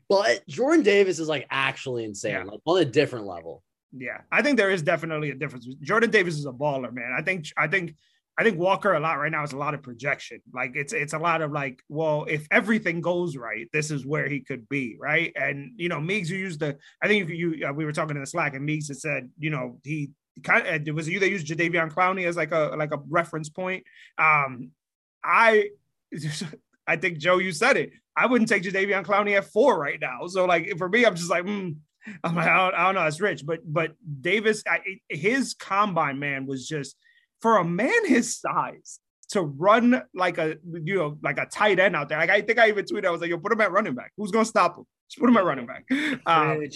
But 0.09 0.47
Jordan 0.47 0.83
Davis 0.83 1.19
is 1.19 1.29
like 1.29 1.47
actually 1.51 2.05
insane, 2.05 2.33
Yeah. 2.33 2.45
like 2.45 2.61
on 2.65 2.81
a 2.81 2.85
different 2.85 3.27
level. 3.27 3.63
Yeah, 3.93 4.21
I 4.31 4.43
think 4.43 4.59
there 4.59 4.71
is 4.71 4.83
definitely 4.83 5.31
a 5.31 5.35
difference. 5.35 5.67
Jordan 5.81 6.11
Davis 6.11 6.35
is 6.39 6.47
a 6.47 6.53
baller, 6.53 6.93
man. 6.93 7.15
I 7.17 7.23
think 7.23 7.47
I 7.57 7.69
think 7.69 7.95
I 8.39 8.45
think 8.45 8.59
Walker 8.59 8.93
a 8.93 9.01
lot 9.01 9.15
right 9.15 9.33
now 9.33 9.43
is 9.43 9.53
a 9.53 9.57
lot 9.57 9.75
of 9.75 9.83
projection. 9.83 10.41
Like 10.53 10.73
it's 10.75 10.93
it's 10.93 11.15
a 11.15 11.19
lot 11.19 11.41
of 11.43 11.53
like, 11.53 11.83
well, 11.89 12.27
if 12.29 12.47
everything 12.51 13.01
goes 13.01 13.37
right, 13.37 13.69
this 13.73 13.91
is 13.91 14.05
where 14.05 14.29
he 14.29 14.41
could 14.41 14.69
be, 14.69 14.97
right? 15.01 15.33
And 15.35 15.73
you 15.77 15.89
know, 15.89 16.01
Meeks, 16.01 16.29
you 16.29 16.39
used 16.39 16.61
the. 16.61 16.77
I 17.03 17.09
think 17.09 17.29
you, 17.31 17.35
you 17.35 17.67
uh, 17.67 17.73
we 17.73 17.85
were 17.85 17.93
talking 17.93 18.15
in 18.15 18.21
the 18.23 18.27
Slack, 18.27 18.55
and 18.55 18.65
Meeks 18.65 18.89
had 18.89 18.99
said, 18.99 19.31
you 19.39 19.51
know, 19.51 19.81
he 19.83 20.11
kind 20.45 20.67
of 20.67 20.87
it 20.87 20.95
was 20.95 21.09
you 21.09 21.19
that 21.21 21.31
used 21.31 21.47
Jadeveon 21.49 21.93
Clowney 21.93 22.27
as 22.27 22.37
like 22.37 22.53
a 22.53 22.75
like 22.77 22.93
a 22.93 22.99
reference 23.09 23.49
point. 23.49 23.85
Um, 24.19 24.71
I. 25.25 25.71
I 26.89 26.97
think 26.97 27.19
Joe, 27.19 27.39
you 27.39 27.53
said 27.53 27.77
it. 27.77 27.91
I 28.17 28.27
wouldn't 28.27 28.49
take 28.49 28.65
Jadeveon 28.65 29.05
Clowney 29.05 29.37
at 29.37 29.45
four 29.45 29.79
right 29.79 30.01
now. 30.01 30.27
So 30.27 30.45
like 30.47 30.77
for 30.79 30.89
me, 30.89 31.05
I'm 31.05 31.15
just 31.15 31.31
like, 31.31 31.45
hmm, 31.45 31.71
I'm 32.25 32.35
like, 32.35 32.49
I 32.49 32.57
don't, 32.57 32.75
I 32.75 32.85
don't 32.87 32.95
know, 32.97 33.07
it's 33.07 33.21
rich, 33.21 33.45
but 33.45 33.61
but 33.65 33.93
Davis, 34.21 34.63
I, 34.67 34.81
his 35.09 35.55
combine 35.55 36.19
man 36.19 36.47
was 36.47 36.67
just 36.67 36.97
for 37.41 37.59
a 37.59 37.65
man 37.65 38.07
his 38.07 38.41
size 38.41 38.99
to 39.31 39.43
run 39.43 40.03
like 40.15 40.39
a 40.39 40.57
you 40.65 40.97
know 40.97 41.19
like 41.23 41.39
a 41.39 41.47
tight 41.47 41.79
end 41.79 41.95
out 41.95 42.09
there. 42.09 42.19
Like 42.19 42.31
I 42.31 42.41
think 42.41 42.59
I 42.59 42.69
even 42.69 42.85
tweeted, 42.85 43.07
I 43.07 43.11
was 43.11 43.21
like, 43.21 43.31
yo, 43.31 43.39
put 43.39 43.53
him 43.53 43.61
at 43.61 43.71
running 43.71 43.95
back. 43.95 44.13
Who's 44.17 44.31
gonna 44.31 44.45
stop 44.45 44.79
him? 44.79 44.85
Just 45.11 45.21
put 45.21 45.29
him 45.29 45.37
at 45.37 45.45
running 45.45 45.67
back. 45.67 45.85
Um, 46.27 46.67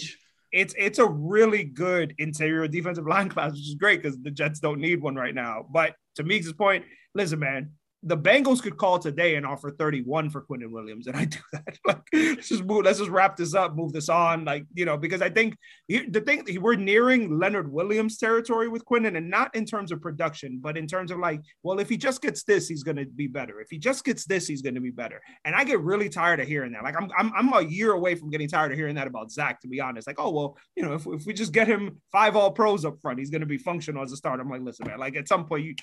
it's 0.53 0.75
it's 0.77 0.99
a 0.99 1.05
really 1.05 1.63
good 1.63 2.13
interior 2.19 2.67
defensive 2.67 3.07
line 3.07 3.27
class, 3.27 3.51
which 3.51 3.67
is 3.67 3.75
great 3.75 4.01
because 4.01 4.19
the 4.21 4.29
Jets 4.29 4.59
don't 4.59 4.79
need 4.79 5.01
one 5.01 5.15
right 5.15 5.33
now. 5.33 5.65
But 5.69 5.95
to 6.15 6.23
Meeks' 6.23 6.53
point, 6.53 6.85
listen, 7.15 7.39
man, 7.39 7.71
the 8.05 8.17
Bengals 8.17 8.61
could 8.61 8.77
call 8.77 8.99
today 8.99 9.35
and 9.35 9.45
offer 9.45 9.71
31 9.71 10.29
for 10.29 10.41
Quinnen 10.41 10.69
Williams, 10.71 11.07
and 11.07 11.15
I 11.15 11.25
do 11.25 11.39
that. 11.51 11.63
Like, 11.85 12.01
let's 12.13 12.49
just 12.49 12.63
move, 12.63 12.85
let's 12.85 12.99
just 12.99 13.09
wrap 13.09 13.35
this 13.35 13.53
up, 13.53 13.75
move 13.75 13.93
this 13.93 14.07
on, 14.09 14.45
like 14.45 14.65
you 14.73 14.85
know, 14.85 14.97
because 14.97 15.21
I 15.21 15.29
think 15.29 15.55
he- 15.87 16.07
the 16.09 16.21
thing 16.21 16.45
we're 16.61 16.75
nearing 16.75 17.39
Leonard 17.39 17.71
Williams 17.71 18.17
territory 18.17 18.67
with 18.67 18.85
Quinnen, 18.85 19.17
and 19.17 19.29
not 19.29 19.53
in 19.55 19.65
terms 19.65 19.91
of 19.91 20.01
production, 20.01 20.59
but 20.61 20.77
in 20.77 20.87
terms 20.87 21.11
of 21.11 21.19
like, 21.19 21.41
well, 21.63 21.79
if 21.79 21.89
he 21.89 21.97
just 21.97 22.21
gets 22.21 22.43
this, 22.43 22.67
he's 22.67 22.83
going 22.83 22.97
to 22.97 23.05
be 23.05 23.27
better. 23.27 23.59
If 23.59 23.69
he 23.69 23.77
just 23.77 24.05
gets 24.05 24.25
this, 24.25 24.47
he's 24.47 24.61
going 24.61 24.75
to 24.75 24.81
be 24.81 24.91
better. 24.91 25.21
And 25.45 25.55
I 25.55 25.63
get 25.63 25.81
really 25.81 26.09
tired 26.09 26.39
of 26.39 26.47
hearing 26.47 26.71
that. 26.73 26.83
Like, 26.83 26.95
I'm 27.01 27.09
I'm 27.17 27.31
I'm 27.35 27.53
a 27.53 27.61
year 27.61 27.93
away 27.93 28.15
from 28.15 28.29
getting 28.29 28.47
tired 28.47 28.71
of 28.71 28.77
hearing 28.77 28.95
that 28.95 29.07
about 29.07 29.31
Zach, 29.31 29.61
to 29.61 29.67
be 29.67 29.81
honest. 29.81 30.07
Like, 30.07 30.19
oh 30.19 30.29
well, 30.31 30.57
you 30.75 30.83
know, 30.83 30.93
if, 30.93 31.05
if 31.07 31.25
we 31.25 31.33
just 31.33 31.51
get 31.51 31.67
him 31.67 32.01
five 32.11 32.35
all 32.35 32.51
pros 32.51 32.85
up 32.85 32.99
front, 33.01 33.19
he's 33.19 33.29
going 33.29 33.41
to 33.41 33.47
be 33.47 33.57
functional 33.57 34.03
as 34.03 34.11
a 34.11 34.17
starter. 34.17 34.41
I'm 34.41 34.49
like, 34.49 34.61
listen, 34.61 34.87
man, 34.87 34.99
like 34.99 35.15
at 35.15 35.27
some 35.27 35.45
point 35.45 35.65
you 35.65 35.75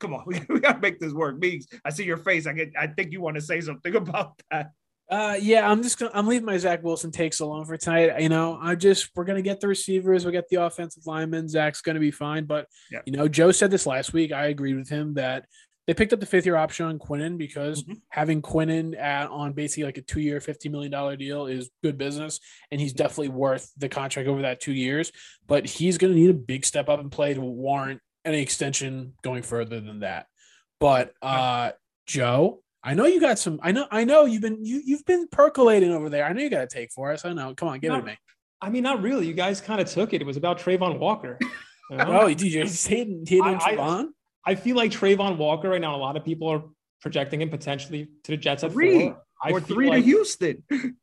come 0.00 0.14
on, 0.14 0.24
we, 0.26 0.40
we 0.48 0.60
gotta 0.60 0.80
make 0.80 0.98
this 1.00 1.12
work. 1.12 1.38
Meeks, 1.38 1.66
I 1.84 1.90
see 1.90 2.04
your 2.04 2.16
face. 2.18 2.46
I 2.46 2.52
get 2.52 2.72
I 2.78 2.86
think 2.88 3.12
you 3.12 3.20
want 3.20 3.36
to 3.36 3.42
say 3.42 3.60
something 3.60 3.94
about 4.04 4.40
that. 4.50 4.70
Uh, 5.08 5.38
yeah, 5.40 5.70
I'm 5.70 5.82
just 5.84 5.98
gonna 6.00 6.10
I'm 6.14 6.26
leaving 6.26 6.46
my 6.46 6.58
Zach 6.58 6.82
Wilson 6.82 7.12
takes 7.12 7.38
alone 7.40 7.64
for 7.64 7.76
tonight. 7.76 8.20
You 8.20 8.28
know, 8.28 8.58
I 8.60 8.74
just 8.74 9.10
we're 9.14 9.24
gonna 9.24 9.40
get 9.42 9.60
the 9.60 9.68
receivers, 9.68 10.26
we 10.26 10.32
get 10.32 10.48
the 10.48 10.56
offensive 10.64 11.06
linemen. 11.06 11.48
Zach's 11.48 11.80
gonna 11.80 12.00
be 12.00 12.10
fine, 12.10 12.44
but 12.44 12.66
Yeah. 12.90 13.00
you 13.06 13.12
know, 13.12 13.28
Joe 13.28 13.52
said 13.52 13.70
this 13.70 13.86
last 13.86 14.12
week. 14.12 14.32
I 14.32 14.46
agreed 14.46 14.74
with 14.74 14.88
him 14.88 15.14
that 15.14 15.44
they 15.86 15.94
picked 15.94 16.12
up 16.12 16.18
the 16.18 16.26
fifth 16.26 16.44
year 16.44 16.56
option 16.56 16.86
on 16.86 16.98
Quinnen 16.98 17.38
because 17.38 17.84
Mhm. 17.84 18.00
having 18.08 18.42
Quinnen 18.42 18.98
at 18.98 19.28
on 19.30 19.52
basically 19.52 19.84
like 19.84 19.98
a 19.98 20.02
two 20.02 20.18
year, 20.20 20.40
fifty 20.40 20.68
million 20.68 20.90
dollar 20.90 21.14
deal 21.14 21.46
is 21.46 21.70
good 21.84 21.96
business, 21.96 22.40
and 22.72 22.80
he's 22.80 22.92
definitely 22.92 23.28
worth 23.28 23.70
the 23.76 23.88
contract 23.88 24.28
over 24.28 24.42
that 24.42 24.60
two 24.60 24.72
years. 24.74 25.12
But 25.46 25.66
he's 25.66 25.98
gonna 25.98 26.14
need 26.14 26.30
a 26.30 26.34
big 26.34 26.64
step 26.64 26.88
up 26.88 26.98
and 26.98 27.12
play 27.12 27.32
to 27.34 27.40
warrant 27.40 28.00
any 28.26 28.42
extension 28.42 29.14
going 29.22 29.42
further 29.42 29.80
than 29.80 30.00
that. 30.00 30.26
But 30.80 31.12
uh, 31.22 31.72
Joe. 32.06 32.62
I 32.84 32.94
know 32.94 33.06
you 33.06 33.20
got 33.20 33.36
some. 33.40 33.58
I 33.64 33.72
know. 33.72 33.86
I 33.90 34.04
know 34.04 34.26
you've 34.26 34.42
been 34.42 34.64
you 34.64 34.80
you've 34.84 35.04
been 35.04 35.26
percolating 35.26 35.90
over 35.90 36.08
there. 36.08 36.24
I 36.24 36.32
know 36.32 36.40
you 36.40 36.50
got 36.50 36.68
to 36.70 36.72
take 36.76 36.92
for 36.92 37.10
us. 37.10 37.24
I 37.24 37.32
know. 37.32 37.52
Come 37.52 37.66
on, 37.68 37.80
give 37.80 37.90
it 37.90 37.96
to 37.96 38.00
No. 38.00 38.06
me. 38.06 38.16
I 38.62 38.70
mean, 38.70 38.84
not 38.84 39.02
really. 39.02 39.26
You 39.26 39.34
guys 39.34 39.60
kind 39.60 39.80
of 39.80 39.88
took 39.88 40.12
it. 40.12 40.20
It 40.22 40.24
was 40.26 40.36
about 40.36 40.60
Travon 40.60 40.98
Walker. 41.00 41.36
you 41.90 41.96
know? 41.96 42.04
Oh, 42.22 42.28
did 42.28 42.42
you 42.42 42.62
just 42.62 42.86
hating 42.86 43.24
hating 43.26 43.42
I- 43.60 44.06
I- 44.44 44.54
feel 44.54 44.76
like 44.76 44.92
Travon 44.92 45.36
Walker 45.36 45.68
right 45.70 45.80
now. 45.80 45.96
A 45.96 45.98
lot 45.98 46.16
of 46.16 46.24
people 46.24 46.46
are 46.48 46.62
projecting 47.00 47.42
him 47.42 47.48
potentially 47.50 48.08
to 48.22 48.30
the 48.32 48.36
Jets 48.36 48.62
at 48.62 48.70
Three. 48.70 49.08
four. 49.08 49.22
Or 49.50 49.60
feel 49.60 49.74
three 49.76 49.88
like- 49.88 50.04
to 50.04 50.10
Houston. 50.10 50.62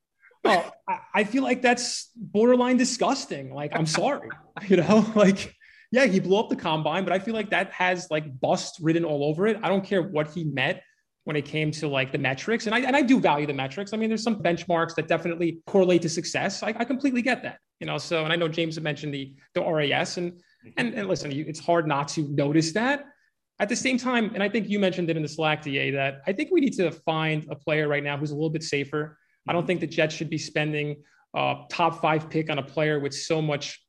Oh, 0.46 0.70
I, 0.90 1.00
I 1.16 1.24
feel 1.24 1.42
like 1.42 1.62
that's 1.62 2.10
borderline 2.18 2.76
disgusting. 2.76 3.54
Like, 3.54 3.72
I'm 3.74 3.86
sorry, 3.86 4.28
you 4.68 4.76
know, 4.76 5.10
like, 5.16 5.56
yeah, 5.94 6.08
he 6.08 6.20
blew 6.20 6.38
up 6.38 6.50
the 6.50 6.56
combine, 6.56 7.04
but 7.04 7.14
I 7.14 7.20
feel 7.20 7.36
like 7.36 7.52
that 7.52 7.72
has 7.72 8.08
like 8.10 8.40
bust 8.40 8.80
written 8.82 9.06
all 9.06 9.24
over 9.24 9.46
it. 9.46 9.60
I 9.62 9.70
don't 9.70 9.86
care 9.86 10.02
what 10.02 10.28
he 10.32 10.44
met 10.44 10.82
when 11.26 11.36
it 11.36 11.46
came 11.46 11.70
to 11.70 11.88
like 11.88 12.12
the 12.12 12.18
metrics. 12.18 12.66
And 12.66 12.74
I, 12.74 12.80
and 12.80 12.96
I 12.96 13.04
do 13.04 13.20
value 13.20 13.46
the 13.46 13.54
metrics. 13.54 13.94
I 13.94 13.98
mean, 13.98 14.10
there's 14.10 14.24
some 14.24 14.42
benchmarks 14.42 14.96
that 14.96 15.08
definitely 15.08 15.60
correlate 15.68 16.02
to 16.02 16.10
success. 16.10 16.64
I, 16.64 16.70
I 16.70 16.84
completely 16.84 17.22
get 17.22 17.44
that, 17.44 17.60
you 17.80 17.86
know, 17.86 18.00
so, 18.00 18.24
and 18.24 18.34
I 18.34 18.36
know 18.36 18.48
James 18.48 18.74
had 18.74 18.84
mentioned 18.84 19.14
the, 19.14 19.36
the 19.54 19.62
RAS 19.64 20.18
and, 20.18 20.42
and, 20.78 20.96
and 20.96 21.08
listen, 21.08 21.30
you, 21.30 21.46
it's 21.48 21.60
hard 21.60 21.88
not 21.88 22.08
to 22.10 22.28
notice 22.28 22.72
that 22.72 23.06
at 23.60 23.70
the 23.70 23.76
same 23.76 24.00
time. 24.00 24.32
And 24.34 24.42
I 24.42 24.50
think 24.50 24.68
you 24.68 24.80
mentioned 24.80 25.12
it 25.12 25.16
in 25.16 25.22
the 25.22 25.30
Slack 25.30 25.62
DA 25.62 25.92
that 25.92 26.24
I 26.26 26.34
think 26.34 26.50
we 26.52 26.60
need 26.60 26.74
to 26.74 26.90
find 26.90 27.46
a 27.52 27.56
player 27.56 27.88
right 27.88 28.04
now 28.04 28.18
who's 28.18 28.32
a 28.32 28.36
little 28.36 28.50
bit 28.50 28.64
safer. 28.64 29.20
I 29.48 29.54
don't 29.54 29.62
mm-hmm. 29.62 29.68
think 29.68 29.82
the 29.82 29.88
Jets 29.88 30.16
should 30.16 30.32
be 30.32 30.40
spending 30.40 31.04
a 31.36 31.66
top 31.70 32.02
five 32.02 32.32
pick 32.32 32.50
on 32.50 32.58
a 32.58 32.64
player 32.64 33.00
with 33.00 33.14
so 33.14 33.44
much 33.44 33.80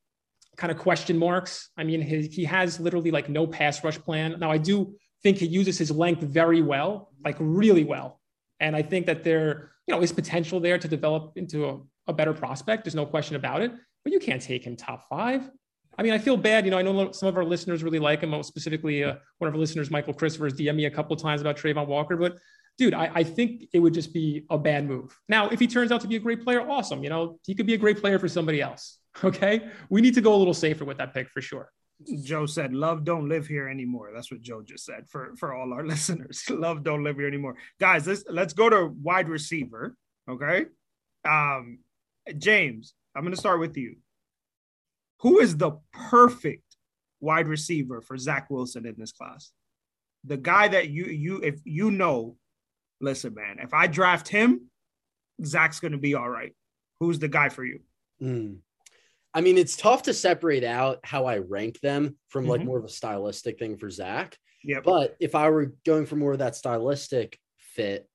kind 0.56 0.70
of 0.70 0.78
question 0.78 1.18
marks. 1.18 1.70
I 1.76 1.84
mean, 1.84 2.00
his, 2.00 2.34
he 2.34 2.44
has 2.44 2.80
literally 2.80 3.10
like 3.10 3.28
no 3.28 3.46
pass 3.46 3.82
rush 3.82 3.98
plan. 3.98 4.36
Now, 4.38 4.50
I 4.50 4.58
do 4.58 4.94
think 5.22 5.38
he 5.38 5.46
uses 5.46 5.78
his 5.78 5.90
length 5.90 6.22
very 6.22 6.62
well, 6.62 7.12
like 7.24 7.36
really 7.38 7.84
well. 7.84 8.20
And 8.60 8.76
I 8.76 8.82
think 8.82 9.06
that 9.06 9.24
there, 9.24 9.72
you 9.86 9.94
know, 9.94 10.02
is 10.02 10.12
potential 10.12 10.60
there 10.60 10.78
to 10.78 10.88
develop 10.88 11.32
into 11.36 11.68
a, 11.68 11.80
a 12.08 12.12
better 12.12 12.32
prospect. 12.32 12.84
There's 12.84 12.94
no 12.94 13.06
question 13.06 13.36
about 13.36 13.62
it. 13.62 13.72
But 14.04 14.12
you 14.12 14.20
can't 14.20 14.42
take 14.42 14.64
him 14.64 14.76
top 14.76 15.08
five. 15.08 15.50
I 15.96 16.02
mean, 16.02 16.12
I 16.12 16.18
feel 16.18 16.36
bad. 16.36 16.64
You 16.64 16.70
know, 16.70 16.78
I 16.78 16.82
know 16.82 17.12
some 17.12 17.28
of 17.28 17.36
our 17.36 17.44
listeners 17.44 17.82
really 17.82 17.98
like 17.98 18.20
him. 18.20 18.42
Specifically, 18.42 19.04
uh, 19.04 19.14
one 19.38 19.48
of 19.48 19.54
our 19.54 19.60
listeners, 19.60 19.90
Michael 19.90 20.12
Christopher, 20.12 20.44
has 20.44 20.54
DM 20.54 20.74
me 20.74 20.84
a 20.86 20.90
couple 20.90 21.16
times 21.16 21.40
about 21.40 21.56
Travon 21.56 21.86
Walker. 21.86 22.16
But 22.16 22.36
dude, 22.76 22.94
I, 22.94 23.10
I, 23.14 23.24
think 23.24 23.68
it 23.72 23.78
would 23.78 23.94
just 23.94 24.12
be 24.12 24.44
a 24.50 24.58
bad 24.58 24.86
move. 24.86 25.16
Now, 25.28 25.48
if 25.48 25.60
he 25.60 25.66
turns 25.66 25.92
out 25.92 26.00
to 26.00 26.08
be 26.08 26.16
a 26.16 26.20
great 26.20 26.42
player, 26.42 26.68
awesome. 26.68 27.04
You 27.04 27.10
know, 27.10 27.38
he 27.46 27.54
could 27.54 27.66
be 27.66 27.74
a 27.74 27.78
great 27.78 28.00
player 28.00 28.18
for 28.18 28.28
somebody 28.28 28.60
else. 28.60 28.98
Okay, 29.24 29.68
we 29.90 30.00
need 30.00 30.14
to 30.14 30.20
go 30.20 30.35
a 30.35 30.37
little 30.37 30.55
safer 30.55 30.85
with 30.85 30.98
that 30.98 31.14
pick 31.14 31.29
for 31.29 31.40
sure. 31.40 31.70
Joe 32.22 32.46
said, 32.46 32.74
"Love 32.74 33.05
don't 33.05 33.29
live 33.29 33.46
here 33.46 33.68
anymore." 33.68 34.11
That's 34.12 34.31
what 34.31 34.42
Joe 34.42 34.62
just 34.62 34.85
said 34.85 35.09
for 35.09 35.35
for 35.37 35.55
all 35.55 35.72
our 35.72 35.87
listeners. 35.94 36.42
Love 36.50 36.83
don't 36.83 37.05
live 37.05 37.16
here 37.16 37.29
anymore, 37.29 37.57
guys. 37.79 38.07
Let's 38.07 38.24
let's 38.29 38.53
go 38.53 38.68
to 38.68 38.87
wide 39.03 39.29
receiver. 39.29 39.94
Okay, 40.29 40.66
um, 41.24 41.79
James, 42.38 42.94
I'm 43.14 43.22
going 43.22 43.35
to 43.35 43.40
start 43.40 43.61
with 43.61 43.77
you. 43.77 43.96
Who 45.20 45.38
is 45.38 45.57
the 45.57 45.79
perfect 45.92 46.77
wide 47.20 47.48
receiver 47.48 48.00
for 48.03 48.18
Zach 48.18 48.50
Wilson 48.50 48.87
in 48.87 48.94
this 48.98 49.12
class? 49.12 49.53
The 50.24 50.37
guy 50.37 50.68
that 50.68 50.90
you 50.90 51.05
you 51.05 51.40
if 51.42 51.61
you 51.64 51.90
know, 51.90 52.37
listen, 53.00 53.35
man, 53.35 53.59
if 53.61 53.72
I 53.72 53.87
draft 53.87 54.29
him, 54.29 54.70
Zach's 55.44 55.81
going 55.81 55.92
to 55.92 55.98
be 55.98 56.14
all 56.14 56.29
right. 56.29 56.53
Who's 57.00 57.18
the 57.18 57.29
guy 57.29 57.48
for 57.48 57.64
you? 57.64 57.81
Mm. 58.22 58.59
I 59.34 59.40
mean, 59.40 59.58
it's 59.58 59.76
tough 59.76 60.04
to 60.04 60.14
separate 60.14 60.62
out 60.64 61.00
how 61.02 61.26
I 61.26 61.38
rank 61.38 61.80
them 61.80 62.16
from 62.28 62.46
like 62.46 62.60
mm-hmm. 62.60 62.68
more 62.68 62.78
of 62.78 62.84
a 62.84 62.88
stylistic 62.88 63.58
thing 63.58 63.76
for 63.76 63.90
Zach. 63.90 64.38
Yeah. 64.62 64.80
But 64.82 65.16
if 65.20 65.34
I 65.34 65.50
were 65.50 65.74
going 65.84 66.06
for 66.06 66.16
more 66.16 66.32
of 66.32 66.38
that 66.38 66.56
stylistic 66.56 67.38
fit, 67.58 68.08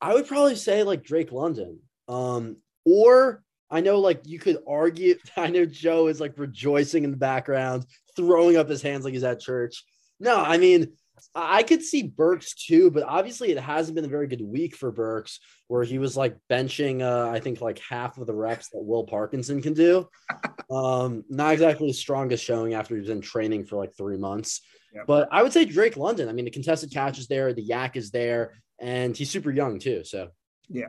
I 0.00 0.14
would 0.14 0.26
probably 0.26 0.56
say 0.56 0.82
like 0.82 1.04
Drake 1.04 1.30
London. 1.30 1.78
Um, 2.08 2.56
or 2.84 3.44
I 3.70 3.80
know 3.80 4.00
like 4.00 4.22
you 4.24 4.40
could 4.40 4.58
argue, 4.68 5.16
I 5.36 5.48
know 5.48 5.64
Joe 5.64 6.08
is 6.08 6.20
like 6.20 6.36
rejoicing 6.36 7.04
in 7.04 7.12
the 7.12 7.16
background, 7.16 7.86
throwing 8.16 8.56
up 8.56 8.68
his 8.68 8.82
hands 8.82 9.04
like 9.04 9.14
he's 9.14 9.24
at 9.24 9.40
church. 9.40 9.84
No, 10.18 10.36
I 10.36 10.58
mean, 10.58 10.92
I 11.34 11.62
could 11.62 11.82
see 11.82 12.02
Burks 12.02 12.54
too, 12.54 12.90
but 12.90 13.04
obviously 13.04 13.50
it 13.50 13.58
hasn't 13.58 13.94
been 13.94 14.04
a 14.04 14.08
very 14.08 14.26
good 14.26 14.42
week 14.42 14.76
for 14.76 14.90
Burks, 14.90 15.40
where 15.68 15.84
he 15.84 15.98
was 15.98 16.16
like 16.16 16.36
benching, 16.50 17.02
uh, 17.02 17.30
I 17.30 17.40
think 17.40 17.60
like 17.60 17.78
half 17.78 18.18
of 18.18 18.26
the 18.26 18.34
reps 18.34 18.68
that 18.70 18.82
Will 18.82 19.04
Parkinson 19.04 19.62
can 19.62 19.74
do. 19.74 20.08
Um, 20.70 21.22
not 21.28 21.52
exactly 21.52 21.88
the 21.88 21.92
strongest 21.92 22.42
showing 22.42 22.72
after 22.72 22.96
he's 22.96 23.08
been 23.08 23.20
training 23.20 23.66
for 23.66 23.76
like 23.76 23.94
three 23.94 24.16
months. 24.16 24.62
Yep. 24.94 25.04
But 25.06 25.28
I 25.30 25.42
would 25.42 25.52
say 25.52 25.66
Drake 25.66 25.98
London. 25.98 26.30
I 26.30 26.32
mean, 26.32 26.46
the 26.46 26.50
contested 26.50 26.90
catch 26.90 27.18
is 27.18 27.26
there, 27.26 27.52
the 27.52 27.68
YAC 27.68 27.96
is 27.96 28.10
there, 28.10 28.54
and 28.80 29.14
he's 29.14 29.28
super 29.28 29.50
young 29.50 29.78
too. 29.78 30.02
So 30.04 30.28
yeah. 30.70 30.88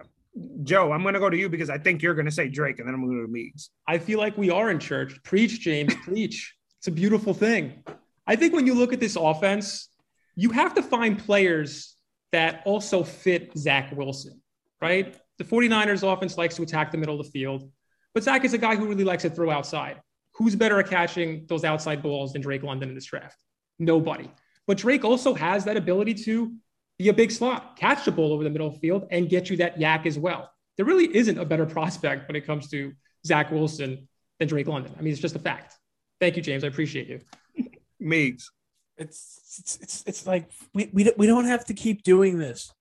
Joe, 0.63 0.91
I'm 0.91 1.02
going 1.02 1.13
to 1.13 1.19
go 1.19 1.30
to 1.30 1.38
you 1.38 1.50
because 1.50 1.69
I 1.69 1.78
think 1.78 2.02
you're 2.02 2.13
going 2.13 2.26
to 2.26 2.32
say 2.32 2.48
Drake, 2.48 2.80
and 2.80 2.88
then 2.88 2.96
I'm 2.96 3.02
going 3.02 3.17
to 3.17 3.22
go 3.22 3.26
to 3.28 3.32
Meeks. 3.32 3.69
I 3.88 3.98
feel 3.98 4.19
like 4.19 4.38
we 4.38 4.50
are 4.50 4.72
in 4.72 4.80
church. 4.80 5.22
Preach, 5.24 5.60
James, 5.60 5.93
preach. 5.96 6.56
It's 6.80 6.88
a 6.88 6.91
beautiful 6.91 7.34
thing. 7.34 7.84
I 8.26 8.36
think 8.36 8.54
when 8.54 8.65
you 8.65 8.74
look 8.74 8.93
at 8.93 9.00
this 9.00 9.15
offense, 9.15 9.89
you 10.36 10.50
have 10.52 10.74
to 10.76 10.84
find 10.84 11.17
players 11.17 11.96
that 12.32 12.63
also 12.65 13.04
fit 13.04 13.56
Zach 13.58 13.91
Wilson, 13.96 14.41
right? 14.82 15.15
The 15.38 15.43
49ers 15.43 16.04
offense 16.12 16.38
likes 16.38 16.56
to 16.56 16.63
attack 16.63 16.91
the 16.91 16.98
middle 16.98 17.19
of 17.19 17.26
the 17.26 17.32
field, 17.32 17.69
but 18.13 18.24
Zach 18.24 18.43
is 18.43 18.54
a 18.54 18.58
guy 18.58 18.76
who 18.76 18.88
really 18.88 19.04
likes 19.04 19.24
to 19.24 19.30
throw 19.30 19.50
outside. 19.50 20.02
Who's 20.36 20.56
better 20.56 20.80
at 20.80 20.89
catching 20.89 21.46
those 21.48 21.63
outside 21.63 22.02
balls 22.02 22.34
than 22.34 22.41
Drake 22.41 22.63
London 22.63 22.89
in 22.89 22.96
this 22.96 23.06
draft? 23.06 23.38
Nobody. 23.78 24.32
But 24.65 24.78
Drake 24.78 25.06
also 25.06 25.34
has 25.34 25.65
that 25.65 25.78
ability 25.78 26.15
to 26.26 26.56
be 26.98 27.10
a 27.10 27.13
big 27.13 27.32
slot, 27.32 27.78
catch 27.78 28.06
the 28.06 28.12
ball 28.12 28.34
over 28.34 28.43
the 28.43 28.50
middle 28.50 28.67
of 28.67 28.74
the 28.74 28.80
field, 28.80 29.08
and 29.12 29.30
get 29.30 29.50
you 29.50 29.58
that 29.58 29.78
YAC 29.78 30.06
as 30.06 30.17
well. 30.17 30.50
There 30.78 30.86
really 30.86 31.15
isn't 31.15 31.38
a 31.38 31.46
better 31.46 31.65
prospect 31.78 32.28
when 32.28 32.36
it 32.36 32.46
comes 32.46 32.69
to 32.69 32.93
Zach 33.26 33.52
Wilson 33.52 34.08
than 34.39 34.48
Drake 34.48 34.67
London. 34.67 34.93
I 34.98 35.02
mean, 35.02 35.13
it's 35.13 35.22
just 35.22 35.36
a 35.36 35.39
fact. 35.39 35.76
Thank 36.19 36.36
you, 36.36 36.41
James. 36.41 36.63
I 36.63 36.67
appreciate 36.67 37.08
you. 37.08 37.19
Meeks 38.00 38.50
it's 38.97 39.58
it's 39.60 39.77
it's, 39.82 40.03
it's 40.06 40.27
like 40.27 40.49
we, 40.73 40.89
we 40.93 41.12
we 41.17 41.27
don't 41.27 41.45
have 41.45 41.65
to 41.65 41.73
keep 41.73 42.03
doing 42.03 42.38
this. 42.38 42.71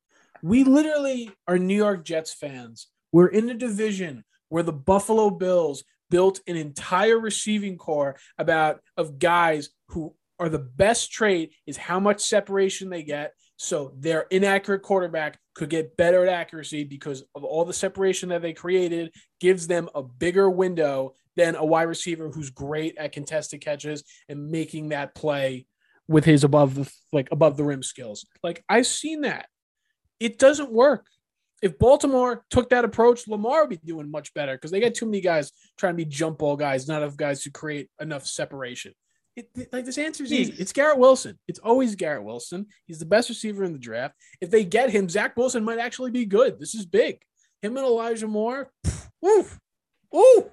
We 0.42 0.64
literally 0.64 1.30
are 1.46 1.58
New 1.58 1.76
York 1.76 2.04
Jets 2.04 2.34
fans. 2.34 2.88
We're 3.12 3.28
in 3.28 3.48
a 3.50 3.54
division 3.54 4.24
where 4.48 4.62
the 4.62 4.72
Buffalo 4.72 5.30
Bills 5.30 5.84
built 6.10 6.40
an 6.46 6.56
entire 6.56 7.18
receiving 7.18 7.78
corps 7.78 8.16
about 8.38 8.80
of 8.96 9.18
guys 9.18 9.70
who 9.88 10.14
are 10.38 10.48
the 10.48 10.58
best 10.58 11.12
trait 11.12 11.54
is 11.66 11.76
how 11.76 12.00
much 12.00 12.20
separation 12.20 12.90
they 12.90 13.02
get. 13.02 13.32
So 13.56 13.94
their 13.96 14.26
inaccurate 14.30 14.82
quarterback 14.82 15.38
could 15.54 15.70
get 15.70 15.96
better 15.96 16.26
at 16.26 16.32
accuracy 16.32 16.84
because 16.84 17.22
of 17.34 17.44
all 17.44 17.64
the 17.64 17.72
separation 17.72 18.30
that 18.30 18.42
they 18.42 18.52
created 18.52 19.12
gives 19.40 19.66
them 19.66 19.88
a 19.94 20.02
bigger 20.02 20.50
window 20.50 21.14
than 21.36 21.54
a 21.54 21.64
wide 21.64 21.84
receiver 21.84 22.28
who's 22.28 22.50
great 22.50 22.98
at 22.98 23.12
contested 23.12 23.60
catches 23.60 24.04
and 24.28 24.50
making 24.50 24.88
that 24.90 25.14
play 25.14 25.66
with 26.08 26.24
his 26.24 26.44
above 26.44 26.74
the 26.74 26.92
like 27.12 27.28
above 27.30 27.56
the 27.56 27.64
rim 27.64 27.82
skills. 27.82 28.26
Like 28.42 28.64
I've 28.68 28.86
seen 28.86 29.22
that. 29.22 29.46
It 30.20 30.38
doesn't 30.38 30.70
work. 30.70 31.06
If 31.62 31.78
Baltimore 31.78 32.44
took 32.50 32.70
that 32.70 32.84
approach, 32.84 33.28
Lamar 33.28 33.62
would 33.62 33.70
be 33.70 33.76
doing 33.76 34.10
much 34.10 34.34
better 34.34 34.54
because 34.54 34.72
they 34.72 34.80
got 34.80 34.94
too 34.94 35.06
many 35.06 35.20
guys 35.20 35.52
trying 35.78 35.92
to 35.92 35.96
be 35.96 36.04
jump 36.04 36.38
ball 36.38 36.56
guys, 36.56 36.88
not 36.88 37.02
enough 37.02 37.16
guys 37.16 37.42
to 37.44 37.50
create 37.50 37.88
enough 38.00 38.26
separation. 38.26 38.92
It, 39.36 39.48
like 39.72 39.84
this 39.84 39.96
answer 39.96 40.24
is 40.24 40.32
easy. 40.32 40.54
It's 40.58 40.72
Garrett 40.72 40.98
Wilson. 40.98 41.38
It's 41.48 41.60
always 41.60 41.94
Garrett 41.94 42.24
Wilson. 42.24 42.66
He's 42.86 42.98
the 42.98 43.06
best 43.06 43.28
receiver 43.28 43.64
in 43.64 43.72
the 43.72 43.78
draft. 43.78 44.14
If 44.40 44.50
they 44.50 44.64
get 44.64 44.90
him, 44.90 45.08
Zach 45.08 45.36
Wilson 45.36 45.64
might 45.64 45.78
actually 45.78 46.10
be 46.10 46.26
good. 46.26 46.58
This 46.58 46.74
is 46.74 46.84
big. 46.84 47.22
Him 47.62 47.76
and 47.76 47.86
Elijah 47.86 48.26
Moore. 48.26 48.70
Oof. 49.24 49.58
Ooh. 50.14 50.50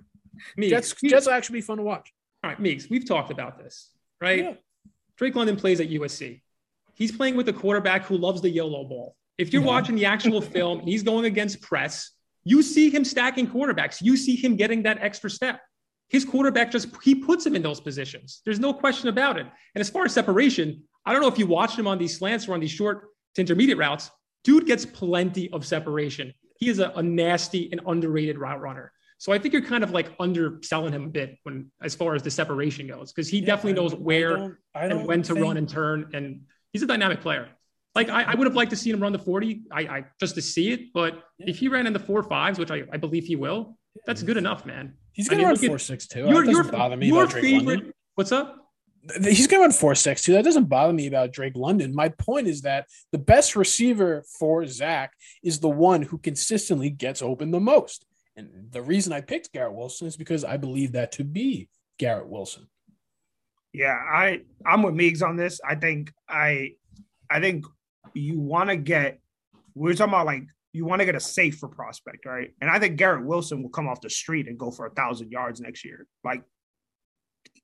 Meeks, 0.56 0.70
Jets, 0.70 0.96
Jets 1.04 1.26
will 1.26 1.34
actually 1.34 1.58
be 1.58 1.62
fun 1.62 1.78
to 1.78 1.84
watch. 1.84 2.14
All 2.44 2.52
right, 2.52 2.60
Meeks, 2.60 2.90
we've 2.90 3.06
talked 3.06 3.32
about 3.32 3.58
this, 3.58 3.90
right? 4.22 4.44
Yeah. 4.44 4.54
Drake 5.20 5.36
London 5.36 5.58
plays 5.58 5.82
at 5.82 5.90
USC. 5.90 6.40
He's 6.94 7.12
playing 7.12 7.36
with 7.36 7.50
a 7.50 7.54
quarterback 7.54 8.06
who 8.06 8.16
loves 8.16 8.40
the 8.40 8.50
YOLO 8.50 8.86
ball. 8.86 9.18
If 9.38 9.52
you're 9.52 9.62
watching 9.62 9.96
the 9.96 10.06
actual 10.06 10.40
film, 10.56 10.80
he's 10.80 11.04
going 11.04 11.26
against 11.26 11.62
press. 11.62 12.12
You 12.46 12.64
see 12.64 12.90
him 12.90 13.04
stacking 13.04 13.46
quarterbacks. 13.46 14.02
You 14.02 14.16
see 14.16 14.38
him 14.38 14.56
getting 14.56 14.84
that 14.84 14.98
extra 15.02 15.30
step. 15.30 15.60
His 16.08 16.24
quarterback 16.24 16.72
just 16.72 16.88
he 17.04 17.16
puts 17.16 17.46
him 17.46 17.54
in 17.58 17.62
those 17.62 17.82
positions. 17.82 18.42
There's 18.46 18.62
no 18.62 18.74
question 18.74 19.10
about 19.10 19.38
it. 19.38 19.46
And 19.76 19.82
as 19.82 19.90
far 19.90 20.06
as 20.06 20.14
separation, 20.14 20.84
I 21.06 21.12
don't 21.12 21.22
know 21.22 21.28
if 21.28 21.38
you 21.38 21.48
watched 21.48 21.78
him 21.78 21.86
on 21.86 21.98
these 21.98 22.18
slants 22.18 22.48
or 22.48 22.54
on 22.54 22.62
these 22.62 22.72
short 22.72 23.10
to 23.36 23.42
intermediate 23.42 23.78
routes. 23.78 24.10
Dude 24.46 24.68
gets 24.68 24.86
plenty 24.86 25.52
of 25.52 25.66
separation. 25.66 26.34
He 26.60 26.70
is 26.70 26.80
a, 26.80 26.92
a 26.96 27.04
nasty 27.04 27.70
and 27.74 27.82
underrated 27.86 28.38
route 28.38 28.62
runner. 28.62 28.94
So 29.20 29.34
I 29.34 29.38
think 29.38 29.54
you're 29.54 29.66
kind 29.66 29.84
of 29.84 29.92
like 29.92 30.12
underselling 30.18 30.94
him 30.94 31.04
a 31.04 31.10
bit 31.10 31.38
when 31.44 31.70
as 31.84 31.94
far 31.94 32.16
as 32.16 32.24
the 32.24 32.32
separation 32.32 32.88
goes, 32.88 33.12
because 33.12 33.28
he 33.28 33.40
yeah, 33.40 33.48
definitely 33.48 33.74
knows 33.74 33.94
where 33.94 34.34
I 34.34 34.38
don't, 34.38 34.58
I 34.74 34.88
don't 34.88 35.00
and 35.00 35.08
when 35.08 35.22
to 35.24 35.34
think... 35.34 35.46
run 35.46 35.58
and 35.58 35.68
turn, 35.68 36.10
and 36.14 36.42
he's 36.72 36.84
a 36.84 36.88
dynamic 36.88 37.20
player. 37.20 37.50
Like 37.96 38.08
I, 38.10 38.24
I, 38.24 38.36
would 38.36 38.48
have 38.48 38.56
liked 38.56 38.70
to 38.70 38.78
see 38.78 38.92
him 38.92 39.02
run 39.02 39.12
the 39.12 39.20
40, 39.20 39.64
I, 39.72 39.82
I 39.82 40.06
just 40.22 40.36
to 40.36 40.42
see 40.42 40.72
it. 40.72 40.94
But 40.94 41.16
yeah. 41.38 41.50
if 41.50 41.58
he 41.58 41.68
ran 41.68 41.86
in 41.86 41.92
the 41.92 42.00
four 42.00 42.24
fives, 42.24 42.60
which 42.60 42.72
I, 42.72 42.84
I 42.94 42.98
believe 42.98 43.26
he 43.26 43.36
will, 43.36 43.78
that's 44.06 44.24
good 44.24 44.38
enough, 44.38 44.66
man. 44.66 44.94
He's 45.12 45.28
gonna 45.28 45.42
I 45.42 45.52
mean, 45.52 45.60
run 45.60 45.70
four 45.70 45.80
six 45.80 46.08
two. 46.08 46.20
Your, 46.20 46.46
that 46.46 46.52
doesn't 46.52 46.64
your, 46.66 46.72
bother 46.72 46.96
me. 46.96 47.08
Your 47.08 47.28
favorite, 47.28 47.94
what's 48.16 48.32
up? 48.32 48.56
He's 49.22 49.48
going 49.48 49.60
to 49.60 49.64
run 49.64 49.72
four 49.72 49.96
six 49.96 50.24
two. 50.24 50.34
That 50.34 50.46
doesn't 50.46 50.66
bother 50.66 50.94
me 50.94 51.08
about 51.08 51.34
Drake 51.34 51.58
London. 51.58 51.94
My 51.94 52.10
point 52.10 52.48
is 52.48 52.62
that 52.62 52.88
the 53.12 53.18
best 53.18 53.56
receiver 53.56 54.24
for 54.40 54.66
Zach 54.66 55.14
is 55.44 55.60
the 55.60 55.70
one 55.70 56.04
who 56.04 56.18
consistently 56.20 56.90
gets 56.90 57.22
open 57.22 57.52
the 57.52 57.60
most. 57.60 58.06
And 58.36 58.72
the 58.72 58.82
reason 58.82 59.14
I 59.14 59.22
picked 59.22 59.52
Garrett 59.52 59.74
Wilson 59.74 60.08
is 60.08 60.18
because 60.18 60.44
I 60.44 60.58
believe 60.58 60.94
that 60.94 61.12
to 61.14 61.24
be 61.24 61.68
Garrett 61.98 62.30
Wilson. 62.30 62.68
Yeah, 63.74 63.94
I 63.94 64.42
I'm 64.66 64.84
with 64.84 64.96
Meeks 64.96 65.22
on 65.22 65.36
this. 65.36 65.60
I 65.68 65.76
think 65.76 66.12
I 66.28 66.72
I 67.30 67.40
think 67.40 67.66
you 68.14 68.40
want 68.40 68.70
to 68.70 68.78
get 68.78 69.20
we're 69.76 69.94
talking 69.94 70.14
about 70.14 70.26
like 70.26 70.44
you 70.74 70.86
want 70.86 71.02
to 71.02 71.06
get 71.06 71.16
a 71.16 71.20
safer 71.20 71.68
prospect, 71.68 72.26
right? 72.26 72.52
And 72.62 72.70
I 72.70 72.80
think 72.80 72.98
Garrett 72.98 73.26
Wilson 73.26 73.62
will 73.62 73.70
come 73.70 73.88
off 73.88 74.02
the 74.02 74.10
street 74.10 74.48
and 74.48 74.58
go 74.58 74.72
for 74.72 74.86
a 74.86 74.92
thousand 74.92 75.32
yards 75.32 75.60
next 75.60 75.84
year, 75.84 76.08
like 76.24 76.44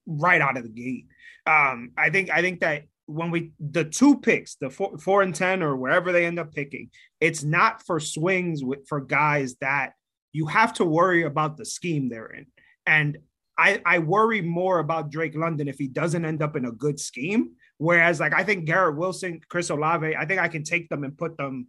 right 0.06 0.42
out 0.42 0.58
of 0.58 0.64
the 0.64 0.70
gate. 0.70 1.06
Um, 1.46 1.92
I 1.98 2.10
think 2.10 2.30
I 2.30 2.42
think 2.42 2.62
that 2.62 2.84
when 3.06 3.32
we 3.32 3.52
the 3.60 3.86
two 3.86 4.20
picks, 4.20 4.56
the 4.56 4.70
four, 4.70 4.98
four 4.98 5.22
and 5.22 5.36
ten 5.36 5.62
or 5.62 5.76
wherever 5.76 6.12
they 6.12 6.26
end 6.26 6.40
up 6.40 6.54
picking, 6.54 6.90
it's 7.20 7.44
not 7.44 7.86
for 7.86 8.00
swings 8.00 8.64
with 8.64 8.88
for 8.88 9.02
guys 9.02 9.56
that 9.62 9.94
you 10.36 10.48
have 10.48 10.74
to 10.74 10.84
worry 10.84 11.24
about 11.24 11.56
the 11.56 11.66
scheme 11.66 12.10
they're 12.10 12.28
in. 12.28 12.46
And 12.86 13.20
I, 13.58 13.82
I 13.86 14.00
worry 14.00 14.42
more 14.42 14.80
about 14.80 15.10
Drake 15.10 15.34
London 15.34 15.70
if 15.70 15.78
he 15.78 15.88
doesn't 15.88 16.26
end 16.26 16.42
up 16.42 16.58
in 16.58 16.66
a 16.66 16.74
good 16.74 17.00
scheme. 17.00 17.52
Whereas, 17.78 18.20
like, 18.20 18.34
I 18.34 18.44
think 18.44 18.66
Garrett 18.66 18.98
Wilson, 18.98 19.40
Chris 19.48 19.70
Olave, 19.70 20.14
I 20.14 20.26
think 20.26 20.42
I 20.42 20.50
can 20.50 20.64
take 20.64 20.90
them 20.90 21.06
and 21.06 21.18
put 21.18 21.38
them 21.38 21.68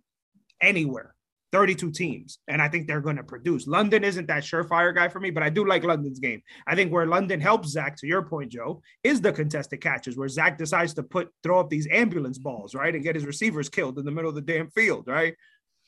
anywhere. 0.61 1.15
32 1.53 1.93
teams, 1.93 2.41
and 2.49 2.61
I 2.61 2.69
think 2.69 2.87
they're 2.87 3.01
going 3.01 3.17
to 3.17 3.23
produce. 3.23 3.69
London 3.69 4.03
isn't 4.03 4.27
that 4.27 4.43
surefire 4.43 4.93
guy 4.93 5.09
for 5.09 5.21
me, 5.21 5.31
but 5.31 5.45
I 5.45 5.49
do 5.49 5.65
like 5.65 5.85
London's 5.85 6.19
game. 6.19 6.43
I 6.67 6.75
think 6.75 6.93
where 6.93 7.07
London 7.07 7.41
helps 7.41 7.69
Zach, 7.69 7.97
to 7.99 8.07
your 8.07 8.23
point, 8.23 8.51
Joe, 8.51 8.83
is 9.05 9.21
the 9.21 9.33
contested 9.33 9.81
catches 9.81 10.17
where 10.17 10.29
Zach 10.29 10.59
decides 10.59 10.93
to 10.95 11.05
put 11.05 11.31
throw 11.45 11.61
up 11.61 11.71
these 11.71 11.87
ambulance 11.91 12.37
balls, 12.37 12.75
right, 12.75 12.93
and 12.93 13.05
get 13.05 13.15
his 13.15 13.25
receivers 13.25 13.69
killed 13.69 13.99
in 13.99 14.05
the 14.05 14.11
middle 14.11 14.29
of 14.29 14.35
the 14.35 14.43
damn 14.43 14.71
field, 14.71 15.07
right? 15.07 15.37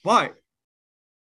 But 0.04 0.36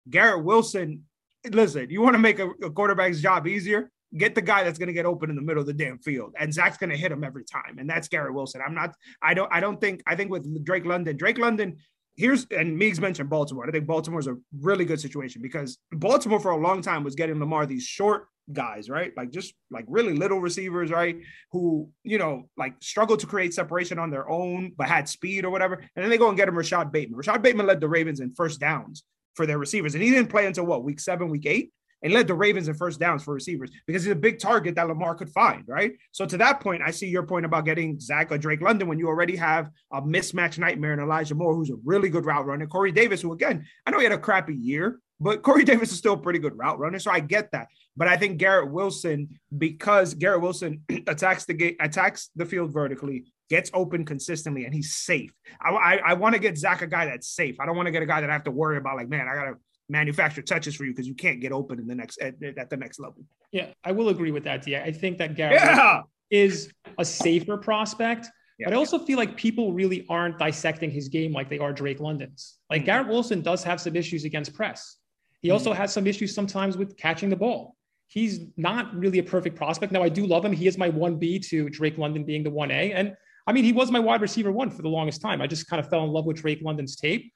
Garrett 0.10 0.44
Wilson, 0.44 1.06
listen, 1.50 1.90
you 1.90 2.02
want 2.02 2.14
to 2.16 2.20
make 2.20 2.40
a, 2.40 2.50
a 2.64 2.72
quarterback's 2.72 3.22
job 3.22 3.48
easier? 3.48 3.92
Get 4.18 4.36
the 4.36 4.42
guy 4.42 4.64
that's 4.64 4.78
going 4.78 4.88
to 4.88 4.94
get 4.94 5.06
open 5.06 5.30
in 5.30 5.38
the 5.38 5.42
middle 5.42 5.62
of 5.62 5.68
the 5.68 5.74
damn 5.74 5.98
field, 6.00 6.34
and 6.38 6.54
Zach's 6.54 6.78
going 6.78 6.90
to 6.90 6.98
hit 6.98 7.14
him 7.14 7.24
every 7.24 7.46
time, 7.46 7.80
and 7.80 7.90
that's 7.90 8.10
Garrett 8.10 8.34
Wilson. 8.34 8.62
I'm 8.66 8.76
not. 8.76 8.94
I 9.22 9.34
don't. 9.34 9.52
I 9.54 9.62
don't 9.62 9.80
think. 9.80 10.04
I 10.06 10.16
think 10.16 10.32
with 10.32 10.66
Drake 10.66 10.86
London, 10.86 11.16
Drake 11.16 11.38
London 11.38 11.78
here's 12.16 12.46
and 12.52 12.78
Meeks 12.78 13.00
mentioned 13.00 13.30
Baltimore. 13.30 13.68
I 13.68 13.72
think 13.72 13.88
Baltimore's 13.88 14.28
a 14.28 14.38
really 14.60 14.86
good 14.86 15.00
situation 15.00 15.42
because 15.42 15.78
Baltimore 15.92 16.40
for 16.40 16.52
a 16.52 16.58
long 16.58 16.82
time 16.82 17.04
was 17.04 17.16
getting 17.16 17.40
Lamar 17.40 17.66
these 17.66 17.84
short 17.84 18.28
guys, 18.52 18.90
right? 18.90 19.12
Like 19.16 19.32
just 19.32 19.54
like 19.70 19.86
really 19.88 20.14
little 20.14 20.40
receivers, 20.40 20.92
right? 20.92 21.18
Who, 21.52 21.90
you 22.04 22.18
know, 22.18 22.50
like 22.58 22.76
struggled 22.82 23.20
to 23.22 23.28
create 23.28 23.54
separation 23.54 24.00
on 24.00 24.10
their 24.10 24.30
own, 24.30 24.74
but 24.78 24.88
had 24.88 25.08
speed 25.08 25.46
or 25.46 25.50
whatever. 25.50 25.76
And 25.76 26.04
then 26.04 26.10
they 26.10 26.18
go 26.18 26.28
and 26.28 26.38
get 26.38 26.48
him 26.48 26.58
Rashod 26.58 26.92
Bateman. 26.92 27.18
Rashod 27.18 27.42
Bateman 27.42 27.68
led 27.68 27.80
the 27.80 27.90
Ravens 27.90 28.20
in 28.20 28.34
first 28.34 28.60
downs 28.60 29.04
for 29.36 29.46
their 29.46 29.58
receivers. 29.58 29.96
And 29.96 30.04
he 30.04 30.10
didn't 30.10 30.30
play 30.30 30.46
until 30.46 30.66
what, 30.66 30.84
week 30.84 31.00
seven, 31.00 31.30
week 31.30 31.46
eight? 31.46 31.72
and 32.04 32.14
led 32.14 32.28
the 32.28 32.34
Ravens 32.34 32.68
in 32.68 32.74
first 32.74 33.00
downs 33.00 33.24
for 33.24 33.34
receivers 33.34 33.72
because 33.86 34.04
he's 34.04 34.12
a 34.12 34.16
big 34.16 34.40
target 34.40 34.76
that 34.76 34.88
Lamar 34.88 35.16
could 35.16 35.30
find, 35.30 35.64
right? 35.68 35.94
So 36.12 36.26
to 36.26 36.38
that 36.38 36.60
point, 36.60 36.82
I 36.84 36.92
see 36.92 37.08
your 37.08 37.24
point 37.24 37.46
about 37.46 37.66
getting 37.66 38.00
Zach 38.00 38.32
or 38.32 38.38
Drake 38.38 38.62
London 38.62 38.88
when 38.88 39.00
you 39.00 39.08
already 39.08 39.36
have 39.36 39.70
a 39.92 40.02
mismatch 40.02 40.58
nightmare 40.58 40.94
in 40.94 41.00
Elijah 41.00 41.36
Moore, 41.36 41.56
who's 41.56 41.70
a 41.70 41.76
really 41.86 42.10
good 42.10 42.26
route 42.26 42.46
runner. 42.46 42.68
Corey 42.68 42.92
Davis, 42.92 43.22
who 43.22 43.34
again, 43.34 43.66
I 43.86 43.92
know 43.92 44.00
he 44.00 44.04
had 44.04 44.14
a 44.14 44.18
crappy 44.18 44.56
year, 44.56 45.00
but 45.20 45.42
Corey 45.44 45.64
Davis 45.64 45.92
is 45.92 45.98
still 45.98 46.14
a 46.14 46.18
pretty 46.18 46.40
good 46.40 46.58
route 46.58 46.80
runner. 46.80 47.00
So 47.00 47.12
I 47.12 47.20
get 47.20 47.52
that. 47.52 47.68
But 47.96 48.08
I 48.08 48.18
think 48.18 48.38
Garrett 48.38 48.72
Wilson, 48.72 49.40
because 49.56 50.14
Garrett 50.14 50.42
Wilson 50.42 50.84
attacks 51.08 51.46
the 51.46 51.54
gate, 51.54 51.78
attacks 51.80 52.30
the 52.36 52.46
field 52.46 52.74
vertically, 52.74 53.26
gets 53.52 53.70
open 53.74 54.06
consistently, 54.06 54.64
and 54.64 54.74
he's 54.74 54.94
safe. 54.94 55.34
I, 55.62 55.72
I, 55.72 55.96
I 55.98 56.14
want 56.14 56.34
to 56.36 56.40
get 56.40 56.58
Zach 56.58 56.82
a 56.82 56.88
guy 56.88 57.06
that's 57.06 57.28
safe. 57.28 57.60
I 57.60 57.66
don't 57.66 57.76
want 57.76 57.88
to 57.88 57.92
get 57.92 58.02
a 58.02 58.06
guy 58.06 58.22
that 58.22 58.30
I 58.30 58.34
have 58.34 58.46
to 58.46 58.52
worry 58.52 58.78
about, 58.78 58.96
like, 58.96 59.10
man, 59.10 59.28
I 59.28 59.36
gotta 59.36 59.56
manufacture 59.90 60.42
touches 60.42 60.74
for 60.74 60.86
you 60.86 60.92
because 60.92 61.06
you 61.06 61.14
can't 61.14 61.42
get 61.42 61.52
open 61.52 61.78
in 61.78 61.86
the 61.86 61.94
next 61.94 62.18
at, 62.22 62.42
at, 62.58 62.70
the 62.70 62.78
next 62.78 62.98
level. 62.98 63.26
Yeah, 63.52 63.68
I 63.84 63.92
will 63.92 64.08
agree 64.08 64.32
with 64.32 64.46
that. 64.46 64.66
Yeah, 64.66 64.84
I 64.84 64.94
think 64.94 65.18
that 65.18 65.36
Garrett 65.36 65.62
yeah. 65.62 66.04
is 66.30 66.72
a 66.98 67.04
safer 67.04 67.58
prospect. 67.58 68.28
Yeah. 68.58 68.68
But 68.68 68.74
I 68.74 68.78
also 68.78 68.98
feel 69.00 69.18
like 69.18 69.36
people 69.36 69.74
really 69.74 70.06
aren't 70.10 70.40
dissecting 70.40 70.90
his 70.90 71.10
game 71.10 71.34
like 71.34 71.50
they 71.50 71.60
are 71.60 71.74
Drake 71.74 72.00
London's. 72.00 72.58
Like 72.70 72.82
mm-hmm. 72.82 72.86
Garrett 72.86 73.08
Wilson 73.10 73.42
does 73.42 73.66
have 73.66 73.82
some 73.82 73.98
issues 73.98 74.24
against 74.24 74.54
press. 74.54 74.96
He 75.42 75.50
mm-hmm. 75.50 75.54
also 75.54 75.74
has 75.74 75.92
some 75.92 76.08
issues 76.08 76.34
sometimes 76.34 76.78
with 76.78 76.96
catching 76.96 77.30
the 77.30 77.36
ball. 77.36 77.76
He's 78.08 78.42
not 78.56 78.96
really 78.96 79.20
a 79.20 79.24
perfect 79.24 79.58
prospect. 79.58 79.92
Now 79.92 80.04
I 80.04 80.10
do 80.10 80.26
love 80.26 80.46
him. 80.46 80.54
He 80.54 80.68
is 80.68 80.78
my 80.78 80.90
1B 80.90 81.48
to 81.50 81.70
Drake 81.70 81.98
London 81.98 82.24
being 82.24 82.44
the 82.44 82.52
1A. 82.52 82.94
And 82.94 83.16
I 83.48 83.54
mean, 83.54 83.64
he 83.64 83.72
was 83.72 83.92
my 83.92 84.00
wide 84.00 84.22
receiver 84.22 84.52
one 84.52 84.70
for 84.70 84.82
the 84.82 84.90
longest 84.90 85.22
time. 85.22 85.42
I 85.42 85.48
just 85.48 85.68
kind 85.68 85.80
of 85.80 85.90
fell 85.90 86.04
in 86.04 86.12
love 86.12 86.26
with 86.26 86.38
Drake 86.38 86.62
London's 86.62 86.96
tape. 86.96 87.32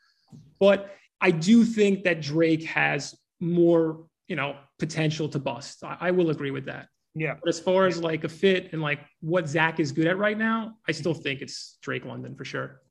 But 0.59 0.91
I 1.21 1.31
do 1.31 1.63
think 1.63 2.03
that 2.03 2.21
Drake 2.21 2.63
has 2.65 3.15
more, 3.39 4.05
you 4.27 4.35
know, 4.35 4.55
potential 4.79 5.29
to 5.29 5.39
bust. 5.39 5.83
I, 5.83 5.97
I 5.99 6.11
will 6.11 6.29
agree 6.29 6.51
with 6.51 6.65
that. 6.65 6.87
Yeah. 7.15 7.35
But 7.41 7.49
as 7.49 7.59
far 7.59 7.85
as 7.85 8.01
like 8.01 8.23
a 8.25 8.29
fit 8.29 8.73
and 8.73 8.81
like 8.81 8.99
what 9.21 9.47
Zach 9.47 9.79
is 9.79 9.91
good 9.91 10.07
at 10.07 10.17
right 10.17 10.37
now, 10.37 10.75
I 10.87 10.91
still 10.91 11.13
think 11.13 11.41
it's 11.41 11.77
Drake 11.81 12.05
London 12.05 12.35
for 12.35 12.43
sure. 12.45 12.81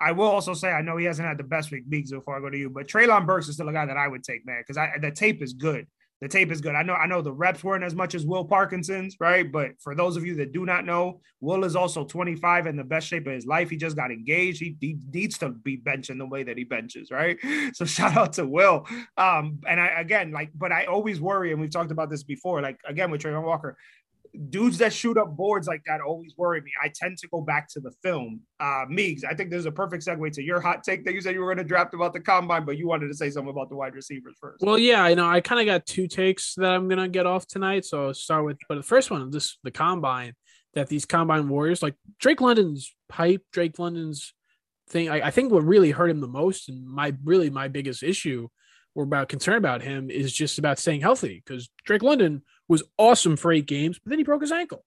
I 0.00 0.12
will 0.12 0.26
also 0.26 0.52
say 0.52 0.70
I 0.70 0.82
know 0.82 0.96
he 0.96 1.06
hasn't 1.06 1.26
had 1.26 1.38
the 1.38 1.44
best 1.44 1.70
week, 1.70 1.86
Meeks, 1.88 2.10
before 2.10 2.36
I 2.36 2.40
go 2.40 2.50
to 2.50 2.58
you, 2.58 2.68
but 2.68 2.88
Treylon 2.88 3.24
Burks 3.24 3.48
is 3.48 3.54
still 3.54 3.68
a 3.68 3.72
guy 3.72 3.86
that 3.86 3.96
I 3.96 4.08
would 4.08 4.24
take, 4.24 4.44
man, 4.44 4.60
because 4.60 4.76
I 4.76 4.98
the 5.00 5.10
tape 5.10 5.42
is 5.42 5.52
good 5.52 5.86
the 6.22 6.28
tape 6.28 6.52
is 6.52 6.60
good. 6.60 6.76
I 6.76 6.84
know 6.84 6.94
I 6.94 7.08
know 7.08 7.20
the 7.20 7.32
reps 7.32 7.64
weren't 7.64 7.82
as 7.82 7.96
much 7.96 8.14
as 8.14 8.24
Will 8.24 8.44
Parkinson's, 8.44 9.16
right? 9.18 9.50
But 9.50 9.72
for 9.80 9.96
those 9.96 10.16
of 10.16 10.24
you 10.24 10.36
that 10.36 10.52
do 10.52 10.64
not 10.64 10.86
know, 10.86 11.20
Will 11.40 11.64
is 11.64 11.74
also 11.74 12.04
25 12.04 12.68
in 12.68 12.76
the 12.76 12.84
best 12.84 13.08
shape 13.08 13.26
of 13.26 13.32
his 13.32 13.44
life. 13.44 13.68
He 13.68 13.76
just 13.76 13.96
got 13.96 14.12
engaged. 14.12 14.60
He, 14.60 14.76
he 14.80 14.98
needs 15.12 15.36
to 15.38 15.48
be 15.48 15.76
benching 15.76 16.18
the 16.18 16.26
way 16.26 16.44
that 16.44 16.56
he 16.56 16.62
benches, 16.62 17.10
right? 17.10 17.36
So 17.74 17.84
shout 17.86 18.16
out 18.16 18.34
to 18.34 18.46
Will. 18.46 18.86
Um, 19.16 19.58
and 19.66 19.80
I 19.80 19.86
again 19.98 20.30
like, 20.30 20.50
but 20.54 20.70
I 20.70 20.84
always 20.84 21.20
worry, 21.20 21.50
and 21.50 21.60
we've 21.60 21.70
talked 21.70 21.90
about 21.90 22.08
this 22.08 22.22
before, 22.22 22.62
like 22.62 22.78
again 22.86 23.10
with 23.10 23.22
Travon 23.22 23.42
Walker, 23.42 23.76
dudes 24.48 24.78
that 24.78 24.92
shoot 24.92 25.18
up 25.18 25.36
boards 25.36 25.68
like 25.68 25.82
that 25.86 26.00
always 26.00 26.34
worry 26.36 26.60
me. 26.60 26.70
I 26.82 26.90
tend 26.94 27.18
to 27.18 27.28
go 27.28 27.40
back 27.40 27.68
to 27.70 27.80
the 27.80 27.90
film. 28.02 28.40
Uh, 28.58 28.84
Meeks, 28.88 29.24
I 29.24 29.34
think 29.34 29.50
there's 29.50 29.66
a 29.66 29.72
perfect 29.72 30.06
segue 30.06 30.32
to 30.32 30.42
your 30.42 30.60
hot 30.60 30.82
take 30.82 31.04
that 31.04 31.12
you 31.12 31.20
said 31.20 31.34
you 31.34 31.40
were 31.40 31.46
going 31.46 31.58
to 31.58 31.64
draft 31.64 31.94
about 31.94 32.12
the 32.12 32.20
combine, 32.20 32.64
but 32.64 32.78
you 32.78 32.86
wanted 32.88 33.08
to 33.08 33.14
say 33.14 33.30
something 33.30 33.50
about 33.50 33.68
the 33.68 33.76
wide 33.76 33.94
receivers 33.94 34.36
first. 34.40 34.62
Well, 34.62 34.78
yeah, 34.78 35.02
I 35.02 35.14
know. 35.14 35.28
I 35.28 35.40
kind 35.40 35.60
of 35.60 35.66
got 35.66 35.86
two 35.86 36.08
takes 36.08 36.54
that 36.56 36.72
I'm 36.72 36.88
going 36.88 36.98
to 36.98 37.08
get 37.08 37.26
off 37.26 37.46
tonight. 37.46 37.84
So 37.84 38.06
I'll 38.06 38.14
start 38.14 38.44
with, 38.44 38.58
but 38.68 38.76
the 38.76 38.82
first 38.82 39.10
one, 39.10 39.30
this 39.30 39.58
the 39.62 39.70
combine 39.70 40.34
that 40.74 40.88
these 40.88 41.04
combine 41.04 41.48
warriors 41.48 41.82
like 41.82 41.94
Drake 42.18 42.40
London's 42.40 42.94
pipe, 43.08 43.42
Drake 43.52 43.78
London's 43.78 44.32
thing. 44.88 45.10
I, 45.10 45.26
I 45.26 45.30
think 45.30 45.52
what 45.52 45.64
really 45.64 45.90
hurt 45.90 46.10
him 46.10 46.20
the 46.20 46.28
most, 46.28 46.68
and 46.68 46.86
my 46.86 47.14
really 47.24 47.50
my 47.50 47.68
biggest 47.68 48.02
issue 48.02 48.48
or 48.94 49.04
about 49.04 49.28
concern 49.28 49.56
about 49.56 49.82
him 49.82 50.10
is 50.10 50.32
just 50.32 50.58
about 50.58 50.78
staying 50.78 51.00
healthy 51.00 51.42
because 51.44 51.70
Drake 51.84 52.02
London 52.02 52.42
was 52.68 52.82
awesome 52.98 53.36
for 53.36 53.52
eight 53.52 53.66
games, 53.66 53.98
but 53.98 54.10
then 54.10 54.18
he 54.18 54.24
broke 54.24 54.42
his 54.42 54.52
ankle. 54.52 54.84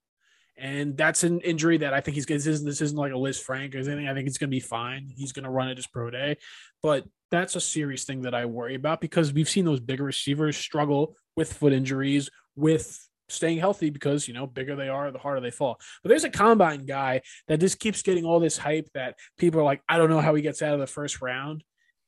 And 0.57 0.95
that's 0.95 1.23
an 1.23 1.41
injury 1.41 1.77
that 1.79 1.93
I 1.93 1.99
think 1.99 2.15
he's 2.15 2.25
this 2.25 2.47
isn't, 2.47 2.65
this 2.65 2.81
isn't 2.81 2.97
like 2.97 3.11
a 3.11 3.15
Lisfranc 3.15 3.75
or 3.75 3.79
anything. 3.79 4.07
I 4.07 4.13
think 4.13 4.27
it's 4.27 4.37
going 4.37 4.49
to 4.49 4.55
be 4.55 4.61
fine. 4.61 5.09
He's 5.15 5.33
going 5.33 5.43
to 5.43 5.49
run 5.49 5.67
it 5.67 5.77
his 5.77 5.87
pro 5.87 6.09
day, 6.09 6.37
but 6.81 7.03
that's 7.29 7.55
a 7.55 7.61
serious 7.61 8.05
thing 8.05 8.21
that 8.21 8.33
I 8.33 8.45
worry 8.45 8.75
about 8.75 9.01
because 9.01 9.33
we've 9.33 9.49
seen 9.49 9.65
those 9.65 9.81
bigger 9.81 10.03
receivers 10.03 10.55
struggle 10.55 11.17
with 11.35 11.51
foot 11.51 11.73
injuries, 11.73 12.29
with 12.55 12.97
staying 13.27 13.57
healthy 13.57 13.89
because 13.89 14.27
you 14.27 14.33
know 14.33 14.45
bigger 14.45 14.75
they 14.75 14.89
are 14.89 15.11
the 15.11 15.17
harder 15.17 15.41
they 15.41 15.51
fall 15.51 15.79
but 16.03 16.09
there's 16.09 16.23
a 16.23 16.29
combine 16.29 16.85
guy 16.85 17.21
that 17.47 17.59
just 17.59 17.79
keeps 17.79 18.01
getting 18.01 18.25
all 18.25 18.39
this 18.39 18.57
hype 18.57 18.87
that 18.93 19.15
people 19.37 19.59
are 19.59 19.63
like 19.63 19.81
i 19.89 19.97
don't 19.97 20.09
know 20.09 20.21
how 20.21 20.35
he 20.35 20.41
gets 20.41 20.61
out 20.61 20.73
of 20.73 20.79
the 20.79 20.87
first 20.87 21.21
round 21.21 21.63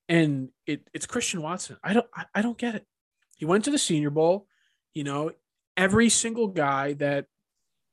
and 0.09 0.49
it, 0.65 0.87
it's 0.93 1.05
christian 1.05 1.41
watson 1.41 1.77
i 1.83 1.93
don't 1.93 2.07
I, 2.15 2.25
I 2.35 2.41
don't 2.41 2.57
get 2.57 2.75
it 2.75 2.85
he 3.37 3.45
went 3.45 3.65
to 3.65 3.71
the 3.71 3.77
senior 3.77 4.09
bowl 4.09 4.47
you 4.93 5.03
know 5.03 5.31
every 5.75 6.09
single 6.09 6.47
guy 6.47 6.93
that 6.93 7.25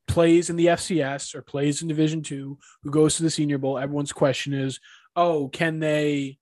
plays 0.06 0.50
in 0.50 0.56
the 0.56 0.66
FCS 0.66 1.34
or 1.34 1.42
plays 1.42 1.82
in 1.82 1.88
Division 1.88 2.22
Two 2.22 2.58
who 2.82 2.90
goes 2.90 3.16
to 3.16 3.22
the 3.22 3.30
Senior 3.30 3.58
Bowl, 3.58 3.78
everyone's 3.78 4.12
question 4.12 4.52
is, 4.52 4.80
"Oh, 5.16 5.48
can 5.48 5.80
they, 5.80 6.38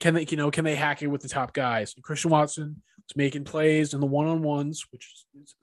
can 0.00 0.14
they, 0.14 0.26
you 0.28 0.36
know, 0.36 0.50
can 0.50 0.64
they 0.64 0.74
hack 0.74 1.02
it 1.02 1.08
with 1.08 1.22
the 1.22 1.28
top 1.28 1.52
guys?" 1.52 1.94
And 1.94 2.04
Christian 2.04 2.30
Watson 2.30 2.82
was 2.96 3.16
making 3.16 3.44
plays 3.44 3.94
in 3.94 4.00
the 4.00 4.06
one 4.06 4.26
on 4.26 4.42
ones, 4.42 4.86
which 4.90 5.08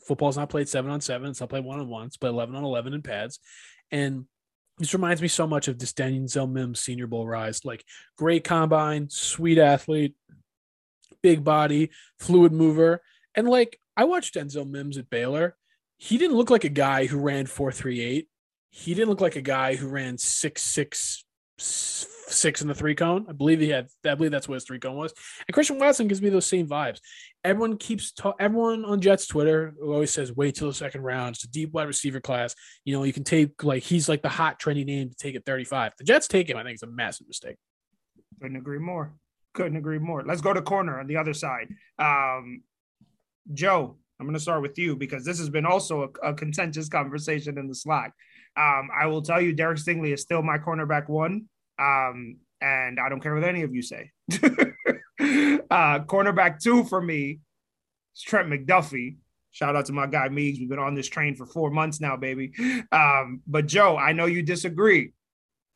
football's 0.07 0.37
not 0.37 0.49
played 0.49 0.69
seven 0.69 0.91
on 0.91 1.01
seven; 1.01 1.29
it's 1.29 1.39
not 1.39 1.49
played 1.49 1.65
one 1.65 1.79
on 1.79 1.87
ones, 1.87 2.17
but 2.17 2.27
eleven 2.27 2.55
on 2.55 2.63
eleven 2.63 2.93
in 2.93 3.01
pads, 3.01 3.39
and. 3.91 4.25
This 4.79 4.93
reminds 4.93 5.21
me 5.21 5.27
so 5.27 5.45
much 5.45 5.67
of 5.67 5.77
this 5.77 5.91
Denzel 5.91 6.49
Mims 6.49 6.79
Senior 6.79 7.05
Bowl 7.05 7.27
rise. 7.27 7.65
Like 7.65 7.83
great 8.17 8.45
combine, 8.45 9.09
sweet 9.09 9.57
athlete, 9.57 10.15
big 11.21 11.43
body, 11.43 11.91
fluid 12.17 12.53
mover, 12.53 13.01
and 13.35 13.47
like 13.47 13.79
I 13.97 14.05
watched 14.05 14.35
Denzel 14.35 14.69
Mims 14.69 14.97
at 14.97 15.09
Baylor. 15.09 15.57
He 15.97 16.17
didn't 16.17 16.37
look 16.37 16.49
like 16.49 16.63
a 16.63 16.69
guy 16.69 17.05
who 17.05 17.19
ran 17.19 17.45
438. 17.45 18.29
He 18.69 18.93
didn't 18.93 19.09
look 19.09 19.19
like 19.19 19.35
a 19.35 19.41
guy 19.41 19.75
who 19.75 19.89
ran 19.89 20.17
six 20.17 20.61
six 20.61 21.25
six 21.59 22.61
in 22.61 22.67
the 22.67 22.75
three 22.75 22.95
cone. 22.95 23.25
I 23.29 23.33
believe 23.33 23.59
he 23.59 23.69
had. 23.69 23.87
I 24.05 24.15
believe 24.15 24.31
that's 24.31 24.47
what 24.47 24.55
his 24.55 24.63
three 24.63 24.79
cone 24.79 24.95
was. 24.95 25.13
And 25.47 25.53
Christian 25.53 25.79
Watson 25.79 26.07
gives 26.07 26.21
me 26.21 26.29
those 26.29 26.45
same 26.45 26.67
vibes. 26.67 26.99
Everyone 27.43 27.77
keeps 27.77 28.11
ta- 28.11 28.35
everyone 28.39 28.85
on 28.85 29.01
Jets 29.01 29.27
Twitter 29.27 29.73
always 29.81 30.11
says 30.11 30.33
wait 30.33 30.55
till 30.55 30.67
the 30.67 30.73
second 30.73 31.01
round. 31.01 31.35
It's 31.35 31.45
a 31.45 31.49
deep 31.49 31.71
wide 31.71 31.87
receiver 31.87 32.19
class. 32.19 32.55
You 32.85 32.93
know 32.93 33.03
you 33.03 33.13
can 33.13 33.23
take 33.23 33.63
like 33.63 33.83
he's 33.83 34.09
like 34.09 34.21
the 34.21 34.29
hot 34.29 34.59
trendy 34.59 34.85
name 34.85 35.09
to 35.09 35.15
take 35.15 35.35
at 35.35 35.45
35. 35.45 35.93
The 35.97 36.03
Jets 36.03 36.27
take 36.27 36.49
him. 36.49 36.57
I 36.57 36.63
think 36.63 36.75
it's 36.75 36.83
a 36.83 36.87
massive 36.87 37.27
mistake. 37.27 37.57
Couldn't 38.41 38.57
agree 38.57 38.79
more. 38.79 39.13
Couldn't 39.53 39.77
agree 39.77 39.99
more. 39.99 40.23
Let's 40.25 40.41
go 40.41 40.53
to 40.53 40.61
corner 40.61 40.99
on 40.99 41.07
the 41.07 41.17
other 41.17 41.33
side. 41.33 41.67
Um, 41.97 42.63
Joe, 43.53 43.97
I'm 44.19 44.25
going 44.25 44.35
to 44.35 44.39
start 44.39 44.61
with 44.61 44.77
you 44.77 44.95
because 44.95 45.25
this 45.25 45.39
has 45.39 45.49
been 45.49 45.65
also 45.65 46.03
a, 46.23 46.29
a 46.29 46.33
contentious 46.33 46.87
conversation 46.87 47.57
in 47.57 47.67
the 47.67 47.75
Slack. 47.75 48.13
Um, 48.57 48.89
I 48.97 49.07
will 49.07 49.21
tell 49.21 49.41
you, 49.41 49.53
Derek 49.53 49.77
Stingley 49.77 50.13
is 50.13 50.21
still 50.21 50.41
my 50.41 50.57
cornerback 50.57 51.07
one, 51.07 51.45
um, 51.79 52.37
and 52.61 52.99
I 52.99 53.09
don't 53.09 53.21
care 53.21 53.33
what 53.35 53.43
any 53.43 53.63
of 53.63 53.73
you 53.73 53.81
say. 53.81 54.11
Uh, 55.71 55.99
cornerback 55.99 56.59
two 56.59 56.83
for 56.83 56.99
me 57.01 57.39
is 58.15 58.21
Trent 58.21 58.49
McDuffie. 58.49 59.17
Shout 59.51 59.75
out 59.75 59.85
to 59.87 59.93
my 59.93 60.07
guy 60.07 60.29
Meeks. 60.29 60.59
We've 60.59 60.69
been 60.69 60.79
on 60.79 60.95
this 60.95 61.07
train 61.07 61.35
for 61.35 61.45
four 61.45 61.69
months 61.69 62.01
now, 62.01 62.17
baby. 62.17 62.53
Um, 62.91 63.41
but 63.47 63.67
Joe, 63.67 63.97
I 63.97 64.13
know 64.13 64.25
you 64.25 64.41
disagree. 64.41 65.13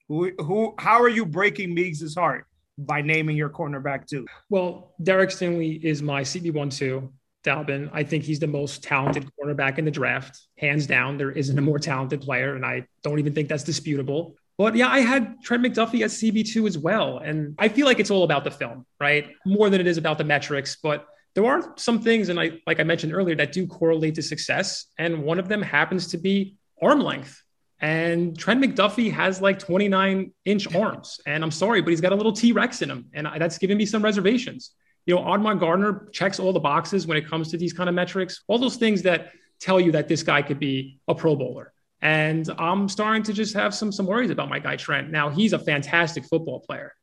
Who, 0.08 0.32
who, 0.40 0.76
how 0.78 1.02
are 1.02 1.10
you 1.10 1.26
breaking 1.26 1.74
Meeks' 1.74 2.16
heart 2.16 2.46
by 2.78 3.02
naming 3.02 3.38
your 3.38 3.50
cornerback 3.50 4.08
two? 4.08 4.26
Well, 4.50 4.94
Derek 5.02 5.30
Stingley 5.30 5.84
is 5.84 6.02
my 6.02 6.22
CB1 6.22 6.76
2. 6.76 7.12
Dalvin, 7.44 7.90
I 7.94 8.04
think 8.04 8.24
he's 8.24 8.40
the 8.40 8.48
most 8.48 8.84
talented 8.84 9.30
cornerback 9.40 9.78
in 9.78 9.86
the 9.86 9.92
draft, 9.92 10.42
hands 10.58 10.88
down. 10.88 11.18
There 11.18 11.32
isn't 11.32 11.58
a 11.58 11.62
more 11.62 11.80
talented 11.80 12.22
player, 12.22 12.56
and 12.56 12.66
I 12.66 12.88
don't 13.04 13.20
even 13.20 13.34
think 13.34 13.50
that's 13.50 13.64
disputable. 13.64 14.36
But 14.58 14.76
yeah, 14.76 14.88
I 14.88 15.00
had 15.00 15.42
Trent 15.44 15.64
McDuffie 15.64 16.02
at 16.02 16.12
CB2 16.12 16.68
as 16.68 16.78
well. 16.78 17.18
And 17.18 17.56
I 17.58 17.70
feel 17.70 17.86
like 17.86 18.00
it's 18.00 18.12
all 18.12 18.24
about 18.24 18.44
the 18.44 18.52
film, 18.52 18.86
right? 19.00 19.32
More 19.46 19.70
than 19.70 19.82
it 19.82 19.88
is 19.88 19.98
about 19.98 20.18
the 20.18 20.24
metrics. 20.24 20.78
But 20.82 21.08
there 21.34 21.46
are 21.46 21.74
some 21.76 22.00
things, 22.00 22.30
and 22.30 22.40
I 22.40 22.60
like 22.68 22.80
I 22.80 22.84
mentioned 22.84 23.14
earlier, 23.14 23.36
that 23.36 23.52
do 23.52 23.66
correlate 23.66 24.16
to 24.16 24.22
success. 24.22 24.86
And 24.98 25.24
one 25.24 25.40
of 25.40 25.48
them 25.48 25.62
happens 25.62 26.08
to 26.08 26.18
be 26.18 26.56
arm 26.82 27.00
length. 27.00 27.42
And 27.80 28.38
Trent 28.38 28.64
McDuffie 28.64 29.12
has 29.12 29.42
like 29.42 29.60
29 29.60 30.32
inch 30.46 30.74
arms. 30.76 31.20
And 31.26 31.44
I'm 31.44 31.52
sorry, 31.52 31.82
but 31.82 31.90
he's 31.90 32.02
got 32.02 32.14
a 32.14 32.16
little 32.16 32.32
T 32.32 32.52
Rex 32.52 32.82
in 32.82 32.90
him. 32.90 33.08
And 33.14 33.28
that's 33.40 33.58
giving 33.58 33.78
me 33.78 33.86
some 33.86 34.04
reservations. 34.04 34.72
You 35.06 35.16
know, 35.16 35.22
Ahmad 35.22 35.60
Gardner 35.60 36.08
checks 36.12 36.40
all 36.40 36.54
the 36.54 36.60
boxes 36.60 37.06
when 37.06 37.18
it 37.18 37.28
comes 37.28 37.52
to 37.52 37.58
these 37.58 37.74
kind 37.74 37.90
of 37.90 37.96
metrics, 37.96 38.44
all 38.48 38.58
those 38.58 38.78
things 38.78 39.02
that 39.04 39.32
tell 39.60 39.80
you 39.80 39.92
that 39.94 40.08
this 40.08 40.24
guy 40.24 40.42
could 40.42 40.60
be 40.60 41.00
a 41.08 41.16
Pro 41.16 41.36
Bowler. 41.36 41.74
And 42.02 42.50
I'm 42.58 42.90
starting 42.90 43.24
to 43.24 43.34
just 43.34 43.54
have 43.56 43.74
some 43.74 43.92
some 43.92 44.06
worries 44.06 44.30
about 44.30 44.50
my 44.50 44.60
guy 44.60 44.76
Trent. 44.76 45.10
Now 45.10 45.30
he's 45.30 45.54
a 45.54 45.60
fantastic 45.60 46.26
football 46.26 46.60
player, 46.60 46.94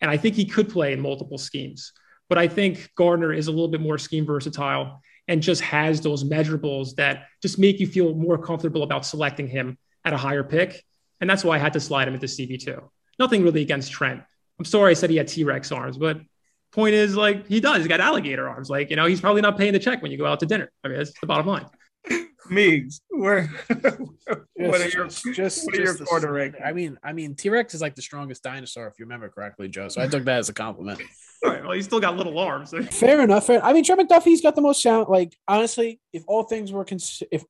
and 0.00 0.10
I 0.10 0.16
think 0.16 0.34
he 0.34 0.46
could 0.46 0.70
play 0.70 0.92
in 0.92 1.00
multiple 1.00 1.38
schemes. 1.38 1.92
But 2.28 2.38
I 2.38 2.48
think 2.48 2.90
Gardner 2.96 3.32
is 3.32 3.48
a 3.48 3.50
little 3.50 3.68
bit 3.68 3.80
more 3.80 3.98
scheme 3.98 4.26
versatile 4.26 5.02
and 5.28 5.42
just 5.42 5.60
has 5.60 6.00
those 6.00 6.24
measurables 6.24 6.94
that 6.96 7.26
just 7.42 7.58
make 7.58 7.80
you 7.80 7.86
feel 7.86 8.14
more 8.14 8.38
comfortable 8.38 8.82
about 8.82 9.04
selecting 9.04 9.46
him 9.46 9.78
at 10.04 10.12
a 10.12 10.16
higher 10.16 10.42
pick. 10.42 10.82
And 11.20 11.28
that's 11.28 11.44
why 11.44 11.56
I 11.56 11.58
had 11.58 11.72
to 11.74 11.80
slide 11.80 12.08
him 12.08 12.14
into 12.14 12.26
CB2. 12.26 12.82
Nothing 13.18 13.42
really 13.42 13.62
against 13.62 13.92
Trent. 13.92 14.22
I'm 14.58 14.64
sorry 14.64 14.92
I 14.92 14.94
said 14.94 15.10
he 15.10 15.16
had 15.16 15.28
T 15.28 15.44
Rex 15.44 15.70
arms, 15.72 15.98
but 15.98 16.20
point 16.76 16.94
is 16.94 17.16
like 17.16 17.48
he 17.48 17.58
does. 17.58 17.78
He's 17.78 17.88
got 17.88 18.00
alligator 18.00 18.48
arms. 18.48 18.70
Like, 18.70 18.90
you 18.90 18.96
know, 18.96 19.06
he's 19.06 19.20
probably 19.20 19.42
not 19.42 19.58
paying 19.58 19.72
the 19.72 19.80
check 19.80 20.02
when 20.02 20.12
you 20.12 20.18
go 20.18 20.26
out 20.26 20.38
to 20.40 20.46
dinner. 20.46 20.70
I 20.84 20.88
mean, 20.88 20.98
that's 20.98 21.18
the 21.18 21.26
bottom 21.26 21.46
line. 21.46 21.66
Meeks, 22.48 23.00
where 23.08 23.48
what 24.54 24.80
are 24.80 24.88
your 24.88 25.06
just, 25.06 25.24
just, 25.34 25.66
what 25.66 25.76
are 25.76 25.82
your 25.82 25.94
the- 25.94 26.04
quarter 26.04 26.32
rank? 26.32 26.54
I 26.64 26.72
mean, 26.72 26.96
I 27.02 27.12
mean, 27.12 27.34
T 27.34 27.48
Rex 27.48 27.74
is 27.74 27.80
like 27.80 27.96
the 27.96 28.02
strongest 28.02 28.44
dinosaur, 28.44 28.86
if 28.86 29.00
you 29.00 29.04
remember 29.04 29.28
correctly, 29.28 29.66
Joe. 29.66 29.88
So 29.88 30.00
I 30.00 30.06
took 30.06 30.22
that 30.26 30.38
as 30.38 30.48
a 30.48 30.54
compliment. 30.54 31.02
All 31.44 31.50
right. 31.50 31.62
Well, 31.64 31.72
he's 31.72 31.86
still 31.86 31.98
got 31.98 32.16
little 32.16 32.38
arms. 32.38 32.72
Fair 32.90 33.20
enough. 33.22 33.46
Fair. 33.46 33.64
I 33.64 33.72
mean, 33.72 33.82
Trent 33.82 34.08
McDuffie's 34.08 34.42
got 34.42 34.54
the 34.54 34.62
most 34.62 34.80
sound. 34.80 35.08
Like 35.08 35.36
honestly, 35.48 35.98
if 36.12 36.22
all 36.28 36.44
things 36.44 36.70
were 36.70 36.84
cons- 36.84 37.22
if 37.32 37.44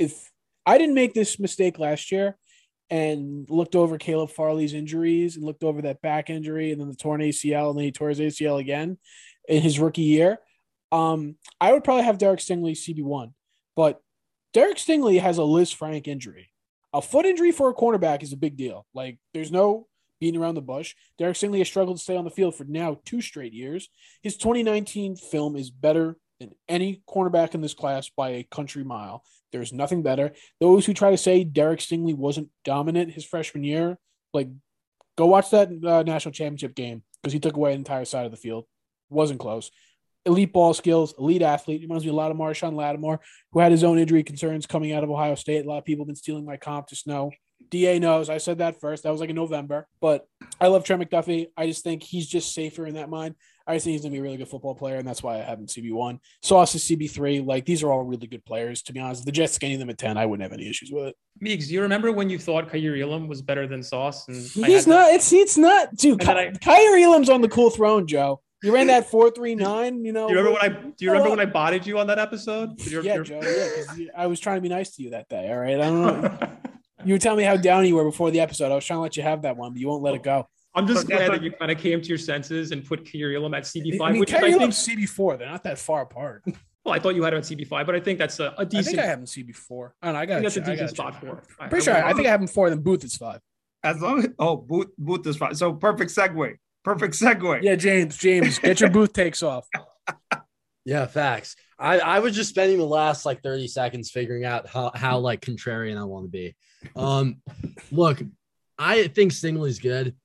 if 0.00 0.32
I 0.66 0.78
didn't 0.78 0.94
make 0.96 1.14
this 1.14 1.38
mistake 1.38 1.78
last 1.78 2.10
year 2.10 2.36
and 2.90 3.48
looked 3.48 3.76
over 3.76 3.98
Caleb 3.98 4.30
Farley's 4.30 4.74
injuries 4.74 5.36
and 5.36 5.44
looked 5.44 5.62
over 5.62 5.82
that 5.82 6.02
back 6.02 6.28
injury 6.28 6.72
and 6.72 6.80
then 6.80 6.88
the 6.88 6.96
torn 6.96 7.20
ACL 7.20 7.70
and 7.70 7.78
then 7.78 7.84
he 7.84 7.92
tore 7.92 8.08
his 8.08 8.20
ACL 8.20 8.58
again 8.58 8.98
in 9.48 9.62
his 9.62 9.78
rookie 9.78 10.02
year, 10.02 10.38
um, 10.92 11.36
I 11.60 11.72
would 11.72 11.84
probably 11.84 12.04
have 12.04 12.18
Derek 12.18 12.40
Stingley 12.40 12.72
CB 12.72 13.02
one, 13.02 13.34
but 13.76 14.00
Derek 14.52 14.78
Stingley 14.78 15.20
has 15.20 15.38
a 15.38 15.42
Lisfranc 15.42 16.08
injury. 16.08 16.50
A 16.92 17.00
foot 17.00 17.26
injury 17.26 17.52
for 17.52 17.70
a 17.70 17.74
cornerback 17.74 18.22
is 18.22 18.32
a 18.32 18.36
big 18.36 18.56
deal. 18.56 18.86
Like 18.94 19.18
there's 19.32 19.52
no 19.52 19.86
beating 20.20 20.40
around 20.40 20.56
the 20.56 20.62
bush. 20.62 20.94
Derek 21.18 21.36
Stingley 21.36 21.58
has 21.58 21.68
struggled 21.68 21.96
to 21.98 22.02
stay 22.02 22.16
on 22.16 22.24
the 22.24 22.30
field 22.30 22.56
for 22.56 22.64
now 22.64 23.00
two 23.04 23.20
straight 23.20 23.52
years. 23.52 23.88
His 24.22 24.36
2019 24.36 25.16
film 25.16 25.56
is 25.56 25.70
better 25.70 26.16
than 26.40 26.50
any 26.68 27.02
cornerback 27.08 27.54
in 27.54 27.60
this 27.60 27.74
class 27.74 28.08
by 28.08 28.30
a 28.30 28.42
country 28.50 28.84
mile. 28.84 29.22
There's 29.52 29.72
nothing 29.72 30.02
better. 30.02 30.32
Those 30.60 30.86
who 30.86 30.94
try 30.94 31.10
to 31.10 31.16
say 31.16 31.44
Derek 31.44 31.80
Stingley 31.80 32.14
wasn't 32.14 32.50
dominant 32.64 33.12
his 33.12 33.24
freshman 33.24 33.64
year, 33.64 33.98
like 34.32 34.48
go 35.16 35.26
watch 35.26 35.50
that 35.50 35.68
uh, 35.84 36.02
national 36.02 36.32
championship 36.32 36.74
game 36.74 37.02
because 37.22 37.32
he 37.32 37.40
took 37.40 37.56
away 37.56 37.72
an 37.72 37.78
entire 37.78 38.04
side 38.04 38.26
of 38.26 38.30
the 38.30 38.36
field. 38.36 38.64
Wasn't 39.08 39.40
close. 39.40 39.70
Elite 40.26 40.52
ball 40.52 40.74
skills, 40.74 41.14
elite 41.18 41.42
athlete. 41.42 41.82
Reminds 41.82 42.04
me 42.04 42.10
a 42.10 42.14
lot 42.14 42.30
of 42.30 42.36
Marshon 42.36 42.74
Lattimore, 42.74 43.20
who 43.52 43.60
had 43.60 43.72
his 43.72 43.84
own 43.84 43.98
injury 43.98 44.22
concerns 44.22 44.66
coming 44.66 44.92
out 44.92 45.02
of 45.02 45.10
Ohio 45.10 45.34
State. 45.34 45.64
A 45.64 45.68
lot 45.68 45.78
of 45.78 45.84
people 45.84 46.04
have 46.04 46.08
been 46.08 46.16
stealing 46.16 46.44
my 46.44 46.56
comp 46.56 46.88
to 46.88 46.96
Snow. 46.96 47.32
DA 47.70 47.98
knows. 47.98 48.30
I 48.30 48.38
said 48.38 48.58
that 48.58 48.80
first. 48.80 49.02
That 49.02 49.10
was 49.10 49.20
like 49.20 49.30
in 49.30 49.36
November. 49.36 49.86
But 50.00 50.26
I 50.60 50.68
love 50.68 50.84
Trent 50.84 51.02
McDuffie. 51.02 51.48
I 51.56 51.66
just 51.66 51.84
think 51.84 52.02
he's 52.02 52.26
just 52.26 52.54
safer 52.54 52.86
in 52.86 52.94
that 52.94 53.10
mind. 53.10 53.34
I 53.70 53.74
just 53.76 53.84
think 53.84 53.92
he's 53.92 54.02
gonna 54.02 54.12
be 54.12 54.18
a 54.18 54.22
really 54.22 54.36
good 54.36 54.48
football 54.48 54.74
player, 54.74 54.96
and 54.96 55.06
that's 55.06 55.22
why 55.22 55.36
I 55.36 55.42
have 55.42 55.58
him 55.58 55.66
CB 55.66 55.92
one. 55.92 56.18
Sauce 56.42 56.74
is 56.74 56.82
CB 56.84 57.10
three. 57.10 57.40
Like 57.40 57.64
these 57.64 57.82
are 57.82 57.90
all 57.92 58.02
really 58.02 58.26
good 58.26 58.44
players. 58.44 58.82
To 58.82 58.92
be 58.92 59.00
honest, 59.00 59.24
the 59.24 59.32
Jets 59.32 59.56
getting 59.58 59.78
them 59.78 59.90
at 59.90 59.98
ten, 59.98 60.16
I 60.16 60.26
wouldn't 60.26 60.42
have 60.42 60.52
any 60.52 60.68
issues 60.68 60.90
with 60.92 61.04
it. 61.06 61.16
Meeks, 61.40 61.68
do 61.68 61.74
you 61.74 61.82
remember 61.82 62.12
when 62.12 62.28
you 62.28 62.38
thought 62.38 62.68
Kaiir 62.68 63.00
Elam 63.00 63.28
was 63.28 63.42
better 63.42 63.66
than 63.66 63.82
Sauce? 63.82 64.28
And 64.28 64.36
He's 64.36 64.86
not. 64.86 65.10
It's 65.12 65.32
it's 65.32 65.56
not, 65.56 65.94
dude. 65.94 66.20
Then 66.20 66.36
I- 66.36 66.50
Kaiir 66.50 66.98
Elam's 67.04 67.28
on 67.30 67.40
the 67.40 67.48
cool 67.48 67.70
throne, 67.70 68.06
Joe. 68.06 68.40
You 68.62 68.74
ran 68.74 68.88
that 68.88 69.08
four 69.08 69.30
three 69.30 69.54
nine. 69.54 70.04
You 70.04 70.12
know. 70.12 70.26
Do 70.28 70.34
you 70.34 70.38
remember 70.40 70.58
when 70.60 70.70
I? 70.70 70.74
Do 70.82 71.04
you 71.04 71.10
remember 71.12 71.30
when 71.30 71.40
I 71.40 71.46
bodied 71.46 71.86
you 71.86 71.98
on 71.98 72.06
that 72.08 72.18
episode? 72.18 72.76
Did 72.76 72.92
you- 72.92 73.02
Yeah, 73.02 73.14
you- 73.16 73.24
Joe. 73.24 73.40
Yeah, 73.96 74.08
I 74.16 74.26
was 74.26 74.38
trying 74.40 74.56
to 74.56 74.60
be 74.60 74.68
nice 74.68 74.96
to 74.96 75.02
you 75.02 75.10
that 75.10 75.28
day. 75.28 75.48
All 75.50 75.58
right. 75.58 75.74
I 75.80 75.84
don't 75.84 76.02
know. 76.22 76.48
you 77.04 77.14
were 77.14 77.18
telling 77.18 77.38
me 77.38 77.44
how 77.44 77.56
down 77.56 77.86
you 77.86 77.94
were 77.94 78.04
before 78.04 78.30
the 78.30 78.40
episode. 78.40 78.70
I 78.70 78.74
was 78.74 78.84
trying 78.84 78.98
to 78.98 79.02
let 79.02 79.16
you 79.16 79.22
have 79.22 79.42
that 79.42 79.56
one, 79.56 79.72
but 79.72 79.80
you 79.80 79.88
won't 79.88 80.02
let 80.02 80.14
it 80.14 80.22
go. 80.22 80.46
I'm 80.74 80.86
just 80.86 81.06
But 81.06 81.08
that's 81.08 81.18
glad 81.20 81.28
what- 81.30 81.38
that 81.40 81.44
you 81.44 81.50
kind 81.52 81.70
of 81.72 81.78
came 81.78 82.00
to 82.00 82.08
your 82.08 82.18
senses 82.18 82.70
and 82.70 82.84
put 82.84 83.04
Kaiir 83.04 83.34
Elam 83.34 83.54
at 83.54 83.64
CB5, 83.64 84.00
I 84.00 84.10
mean, 84.12 84.20
which 84.20 84.30
Kaiir 84.30 84.44
I 84.54 84.58
think. 84.58 84.72
CB 84.72 85.08
four. 85.08 85.36
They're 85.36 85.48
not 85.50 85.64
that 85.64 85.78
far 85.78 86.02
apart. 86.02 86.44
Well, 86.82 86.94
I 86.94 86.98
thought 86.98 87.14
you 87.14 87.22
had 87.22 87.34
him 87.34 87.40
at 87.40 87.44
CB5, 87.44 87.84
but 87.84 87.94
I 87.94 88.00
think 88.00 88.18
that's 88.18 88.40
a, 88.40 88.54
a 88.56 88.60
I 88.60 88.64
decent. 88.64 88.86
think 88.96 89.00
I 89.00 89.06
have 89.06 89.18
him 89.18 89.26
CB 89.26 89.54
four. 89.54 89.94
I 90.00 90.06
don't 90.06 90.14
know. 90.14 90.20
I 90.20 90.22
I 90.22 90.26
got. 90.26 90.34
think 90.36 90.44
that's 90.44 90.56
a 90.56 90.60
I 90.60 90.74
decent 90.76 90.96
gotta 90.96 91.12
spot 91.12 91.20
for. 91.20 91.36
it. 91.36 91.44
I- 91.60 91.68
Pretty 91.68 91.82
I 91.82 91.84
sure. 91.84 91.94
would- 92.02 92.10
I 92.10 92.14
think 92.14 92.26
I 92.26 92.30
have 92.30 92.40
him 92.40 92.46
four. 92.46 92.70
Then 92.70 92.78
Booth 92.80 93.04
is 93.04 93.16
five. 93.16 93.40
As 93.84 94.00
long 94.00 94.20
as 94.20 94.28
oh 94.38 94.56
Booth 94.56 94.86
Booth 94.96 95.26
is 95.26 95.36
five. 95.36 95.58
So 95.58 95.74
perfect 95.74 96.10
segue. 96.10 96.54
Perfect 96.82 97.14
segue. 97.16 97.62
Yeah, 97.62 97.74
James. 97.74 98.16
James, 98.16 98.58
get 98.58 98.80
your 98.80 98.88
Booth 98.88 99.12
takes 99.12 99.42
off. 99.42 99.68
Yeah, 100.86 101.04
facts. 101.06 101.56
I, 101.78 101.98
I 101.98 102.18
was 102.20 102.34
just 102.34 102.48
spending 102.48 102.78
the 102.78 102.86
last 102.86 103.26
like 103.26 103.42
30 103.42 103.68
seconds 103.68 104.10
figuring 104.10 104.46
out 104.46 104.66
how, 104.66 104.90
how 104.94 105.18
like 105.18 105.42
contrarian 105.42 105.98
I 105.98 106.04
want 106.04 106.24
to 106.24 106.30
be. 106.30 106.56
Um, 106.96 107.42
look, 107.92 108.22
I 108.78 109.06
think 109.08 109.32
Stingley's 109.32 109.78
good. 109.78 110.16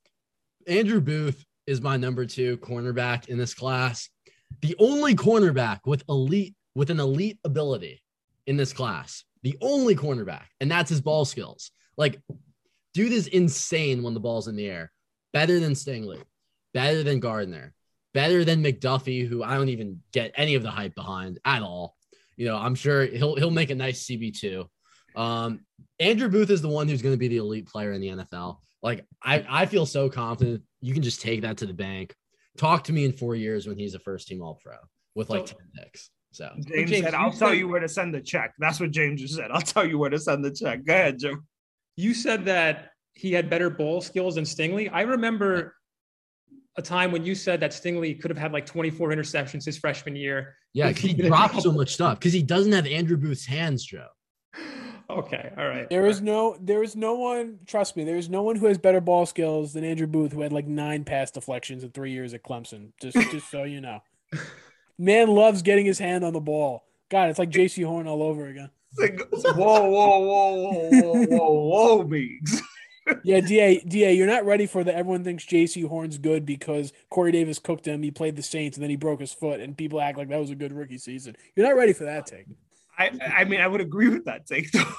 Andrew 0.68 1.01
Booth 1.01 1.45
is 1.68 1.82
my 1.82 1.97
number 1.97 2.26
two 2.26 2.57
cornerback 2.57 3.28
in 3.28 3.38
this 3.38 3.53
class. 3.53 4.09
The 4.61 4.76
only 4.80 5.16
cornerback 5.16 5.80
with 5.86 6.03
elite 6.09 6.55
with 6.76 6.89
an 6.89 6.99
elite 6.99 7.39
ability 7.43 8.01
in 8.47 8.57
this 8.57 8.74
class. 8.74 9.24
The 9.43 9.57
only 9.61 9.95
cornerback, 9.95 10.45
and 10.59 10.70
that's 10.70 10.89
his 10.89 11.01
ball 11.01 11.26
skills. 11.26 11.72
Like, 11.97 12.20
dude 12.93 13.11
is 13.11 13.28
insane 13.28 14.03
when 14.03 14.13
the 14.13 14.20
ball's 14.20 14.47
in 14.47 14.55
the 14.55 14.68
air. 14.68 14.91
Better 15.34 15.59
than 15.59 15.74
Stingley, 15.74 16.22
better 16.74 17.03
than 17.03 17.20
Gardner, 17.20 17.74
better 18.13 18.43
than 18.43 18.63
McDuffie, 18.63 19.28
who 19.28 19.43
I 19.43 19.55
don't 19.55 19.70
even 19.70 20.01
get 20.13 20.32
any 20.36 20.55
of 20.55 20.63
the 20.63 20.72
hype 20.72 20.95
behind 20.95 21.39
at 21.45 21.61
all. 21.61 21.95
You 22.38 22.47
know, 22.47 22.57
I'm 22.57 22.76
sure 22.76 23.05
he'll 23.05 23.36
he'll 23.36 23.51
make 23.51 23.70
a 23.70 23.76
nice 23.76 24.05
CB2. 24.05 24.68
Um, 25.16 25.61
Andrew 25.99 26.30
Booth 26.30 26.49
is 26.49 26.61
the 26.61 26.70
one 26.70 26.88
who's 26.88 27.01
going 27.01 27.13
to 27.13 27.20
be 27.20 27.28
the 27.28 27.38
elite 27.38 27.68
player 27.68 27.93
in 27.93 28.01
the 28.01 28.07
NFL. 28.09 28.57
Like, 28.86 29.03
I, 29.23 29.43
I 29.49 29.65
feel 29.65 29.88
so 29.88 30.09
confident. 30.09 30.61
You 30.79 30.93
can 30.93 31.01
just 31.01 31.19
take 31.19 31.41
that 31.41 31.57
to 31.57 31.65
the 31.65 31.73
bank. 31.73 32.13
Talk 32.55 32.83
to 32.83 32.93
me 32.93 33.03
in 33.03 33.11
four 33.11 33.36
years 33.36 33.65
when 33.67 33.79
he's 33.79 33.95
a 33.95 33.99
first 33.99 34.27
team 34.27 34.43
All 34.43 34.59
Pro 34.63 34.75
with 35.15 35.31
like 35.31 35.47
So- 35.47 35.55
10 35.55 35.83
picks. 35.83 36.09
So 36.31 36.49
James, 36.67 36.91
James, 36.91 37.05
said, 37.05 37.13
"I'll 37.13 37.31
tell 37.31 37.49
said- 37.49 37.57
you 37.57 37.67
where 37.69 37.79
to 37.79 37.88
send 37.88 38.13
the 38.13 38.19
check." 38.21 38.53
That's 38.59 38.79
what 38.81 38.91
James 38.91 39.21
just 39.21 39.36
said. 39.36 39.51
I'll 39.51 39.61
tell 39.61 39.86
you 39.88 39.97
where 39.97 40.09
to 40.09 40.19
send 40.19 40.43
the 40.43 40.51
check. 40.51 40.83
Go 40.86 40.93
ahead, 40.93 41.17
Joe. 41.17 41.38
You 41.95 42.13
said 42.13 42.43
that 42.45 42.89
he 43.13 43.31
had 43.31 43.49
better 43.49 43.69
ball 43.69 44.01
skills 44.01 44.36
than 44.36 44.43
Stingley. 44.43 44.89
I 44.91 45.01
remember 45.03 45.75
a 46.77 46.81
time 46.81 47.13
when 47.13 47.25
you 47.25 47.36
said 47.36 47.61
that 47.61 47.71
Stingley 47.71 48.19
could 48.21 48.29
have 48.31 48.38
had 48.38 48.51
like 48.51 48.65
24 48.65 49.11
interceptions 49.11 49.63
his 49.63 49.77
freshman 49.77 50.15
year. 50.17 50.57
yeah, 50.73 50.89
he 50.91 51.07
he 51.07 51.13
didn't 51.13 51.29
drops 51.31 51.53
have- 51.53 51.63
so 51.63 51.71
much 51.71 51.93
stuff 51.93 52.19
because 52.19 52.33
he 52.33 52.43
doesn't 52.43 52.73
have 52.73 52.86
Andrew 52.86 53.15
Booth's 53.17 53.45
hands, 53.45 53.86
Joe. 53.86 54.07
Okay, 55.09 55.51
all 55.55 55.67
right. 55.67 55.87
There 55.89 56.07
is 56.07 56.19
no, 56.21 56.57
there 56.59 56.81
is 56.81 56.95
no 56.95 57.13
one. 57.13 57.59
Trust 57.67 57.95
me, 57.95 58.03
there 58.03 58.15
is 58.17 58.27
no 58.27 58.41
one 58.41 58.55
who 58.55 58.65
has 58.65 58.79
better 58.79 59.01
ball 59.01 59.27
skills 59.27 59.73
than 59.73 59.83
Andrew 59.83 60.07
Booth, 60.07 60.31
who 60.31 60.41
had 60.41 60.51
like 60.51 60.65
nine 60.65 61.03
pass 61.03 61.29
deflections 61.29 61.83
in 61.83 61.91
three 61.91 62.11
years 62.11 62.33
at 62.33 62.43
Clemson. 62.43 62.91
Just, 62.99 63.17
just 63.29 63.51
so 63.51 63.63
you 63.63 63.81
know, 63.81 64.01
man 64.97 65.27
loves 65.27 65.61
getting 65.61 65.85
his 65.85 65.99
hand 65.99 66.23
on 66.23 66.33
the 66.33 66.39
ball. 66.39 66.85
God, 67.09 67.29
it's 67.29 67.37
like 67.37 67.51
Jaycee 67.51 67.85
Horn 67.85 68.07
all 68.07 68.23
over 68.23 68.47
again. 68.47 68.71
Whoa, 68.97 69.53
whoa, 69.53 69.89
whoa, 69.89 70.19
whoa, 70.19 70.89
whoa, 70.89 71.25
whoa, 71.25 71.97
whoa, 71.97 72.03
Meeks. 72.03 72.61
Yeah, 73.23 73.39
Da, 73.39 73.83
Da, 73.87 74.11
you're 74.13 74.25
not 74.25 74.45
ready 74.45 74.65
for 74.65 74.83
the. 74.83 74.91
Everyone 74.95 75.23
thinks 75.23 75.45
Jaycee 75.45 75.87
Horn's 75.87 76.17
good 76.17 76.43
because 76.43 76.91
Corey 77.11 77.31
Davis 77.31 77.59
cooked 77.59 77.87
him. 77.87 78.01
He 78.01 78.09
played 78.09 78.35
the 78.35 78.41
Saints 78.41 78.77
and 78.77 78.83
then 78.83 78.89
he 78.89 78.95
broke 78.95 79.19
his 79.19 79.31
foot, 79.31 79.59
and 79.59 79.77
people 79.77 80.01
act 80.01 80.17
like 80.17 80.29
that 80.29 80.39
was 80.39 80.49
a 80.49 80.55
good 80.55 80.73
rookie 80.73 80.97
season. 80.97 81.35
You're 81.55 81.67
not 81.67 81.75
ready 81.75 81.93
for 81.93 82.05
that 82.05 82.25
take. 82.25 82.47
I, 82.97 83.11
I 83.37 83.43
mean, 83.45 83.61
I 83.61 83.67
would 83.67 83.81
agree 83.81 84.09
with 84.09 84.25
that 84.25 84.45
take. 84.45 84.71
though. 84.71 84.83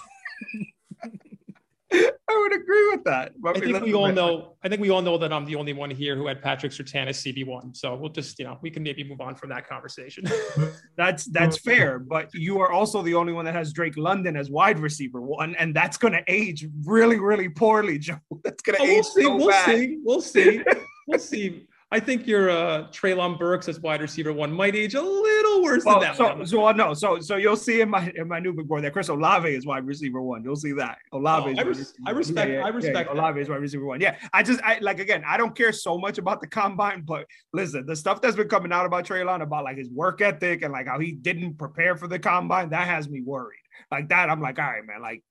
I 1.92 2.38
would 2.42 2.60
agree 2.60 2.90
with 2.90 3.04
that. 3.04 3.32
But 3.40 3.56
I 3.56 3.60
think 3.60 3.82
we 3.82 3.94
all 3.94 4.10
know. 4.12 4.56
I 4.64 4.68
think 4.68 4.80
we 4.80 4.90
all 4.90 5.00
know 5.00 5.16
that 5.18 5.32
I'm 5.32 5.44
the 5.44 5.54
only 5.54 5.72
one 5.72 5.90
here 5.90 6.16
who 6.16 6.26
had 6.26 6.42
Patrick 6.42 6.72
Surtain 6.72 7.06
as 7.06 7.22
CB 7.22 7.46
one. 7.46 7.72
So 7.74 7.94
we'll 7.94 8.10
just, 8.10 8.38
you 8.38 8.44
know, 8.44 8.58
we 8.60 8.70
can 8.70 8.82
maybe 8.82 9.04
move 9.04 9.20
on 9.20 9.36
from 9.36 9.50
that 9.50 9.68
conversation. 9.68 10.24
That's 10.96 11.26
that's 11.26 11.58
fair, 11.58 11.98
but 11.98 12.32
you 12.34 12.58
are 12.60 12.72
also 12.72 13.02
the 13.02 13.14
only 13.14 13.32
one 13.32 13.44
that 13.44 13.54
has 13.54 13.72
Drake 13.72 13.96
London 13.96 14.36
as 14.36 14.50
wide 14.50 14.78
receiver 14.78 15.20
one, 15.20 15.54
and 15.56 15.76
that's 15.76 15.98
going 15.98 16.14
to 16.14 16.22
age 16.26 16.66
really, 16.84 17.18
really 17.20 17.48
poorly, 17.50 17.98
Joe. 17.98 18.16
That's 18.44 18.62
going 18.62 18.76
to 18.78 18.82
Oh, 18.82 18.84
uh, 18.84 18.88
we'll 18.88 18.98
age 18.98 19.04
see. 19.04 19.22
so 19.22 19.36
we'll 19.36 19.48
bad. 19.48 19.64
see. 19.66 19.98
We'll 20.02 20.20
see. 20.20 20.62
We'll 21.06 21.18
see. 21.18 21.66
I 21.96 22.00
think 22.00 22.26
your 22.26 22.50
uh, 22.50 22.88
Treylon 22.90 23.38
Burks 23.38 23.68
as 23.70 23.80
wide 23.80 24.02
receiver 24.02 24.30
one 24.30 24.52
might 24.52 24.76
age 24.76 24.94
a 24.94 25.00
little 25.00 25.62
worse 25.62 25.82
Well, 25.82 25.98
than 25.98 26.10
that. 26.10 26.16
so 26.16 26.24
one. 26.36 26.46
so 26.46 26.66
uh, 26.66 26.72
no, 26.72 26.92
so 26.92 27.20
so 27.20 27.36
you'll 27.36 27.56
see 27.56 27.80
in 27.80 27.88
my 27.88 28.12
in 28.16 28.28
my 28.28 28.38
new 28.38 28.52
big 28.52 28.68
board 28.68 28.84
that 28.84 28.92
Chris 28.92 29.08
Olave 29.08 29.48
is 29.48 29.64
wide 29.64 29.86
receiver 29.86 30.20
one. 30.20 30.44
You'll 30.44 30.56
see 30.56 30.72
that 30.72 30.98
Olave. 31.12 31.48
Oh, 31.48 31.52
is 31.52 31.58
I 31.58 31.62
res- 31.62 31.94
I 32.06 32.10
respect- 32.10 32.50
I 32.64 32.68
respect 32.68 33.08
that. 33.08 33.16
Olave 33.16 33.40
is 33.40 33.48
wide 33.48 33.62
receiver 33.62 33.86
one. 33.86 34.02
Yeah, 34.02 34.16
I 34.34 34.42
just 34.42 34.60
I 34.62 34.78
like 34.80 34.98
again. 35.00 35.22
I 35.26 35.38
don't 35.38 35.56
care 35.56 35.72
so 35.72 35.96
much 35.96 36.18
about 36.18 36.42
the 36.42 36.46
combine, 36.48 37.00
but 37.00 37.24
listen, 37.54 37.86
the 37.86 37.96
stuff 37.96 38.20
that's 38.20 38.36
been 38.36 38.48
coming 38.48 38.72
out 38.72 38.84
about 38.84 39.06
Treylon 39.06 39.40
about 39.40 39.64
like 39.64 39.78
his 39.78 39.88
work 39.90 40.20
ethic 40.20 40.60
and 40.62 40.72
like 40.74 40.86
how 40.86 40.98
he 40.98 41.12
didn't 41.12 41.56
prepare 41.56 41.96
for 41.96 42.08
the 42.08 42.18
combine, 42.18 42.68
that 42.70 42.86
has 42.86 43.08
me 43.08 43.22
worried. 43.22 43.60
Like 43.90 44.10
that, 44.10 44.28
I'm 44.28 44.42
like, 44.42 44.58
all 44.58 44.66
right, 44.66 44.84
man, 44.86 45.00
like. 45.00 45.22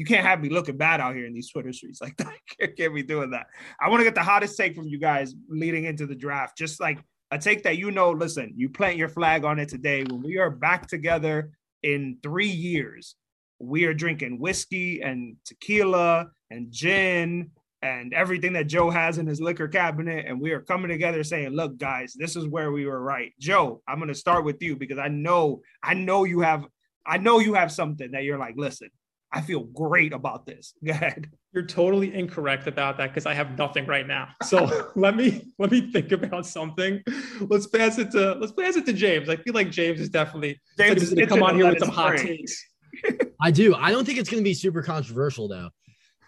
You 0.00 0.06
can't 0.06 0.24
have 0.24 0.40
me 0.40 0.48
looking 0.48 0.78
bad 0.78 0.98
out 1.02 1.14
here 1.14 1.26
in 1.26 1.34
these 1.34 1.50
Twitter 1.50 1.74
streets 1.74 2.00
like 2.00 2.16
that. 2.16 2.32
Can't, 2.58 2.74
can't 2.74 2.94
be 2.94 3.02
doing 3.02 3.32
that. 3.32 3.48
I 3.78 3.90
want 3.90 4.00
to 4.00 4.04
get 4.04 4.14
the 4.14 4.22
hottest 4.22 4.56
take 4.56 4.74
from 4.74 4.88
you 4.88 4.98
guys 4.98 5.34
leading 5.46 5.84
into 5.84 6.06
the 6.06 6.14
draft. 6.14 6.56
Just 6.56 6.80
like 6.80 7.00
a 7.30 7.38
take 7.38 7.64
that 7.64 7.76
you 7.76 7.90
know, 7.90 8.10
listen, 8.10 8.54
you 8.56 8.70
plant 8.70 8.96
your 8.96 9.10
flag 9.10 9.44
on 9.44 9.58
it 9.58 9.68
today. 9.68 10.04
When 10.04 10.22
we 10.22 10.38
are 10.38 10.48
back 10.48 10.86
together 10.86 11.50
in 11.82 12.16
three 12.22 12.48
years, 12.48 13.14
we 13.58 13.84
are 13.84 13.92
drinking 13.92 14.40
whiskey 14.40 15.02
and 15.02 15.36
tequila 15.44 16.28
and 16.50 16.72
gin 16.72 17.50
and 17.82 18.14
everything 18.14 18.54
that 18.54 18.68
Joe 18.68 18.88
has 18.88 19.18
in 19.18 19.26
his 19.26 19.38
liquor 19.38 19.68
cabinet. 19.68 20.24
And 20.26 20.40
we 20.40 20.52
are 20.52 20.62
coming 20.62 20.88
together 20.88 21.22
saying, 21.22 21.50
look, 21.50 21.76
guys, 21.76 22.14
this 22.16 22.36
is 22.36 22.46
where 22.46 22.72
we 22.72 22.86
were 22.86 23.02
right. 23.02 23.34
Joe, 23.38 23.82
I'm 23.86 23.98
gonna 23.98 24.14
start 24.14 24.46
with 24.46 24.62
you 24.62 24.76
because 24.76 24.98
I 24.98 25.08
know, 25.08 25.60
I 25.82 25.92
know 25.92 26.24
you 26.24 26.40
have, 26.40 26.64
I 27.04 27.18
know 27.18 27.38
you 27.38 27.52
have 27.52 27.70
something 27.70 28.12
that 28.12 28.24
you're 28.24 28.38
like, 28.38 28.54
listen, 28.56 28.88
I 29.32 29.40
feel 29.40 29.60
great 29.60 30.12
about 30.12 30.46
this. 30.46 30.74
Go 30.84 30.92
ahead. 30.92 31.30
You're 31.52 31.66
totally 31.66 32.14
incorrect 32.14 32.66
about 32.66 32.96
that 32.98 33.08
because 33.08 33.26
I 33.26 33.34
have 33.34 33.56
nothing 33.56 33.86
right 33.86 34.06
now. 34.06 34.28
So 34.44 34.90
let 34.96 35.16
me 35.16 35.52
let 35.58 35.70
me 35.70 35.90
think 35.92 36.12
about 36.12 36.46
something. 36.46 37.02
Let's 37.40 37.66
pass 37.66 37.98
it 37.98 38.10
to 38.12 38.34
let's 38.34 38.52
pass 38.52 38.76
it 38.76 38.86
to 38.86 38.92
James. 38.92 39.28
I 39.28 39.36
feel 39.36 39.54
like 39.54 39.70
James 39.70 40.00
is 40.00 40.08
definitely 40.08 40.60
James 40.78 40.90
James 40.90 41.02
is 41.02 41.08
is 41.08 41.14
going 41.14 41.28
to 41.28 41.34
come 41.34 41.42
on 41.42 41.56
here 41.56 41.68
with 41.68 41.78
some 41.78 41.88
hot 41.88 42.18
takes. 42.18 42.64
I 43.42 43.50
do. 43.50 43.74
I 43.74 43.90
don't 43.90 44.04
think 44.04 44.18
it's 44.18 44.28
going 44.28 44.42
to 44.42 44.48
be 44.48 44.54
super 44.54 44.82
controversial 44.82 45.48
though. 45.48 45.70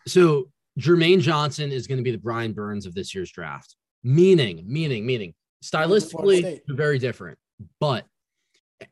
So 0.06 0.50
Jermaine 0.78 1.20
Johnson 1.20 1.70
is 1.70 1.86
going 1.86 1.98
to 1.98 2.04
be 2.04 2.10
the 2.10 2.18
Brian 2.18 2.52
Burns 2.52 2.86
of 2.86 2.94
this 2.94 3.14
year's 3.14 3.30
draft. 3.30 3.76
Meaning, 4.02 4.64
meaning, 4.66 5.06
meaning. 5.06 5.34
Stylistically, 5.62 6.60
they're 6.66 6.76
very 6.76 6.98
different. 6.98 7.38
But 7.78 8.04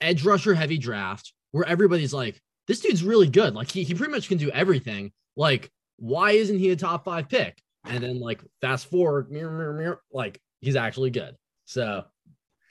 edge 0.00 0.24
rusher 0.24 0.54
heavy 0.54 0.78
draft 0.78 1.32
where 1.50 1.66
everybody's 1.66 2.14
like, 2.14 2.40
this 2.70 2.78
dude's 2.78 3.02
really 3.02 3.28
good. 3.28 3.54
Like 3.54 3.68
he, 3.68 3.82
he 3.82 3.94
pretty 3.94 4.12
much 4.12 4.28
can 4.28 4.38
do 4.38 4.48
everything. 4.52 5.10
Like, 5.34 5.72
why 5.96 6.30
isn't 6.30 6.56
he 6.56 6.70
a 6.70 6.76
top 6.76 7.04
five 7.04 7.28
pick? 7.28 7.60
And 7.84 8.00
then 8.00 8.20
like 8.20 8.40
fast 8.60 8.88
forward, 8.88 9.28
mirror, 9.28 9.50
mirror, 9.50 9.72
mirror, 9.72 10.02
like 10.12 10.40
he's 10.60 10.76
actually 10.76 11.10
good. 11.10 11.34
So 11.64 12.04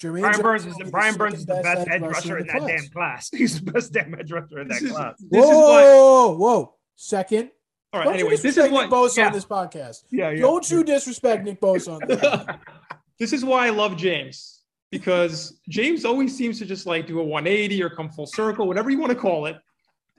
Jermaine 0.01 0.21
Brian 0.21 0.41
Burns 0.41 0.65
is 0.65 0.75
the 0.77 0.85
Brian 0.85 1.15
Burns 1.17 1.39
is 1.39 1.45
the 1.45 1.61
second 1.61 1.63
best 1.63 1.87
edge 1.89 1.95
edge 1.95 2.01
rusher 2.01 2.13
rusher 2.13 2.37
in 2.37 2.47
that 2.47 2.59
class. 2.59 2.81
damn 2.81 2.89
class. 2.91 3.29
He's 3.33 3.61
the 3.61 3.71
best 3.73 3.91
damn 3.91 4.15
edge 4.17 4.31
rusher 4.31 4.61
in 4.61 4.69
that 4.69 4.75
This 4.75 4.83
is, 4.83 4.91
class. 4.91 5.15
this 5.29 5.43
is 5.43 5.51
why. 5.51 5.83
Whoa, 5.83 6.37
whoa, 6.37 6.75
second. 6.95 7.51
All 7.91 7.99
right. 7.99 8.05
Don't 8.05 8.13
Anyways, 8.13 8.39
you 8.39 8.51
this 8.51 8.55
disrespect 8.55 8.67
is 8.67 8.79
Nick 8.79 8.91
what 8.91 9.09
Bosa 9.11 9.17
yeah. 9.17 9.27
on 9.27 9.33
this 9.33 9.45
podcast. 9.45 10.03
Yeah, 10.11 10.29
yeah. 10.29 10.39
Don't 10.39 10.71
you 10.71 10.83
disrespect 10.85 11.43
Nick 11.43 11.59
Bosa 11.59 12.01
on 12.01 12.07
this. 12.07 12.55
this 13.19 13.33
is 13.33 13.43
why 13.43 13.67
I 13.67 13.71
love 13.71 13.97
James 13.97 14.61
because 14.91 15.59
James 15.67 16.05
always 16.05 16.37
seems 16.37 16.57
to 16.59 16.65
just 16.65 16.85
like 16.85 17.05
do 17.05 17.19
a 17.19 17.23
180 17.23 17.83
or 17.83 17.89
come 17.89 18.09
full 18.09 18.27
circle, 18.27 18.65
whatever 18.65 18.89
you 18.89 18.97
want 18.97 19.11
to 19.11 19.19
call 19.19 19.45
it. 19.47 19.57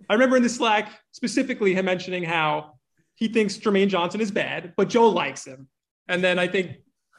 I 0.08 0.14
remember 0.14 0.36
in 0.36 0.42
the 0.42 0.48
Slack 0.48 0.90
specifically 1.12 1.74
him 1.74 1.84
mentioning 1.84 2.22
how 2.24 2.74
he 3.14 3.28
thinks 3.28 3.56
Jermaine 3.58 3.88
Johnson 3.88 4.20
is 4.20 4.30
bad, 4.30 4.72
but 4.76 4.88
Joe 4.88 5.08
likes 5.08 5.46
him. 5.46 5.68
And 6.08 6.24
then 6.24 6.38
I 6.38 6.48
think 6.48 6.78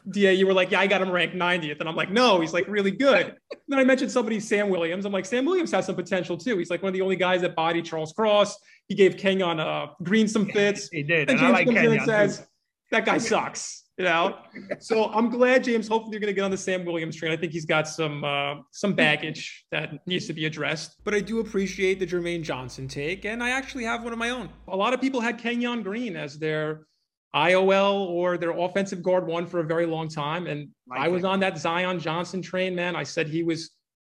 Da, 0.09 0.32
you 0.34 0.47
were 0.47 0.53
like, 0.53 0.71
yeah, 0.71 0.79
I 0.79 0.88
got 0.88 1.01
him 1.01 1.11
ranked 1.11 1.36
90th, 1.36 1.79
and 1.79 1.88
I'm 1.88 1.95
like, 1.95 2.09
no, 2.11 2.41
he's 2.41 2.53
like 2.53 2.67
really 2.67 2.89
good. 2.91 3.36
then 3.67 3.79
I 3.79 3.84
mentioned 3.84 4.11
somebody, 4.11 4.39
Sam 4.39 4.69
Williams. 4.69 5.05
I'm 5.05 5.11
like, 5.11 5.25
Sam 5.25 5.45
Williams 5.45 5.71
has 5.71 5.86
some 5.86 5.95
potential 5.95 6.38
too. 6.38 6.57
He's 6.57 6.71
like 6.71 6.82
one 6.82 6.89
of 6.89 6.93
the 6.93 7.01
only 7.01 7.15
guys 7.15 7.41
that 7.41 7.55
body 7.55 7.84
Charles 7.84 8.11
Cross. 8.11 8.57
He 8.88 8.95
gave 8.95 9.15
Kenyon 9.17 9.59
uh, 9.59 9.88
Green 10.01 10.27
some 10.27 10.47
fits. 10.47 10.89
He 10.89 11.03
did. 11.03 11.29
And 11.29 11.38
And 11.38 11.39
I 11.39 11.41
James 11.41 11.53
like 11.53 11.65
comes 11.67 11.77
in 11.77 11.93
and 11.93 12.01
says, 12.01 12.38
too. 12.39 12.43
that 12.91 13.05
guy 13.05 13.19
sucks, 13.19 13.80
you 14.01 14.07
know? 14.07 14.37
so 14.79 15.05
I'm 15.11 15.29
glad, 15.29 15.63
James. 15.63 15.87
Hopefully, 15.87 16.13
you're 16.13 16.19
going 16.19 16.33
to 16.33 16.33
get 16.33 16.43
on 16.43 16.51
the 16.51 16.57
Sam 16.57 16.85
Williams 16.85 17.15
train. 17.15 17.31
I 17.31 17.37
think 17.37 17.51
he's 17.51 17.65
got 17.65 17.87
some 17.87 18.23
uh, 18.23 18.55
some 18.71 18.93
baggage 18.93 19.65
that 19.71 20.05
needs 20.07 20.25
to 20.27 20.33
be 20.33 20.45
addressed. 20.45 20.97
But 21.03 21.13
I 21.13 21.19
do 21.19 21.39
appreciate 21.39 21.99
the 21.99 22.07
Jermaine 22.07 22.43
Johnson 22.43 22.87
take, 22.87 23.25
and 23.25 23.43
I 23.43 23.51
actually 23.51 23.83
have 23.85 24.03
one 24.03 24.13
of 24.13 24.19
my 24.19 24.29
own. 24.29 24.49
A 24.67 24.75
lot 24.75 24.93
of 24.93 25.01
people 25.01 25.21
had 25.21 25.37
Kenyon 25.37 25.83
Green 25.83 26.15
as 26.15 26.39
their 26.39 26.87
IOL 27.35 28.07
or 28.07 28.37
their 28.37 28.51
offensive 28.51 29.01
guard 29.01 29.25
one 29.25 29.45
for 29.45 29.59
a 29.59 29.63
very 29.63 29.85
long 29.85 30.09
time, 30.09 30.47
and 30.47 30.69
Like 30.89 31.01
I 31.01 31.07
was 31.07 31.23
it. 31.23 31.27
on 31.27 31.39
that 31.41 31.57
Zion 31.57 31.99
Johnson 31.99 32.41
train, 32.41 32.75
man. 32.75 32.95
I 32.95 33.03
said 33.03 33.27
he 33.27 33.43
was 33.43 33.71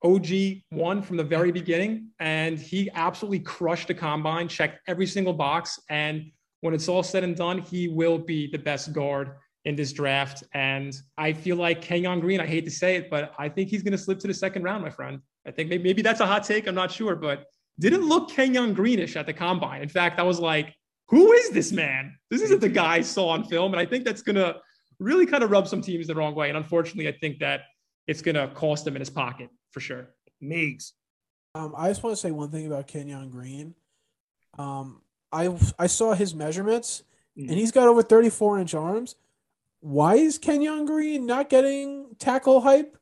OG 0.04 0.26
one 0.70 1.02
from 1.02 1.16
the 1.16 1.24
very 1.24 1.52
beginning, 1.52 2.08
and 2.20 2.58
he 2.58 2.90
absolutely 2.94 3.40
crushed 3.40 3.88
the 3.88 3.94
combine, 3.94 4.48
checked 4.48 4.80
every 4.86 5.06
single 5.06 5.32
box. 5.32 5.78
And 5.90 6.30
when 6.60 6.74
it's 6.74 6.88
all 6.88 7.02
said 7.02 7.22
and 7.24 7.36
done, 7.36 7.58
he 7.58 7.88
will 7.88 8.18
be 8.18 8.48
the 8.50 8.58
best 8.58 8.92
guard 8.92 9.32
in 9.64 9.76
this 9.76 9.92
draft. 9.92 10.42
And 10.54 10.94
I 11.16 11.32
feel 11.32 11.56
like 11.56 11.80
Kenyon 11.80 12.20
Green, 12.20 12.40
I 12.40 12.46
hate 12.46 12.64
to 12.64 12.70
say 12.70 12.96
it, 12.96 13.10
but 13.10 13.32
I 13.38 13.48
think 13.48 13.68
he's 13.68 13.82
going 13.82 13.92
to 13.92 13.98
slip 13.98 14.18
to 14.20 14.26
the 14.26 14.34
second 14.34 14.62
round, 14.64 14.82
my 14.82 14.90
friend. 14.90 15.20
I 15.46 15.50
think 15.50 15.68
maybe, 15.68 15.84
maybe 15.84 16.02
that's 16.02 16.20
a 16.20 16.26
hot 16.26 16.44
take. 16.44 16.66
I'm 16.66 16.74
not 16.74 16.90
sure, 16.90 17.16
but 17.16 17.46
didn't 17.78 18.08
look 18.08 18.30
Kenyon 18.30 18.74
Greenish 18.74 19.16
at 19.16 19.26
the 19.26 19.32
combine. 19.32 19.82
In 19.82 19.88
fact, 19.88 20.18
I 20.18 20.22
was 20.22 20.40
like, 20.40 20.74
who 21.08 21.32
is 21.32 21.50
this 21.50 21.72
man? 21.72 22.16
This 22.30 22.42
isn't 22.42 22.60
the 22.60 22.68
guy 22.68 22.94
I 22.94 23.00
saw 23.02 23.28
on 23.28 23.44
film. 23.44 23.72
And 23.72 23.80
I 23.80 23.86
think 23.86 24.04
that's 24.04 24.22
going 24.22 24.36
to 24.36 24.56
really 24.98 25.26
kind 25.26 25.42
of 25.44 25.50
rub 25.50 25.68
some 25.68 25.80
teams 25.80 26.06
the 26.06 26.14
wrong 26.14 26.34
way. 26.34 26.48
And 26.48 26.56
unfortunately, 26.56 27.08
I 27.08 27.12
think 27.12 27.38
that 27.40 27.62
it's 28.06 28.22
going 28.22 28.34
to 28.34 28.48
cost 28.48 28.86
him 28.86 28.96
in 28.96 29.00
his 29.00 29.10
pocket 29.10 29.48
for 29.70 29.80
sure. 29.80 30.10
Meeks. 30.40 30.94
Um, 31.54 31.74
I 31.76 31.88
just 31.88 32.02
want 32.02 32.16
to 32.16 32.20
say 32.20 32.30
one 32.30 32.50
thing 32.50 32.66
about 32.66 32.86
Kenyon 32.86 33.30
Green. 33.30 33.74
Um, 34.58 35.02
I 35.30 35.54
I 35.78 35.86
saw 35.86 36.14
his 36.14 36.34
measurements, 36.34 37.04
and 37.36 37.50
he's 37.50 37.72
got 37.72 37.88
over 37.88 38.02
34 38.02 38.58
inch 38.58 38.74
arms. 38.74 39.16
Why 39.82 40.14
is 40.14 40.38
Kenyon 40.38 40.84
Green 40.86 41.26
not 41.26 41.50
getting 41.50 42.14
tackle 42.18 42.60
hype? 42.60 42.96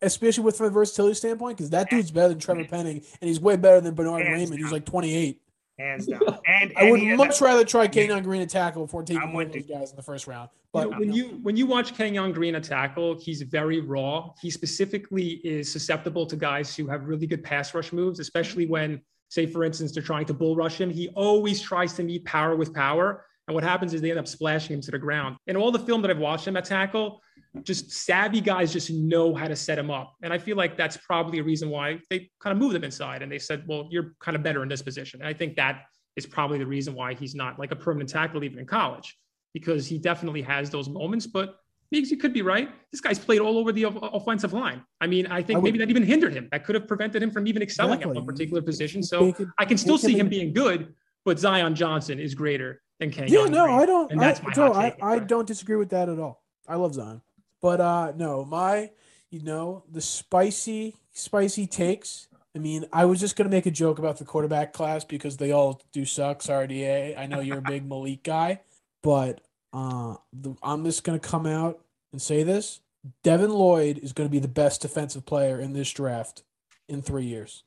Especially 0.00 0.44
with 0.44 0.56
from 0.56 0.66
a 0.68 0.70
versatility 0.70 1.14
standpoint, 1.14 1.58
because 1.58 1.70
that 1.70 1.90
dude's 1.90 2.10
better 2.10 2.28
than 2.28 2.38
Trevor 2.38 2.64
Penning, 2.64 3.02
and 3.20 3.28
he's 3.28 3.38
way 3.38 3.56
better 3.56 3.82
than 3.82 3.92
Bernard 3.94 4.24
Hands 4.24 4.48
Raimann, 4.50 4.54
who's 4.56 4.66
down. 4.66 4.72
like 4.72 4.86
28. 4.86 5.42
Hands 5.78 6.06
down. 6.06 6.20
And, 6.46 6.72
I 6.76 6.90
would 6.90 7.02
much 7.02 7.40
that- 7.40 7.44
rather 7.44 7.64
try 7.64 7.86
Kenyon 7.88 8.22
Green 8.22 8.40
to 8.40 8.46
tackle 8.46 8.86
before 8.86 9.02
taking 9.02 9.32
one 9.34 9.46
of 9.48 9.52
with 9.52 9.66
those 9.68 9.78
guys 9.78 9.90
in 9.90 9.96
the 9.96 10.02
first 10.02 10.26
round. 10.26 10.48
You 10.54 10.58
But 10.72 10.90
know, 10.90 10.98
when 11.00 11.12
you 11.12 11.24
when 11.42 11.56
you 11.56 11.66
watch 11.66 11.94
Kenyon 11.94 12.32
Green 12.32 12.54
a 12.54 12.60
tackle, 12.60 13.18
he's 13.20 13.42
very 13.42 13.80
raw. 13.80 14.30
He 14.40 14.48
specifically 14.50 15.32
is 15.44 15.70
susceptible 15.70 16.24
to 16.26 16.36
guys 16.36 16.74
who 16.74 16.86
have 16.86 17.06
really 17.06 17.26
good 17.26 17.42
pass 17.42 17.74
rush 17.74 17.92
moves, 17.92 18.20
especially 18.20 18.66
when, 18.66 19.02
say, 19.28 19.44
for 19.44 19.64
instance, 19.64 19.92
they're 19.92 20.02
trying 20.02 20.26
to 20.26 20.34
bull 20.34 20.56
rush 20.56 20.80
him. 20.80 20.88
He 20.88 21.08
always 21.08 21.60
tries 21.60 21.92
to 21.94 22.04
meet 22.04 22.24
power 22.24 22.56
with 22.56 22.72
power. 22.72 23.26
And 23.46 23.54
what 23.54 23.62
happens 23.64 23.92
is 23.92 24.00
they 24.00 24.10
end 24.10 24.18
up 24.18 24.26
splashing 24.28 24.74
him 24.74 24.80
to 24.82 24.90
the 24.90 24.98
ground. 24.98 25.36
In 25.46 25.56
all 25.56 25.70
the 25.70 25.78
film 25.78 26.00
that 26.02 26.10
I've 26.10 26.18
watched 26.18 26.46
him 26.46 26.56
at 26.56 26.64
tackle, 26.64 27.20
just 27.62 27.90
savvy 27.90 28.40
guys 28.40 28.72
just 28.72 28.90
know 28.90 29.34
how 29.34 29.46
to 29.46 29.54
set 29.56 29.78
him 29.78 29.90
up. 29.90 30.14
And 30.22 30.32
I 30.32 30.38
feel 30.38 30.56
like 30.56 30.76
that's 30.76 30.96
probably 30.96 31.38
a 31.38 31.42
reason 31.42 31.68
why 31.70 32.00
they 32.10 32.30
kind 32.40 32.52
of 32.56 32.58
moved 32.58 32.74
him 32.74 32.84
inside 32.84 33.22
and 33.22 33.30
they 33.30 33.38
said, 33.38 33.64
well, 33.66 33.86
you're 33.90 34.14
kind 34.20 34.34
of 34.36 34.42
better 34.42 34.62
in 34.62 34.68
this 34.68 34.82
position. 34.82 35.20
And 35.20 35.28
I 35.28 35.34
think 35.34 35.56
that 35.56 35.82
is 36.16 36.26
probably 36.26 36.58
the 36.58 36.66
reason 36.66 36.94
why 36.94 37.14
he's 37.14 37.34
not 37.34 37.58
like 37.58 37.70
a 37.70 37.76
permanent 37.76 38.08
tackle 38.10 38.42
even 38.44 38.58
in 38.58 38.66
college 38.66 39.16
because 39.52 39.86
he 39.86 39.98
definitely 39.98 40.42
has 40.42 40.70
those 40.70 40.88
moments. 40.88 41.26
But 41.26 41.56
Meeks, 41.92 42.10
you 42.10 42.16
could 42.16 42.32
be 42.32 42.42
right. 42.42 42.70
This 42.90 43.00
guy's 43.00 43.18
played 43.18 43.40
all 43.40 43.58
over 43.58 43.70
the 43.70 43.84
offensive 43.84 44.52
line. 44.52 44.82
I 45.00 45.06
mean, 45.06 45.26
I 45.28 45.42
think 45.42 45.56
I 45.58 45.60
would- 45.60 45.64
maybe 45.64 45.78
that 45.78 45.90
even 45.90 46.02
hindered 46.02 46.32
him. 46.32 46.48
That 46.50 46.64
could 46.64 46.74
have 46.74 46.88
prevented 46.88 47.22
him 47.22 47.30
from 47.30 47.46
even 47.46 47.62
excelling 47.62 47.92
at 47.92 47.98
Exactly. 47.98 48.16
one 48.16 48.26
particular 48.26 48.62
position. 48.62 49.02
So 49.02 49.32
could- 49.32 49.50
I 49.58 49.64
can 49.64 49.76
still 49.76 49.98
see 49.98 50.18
him 50.18 50.28
be- 50.28 50.38
being 50.40 50.52
good, 50.54 50.94
but 51.24 51.38
Zion 51.38 51.74
Johnson 51.76 52.18
is 52.18 52.34
greater 52.34 52.80
than 52.98 53.10
Kenyon. 53.10 53.32
yeah, 53.32 53.44
no, 53.46 53.64
Green. 53.64 53.78
I 53.80 53.86
don't. 53.86 54.12
And 54.12 54.20
I, 54.20 54.40
my 54.42 54.96
I. 55.00 55.14
I 55.14 55.18
don't 55.18 55.46
disagree 55.46 55.76
with 55.76 55.90
that 55.90 56.08
at 56.08 56.18
all. 56.18 56.42
I 56.66 56.76
love 56.76 56.94
Zion, 56.94 57.20
but 57.60 57.80
uh, 57.80 58.12
no, 58.16 58.44
my, 58.44 58.90
you 59.30 59.42
know, 59.42 59.84
the 59.90 60.00
spicy, 60.00 60.94
spicy 61.12 61.66
takes. 61.66 62.28
I 62.56 62.60
mean, 62.60 62.86
I 62.92 63.04
was 63.04 63.20
just 63.20 63.36
gonna 63.36 63.50
make 63.50 63.66
a 63.66 63.70
joke 63.70 63.98
about 63.98 64.18
the 64.18 64.24
quarterback 64.24 64.72
class 64.72 65.04
because 65.04 65.36
they 65.36 65.50
all 65.52 65.80
do 65.92 66.04
suck. 66.04 66.40
Sorry, 66.40 66.66
Da. 66.66 67.16
I 67.16 67.26
know 67.26 67.40
you're 67.40 67.58
a 67.58 67.62
big 67.62 67.84
Malik 67.88 68.22
guy, 68.22 68.60
but 69.02 69.40
uh, 69.72 70.16
the, 70.32 70.54
I'm 70.62 70.84
just 70.84 71.04
gonna 71.04 71.18
come 71.18 71.46
out 71.46 71.80
and 72.12 72.22
say 72.22 72.44
this: 72.44 72.80
Devin 73.22 73.50
Lloyd 73.50 73.98
is 73.98 74.12
gonna 74.12 74.28
be 74.28 74.38
the 74.38 74.48
best 74.48 74.82
defensive 74.82 75.26
player 75.26 75.58
in 75.60 75.72
this 75.72 75.90
draft 75.90 76.44
in 76.88 77.02
three 77.02 77.26
years. 77.26 77.64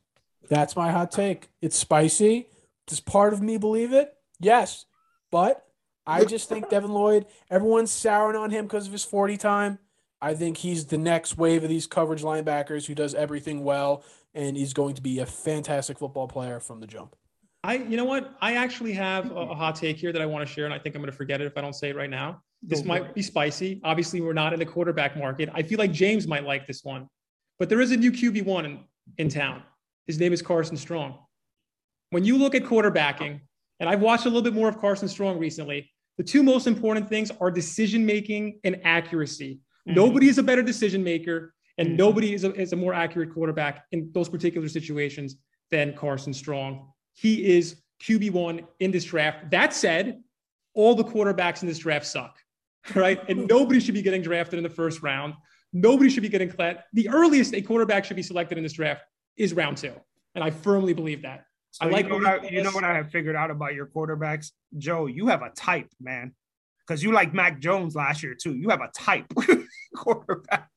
That's 0.50 0.76
my 0.76 0.92
hot 0.92 1.12
take. 1.12 1.50
It's 1.62 1.78
spicy. 1.78 2.48
Does 2.88 3.02
part 3.02 3.34
of 3.34 3.42
me 3.42 3.58
believe 3.58 3.92
it? 3.92 4.16
Yes. 4.40 4.86
But 5.32 5.66
I 6.06 6.24
just 6.24 6.48
think 6.48 6.70
Devin 6.70 6.92
Lloyd, 6.92 7.26
everyone's 7.50 7.92
souring 7.92 8.38
on 8.38 8.50
him 8.50 8.66
because 8.66 8.88
of 8.88 8.94
his 8.94 9.04
40 9.04 9.38
time. 9.38 9.80
I 10.22 10.34
think 10.34 10.58
he's 10.58 10.86
the 10.86 10.98
next 10.98 11.38
wave 11.38 11.64
of 11.64 11.70
these 11.70 11.86
coverage 11.86 12.24
linebackers 12.24 12.86
who 12.86 12.96
does 12.96 13.14
everything 13.14 13.64
well, 13.64 14.04
and 14.34 14.58
he's 14.58 14.74
going 14.74 14.96
to 14.96 15.02
be 15.02 15.20
a 15.20 15.26
fantastic 15.26 16.00
football 16.00 16.28
player 16.28 16.60
from 16.60 16.80
the 16.80 16.88
jump. 16.88 17.16
I, 17.64 17.76
you 17.76 17.98
know 17.98 18.06
what? 18.06 18.36
I 18.42 18.54
actually 18.54 18.94
have 18.94 19.32
a, 19.32 19.36
a 19.36 19.56
hot 19.56 19.76
take 19.76 19.98
here 19.98 20.12
that 20.14 20.22
I 20.22 20.26
want 20.26 20.48
to 20.48 20.52
share, 20.52 20.66
and 20.66 20.74
I 20.74 20.80
think 20.80 20.96
I'm 20.96 21.02
going 21.02 21.12
to 21.12 21.18
forget 21.18 21.42
it 21.42 21.46
if 21.46 21.58
I 21.58 21.62
don't 21.62 21.74
say 21.74 21.90
it 21.90 21.96
right 21.96 22.10
now. 22.10 22.42
This 22.64 22.82
Go 22.82 22.88
might 22.88 23.14
be 23.14 23.22
spicy. 23.22 23.82
Obviously, 23.84 24.22
we're 24.22 24.34
not 24.34 24.54
in 24.54 24.60
the 24.60 24.66
quarterback 24.66 25.18
market. 25.18 25.50
I 25.54 25.62
feel 25.62 25.78
like 25.78 25.92
James 25.92 26.28
might 26.28 26.46
like 26.46 26.66
this 26.66 26.84
one, 26.84 27.08
but 27.60 27.70
there 27.70 27.82
is 27.82 27.92
a 27.92 27.98
new 27.98 28.12
QB 28.12 28.46
one 28.46 28.66
in, 28.66 28.80
in 29.18 29.30
town. 29.30 29.64
His 30.08 30.20
name 30.20 30.34
is 30.34 30.42
Carson 30.42 30.78
Strong. 30.78 31.20
When 32.12 32.24
you 32.24 32.38
look 32.38 32.56
at 32.56 32.64
quarterbacking, 32.64 33.42
and 33.80 33.90
I've 33.90 34.02
watched 34.02 34.26
a 34.26 34.30
little 34.30 34.42
bit 34.42 34.54
more 34.54 34.68
of 34.70 34.80
Carson 34.80 35.08
Strong 35.08 35.40
recently, 35.40 35.90
the 36.18 36.24
two 36.24 36.44
most 36.44 36.68
important 36.68 37.08
things 37.10 37.32
are 37.40 37.52
decision 37.52 38.06
making 38.06 38.60
and 38.64 38.80
accuracy. 38.84 39.60
Mhm. 39.88 39.96
Nobody 39.96 40.30
is 40.30 40.38
a 40.38 40.44
better 40.44 40.64
decision 40.64 41.04
maker, 41.04 41.54
and 41.78 41.90
Mhm. 41.90 41.96
nobody 41.96 42.34
is 42.34 42.44
a, 42.44 42.54
is 42.54 42.74
a 42.74 42.76
more 42.76 42.94
accurate 42.94 43.32
quarterback 43.34 43.86
in 43.92 44.12
those 44.14 44.30
particular 44.30 44.68
situations 44.68 45.36
than 45.70 45.94
Carson 45.94 46.34
Strong. 46.34 46.92
He 47.14 47.56
is 47.58 47.82
QB1 48.00 48.66
in 48.80 48.92
this 48.92 49.06
draft. 49.06 49.52
That 49.52 49.74
said, 49.74 50.22
all 50.74 50.96
the 50.96 51.04
quarterbacks 51.04 51.62
in 51.62 51.68
this 51.68 51.80
draft 51.80 52.06
suck, 52.06 52.38
right? 52.96 53.20
And 53.30 53.48
nobody 53.50 53.80
should 53.80 53.96
be 53.96 54.02
getting 54.02 54.22
drafted 54.22 54.58
in 54.58 54.64
the 54.64 54.70
first 54.70 55.02
round. 55.04 55.34
Nobody 55.74 56.10
should 56.10 56.24
be 56.24 56.30
getting 56.30 56.50
clad. 56.50 56.84
The 56.94 57.10
earliest 57.10 57.54
a 57.54 57.62
quarterback 57.62 58.06
should 58.06 58.16
be 58.16 58.24
selected 58.24 58.58
in 58.58 58.64
this 58.64 58.74
draft 58.74 59.04
is 59.36 59.54
round 59.54 59.78
two. 59.78 59.94
And 60.34 60.44
I 60.44 60.50
firmly 60.52 60.94
believe 60.94 61.24
that. 61.24 61.46
So 61.72 61.86
I 61.86 61.90
like 61.90 62.06
you 62.06 62.12
know, 62.12 62.18
what 62.18 62.44
I, 62.44 62.48
you 62.48 62.64
know 62.64 62.72
what 62.72 62.84
I 62.84 62.96
have 62.96 63.12
figured 63.12 63.36
out 63.36 63.52
about 63.52 63.76
your 63.76 63.88
quarterbacks, 63.88 64.52
Joe. 64.78 65.06
You 65.06 65.28
have 65.28 65.42
a 65.42 65.50
type, 65.52 65.90
man, 66.00 66.34
because 66.88 67.04
you 67.04 67.12
like 67.12 67.34
Mac 67.34 67.60
Jones 67.60 67.96
last 67.96 68.24
year 68.24 68.36
too. 68.36 68.56
You 68.56 68.70
have 68.70 68.82
a 68.82 68.90
type 68.96 69.26
quarterback. 69.96 70.70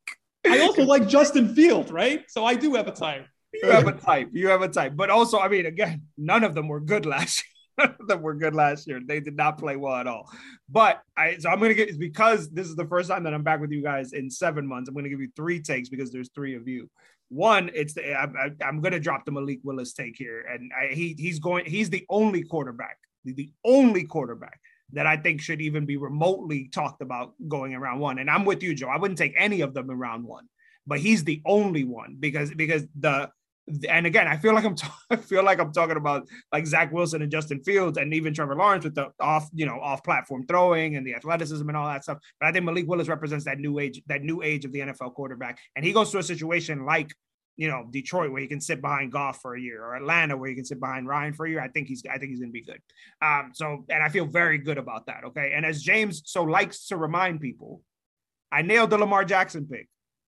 I 0.47 0.61
also 0.61 0.83
like 0.83 1.09
Justin 1.09 1.55
Field, 1.55 1.91
right? 1.91 2.25
So 2.29 2.45
I 2.45 2.55
do 2.55 2.75
have 2.75 2.89
a 2.89 2.93
type. 2.93 3.27
You 3.53 3.71
have 3.71 3.87
a 3.87 3.93
type. 3.93 4.29
You 4.33 4.49
have 4.49 4.63
a 4.63 4.69
type. 4.69 4.93
But 4.97 5.11
also, 5.11 5.39
I 5.39 5.49
mean, 5.49 5.67
again, 5.67 6.03
none 6.17 6.45
of 6.45 6.55
them 6.55 6.69
were 6.69 6.81
good 6.81 7.07
last 7.07 7.39
year. 7.39 7.47
None 7.79 7.97
of 7.99 8.09
them 8.09 8.21
were 8.21 8.35
good 8.35 8.55
last 8.55 8.87
year. 8.87 9.01
They 9.03 9.21
did 9.21 9.37
not 9.37 9.57
play 9.57 9.75
well 9.77 9.95
at 9.95 10.07
all. 10.07 10.29
But 10.69 11.01
I 11.17 11.39
so 11.39 11.49
I'm 11.49 11.61
gonna 11.61 11.73
get 11.73 11.99
because 11.99 12.51
this 12.51 12.67
is 12.67 12.77
the 12.77 12.85
first 12.85 13.09
time 13.09 13.23
that 13.23 13.33
I'm 13.33 13.43
back 13.43 13.59
with 13.59 13.71
you 13.71 13.83
guys 13.83 14.13
in 14.13 14.29
seven 14.29 14.67
months. 14.67 14.89
I'm 14.89 14.95
gonna 14.95 15.09
give 15.09 15.21
you 15.21 15.31
three 15.35 15.63
takes 15.63 15.89
because 15.89 16.13
there's 16.13 16.29
three 16.35 16.57
of 16.57 16.69
you. 16.69 16.91
One, 17.31 17.71
it's 17.75 17.95
the 17.95 18.15
I'm, 18.15 18.35
I- 18.37 18.65
I'm 18.65 18.81
gonna 18.81 19.01
drop 19.01 19.25
the 19.25 19.33
Malik 19.33 19.61
Willis 19.63 19.93
take 19.95 20.17
here, 20.17 20.45
and 20.53 20.71
I, 20.79 20.93
he 20.93 21.15
he's 21.19 21.39
going. 21.39 21.65
He's 21.65 21.89
the 21.89 22.05
only 22.11 22.43
quarterback, 22.43 22.99
the, 23.25 23.33
the 23.33 23.51
only 23.65 24.05
quarterback 24.05 24.61
that 24.93 25.07
I 25.07 25.17
think 25.17 25.41
should 25.41 25.61
even 25.61 25.87
be 25.87 25.97
remotely 25.97 26.69
talked 26.75 27.01
about 27.01 27.35
going 27.49 27.73
in 27.73 27.81
round 27.81 28.01
one. 28.01 28.19
And 28.19 28.29
I'm 28.29 28.45
with 28.45 28.63
you, 28.63 28.75
Joe. 28.75 28.89
I 28.89 28.99
wouldn't 28.99 29.19
take 29.19 29.35
any 29.37 29.61
of 29.61 29.75
them 29.75 29.89
in 29.91 29.97
round 29.99 30.25
one, 30.25 30.49
but 30.87 30.99
he's 30.99 31.23
the 31.23 31.41
only 31.47 31.85
one 31.85 32.17
because 32.19 32.53
because 32.53 32.85
the 32.99 33.31
and 33.89 34.07
again, 34.07 34.27
I 34.27 34.37
feel 34.37 34.55
like 34.55 34.65
I'm 34.65 34.75
ta- 34.77 34.99
I 35.11 35.17
feel 35.17 35.45
like 35.45 35.59
I'm 35.61 35.73
talking 35.73 35.97
about 35.97 36.27
like 36.53 36.67
Zach 36.67 36.93
Wilson 36.93 37.23
and 37.23 37.31
Justin 37.31 37.63
Fields 37.63 37.99
and 37.99 38.13
even 38.15 38.35
Trevor 38.35 38.57
Lawrence 38.57 38.85
with 38.85 38.95
the 38.95 39.09
off 39.21 39.49
you 39.53 39.67
know 39.67 39.81
off 39.81 40.03
platform 40.05 40.47
throwing 40.47 40.97
and 40.97 41.07
the 41.07 41.15
athleticism 41.15 41.69
and 41.69 41.77
all 41.77 41.87
that 41.87 42.05
stuff. 42.05 42.19
But 42.41 42.49
I 42.49 42.53
think 42.53 42.65
Malik 42.65 42.87
Willis 42.87 43.09
represents 43.09 43.45
that 43.45 43.59
new 43.59 43.79
age 43.79 44.03
that 44.07 44.23
new 44.23 44.43
age 44.43 44.65
of 44.65 44.73
the 44.73 44.81
NFL 44.81 45.15
quarterback, 45.15 45.59
and 45.77 45.85
he 45.85 45.93
goes 45.93 46.11
to 46.13 46.19
a 46.19 46.23
situation 46.23 46.85
like 46.85 47.13
you 47.57 47.69
know 47.69 47.87
Detroit 47.91 48.33
where 48.33 48.41
he 48.41 48.49
can 48.49 48.61
sit 48.61 48.81
behind 48.81 49.13
Goff 49.13 49.41
for 49.41 49.55
a 49.55 49.61
year, 49.61 49.83
or 49.85 49.95
Atlanta 49.95 50.37
where 50.37 50.49
he 50.49 50.55
can 50.55 50.65
sit 50.65 50.81
behind 50.81 51.07
Ryan 51.07 51.33
for 51.33 51.47
a 51.47 51.51
year. 51.51 51.61
I 51.61 51.69
think 51.69 51.89
he's 51.89 52.03
I 52.11 52.19
think 52.19 52.31
he's 52.31 52.41
going 52.41 52.51
to 52.51 52.53
be 52.53 52.65
good. 52.65 52.81
Um, 53.23 53.53
so 53.55 53.85
and 53.89 54.03
I 54.03 54.09
feel 54.09 54.27
very 54.27 54.59
good 54.59 54.79
about 54.79 55.07
that. 55.07 55.25
Okay, 55.27 55.53
and 55.55 55.67
as 55.67 55.83
James 55.83 56.23
so 56.27 56.43
likes 56.45 56.87
to 56.89 56.97
remind 56.97 57.41
people, 57.41 57.83
I 58.51 58.63
nailed 58.63 58.91
the 58.91 58.99
Lamar 58.99 59.25
Jackson 59.25 59.67
pick. 59.67 59.89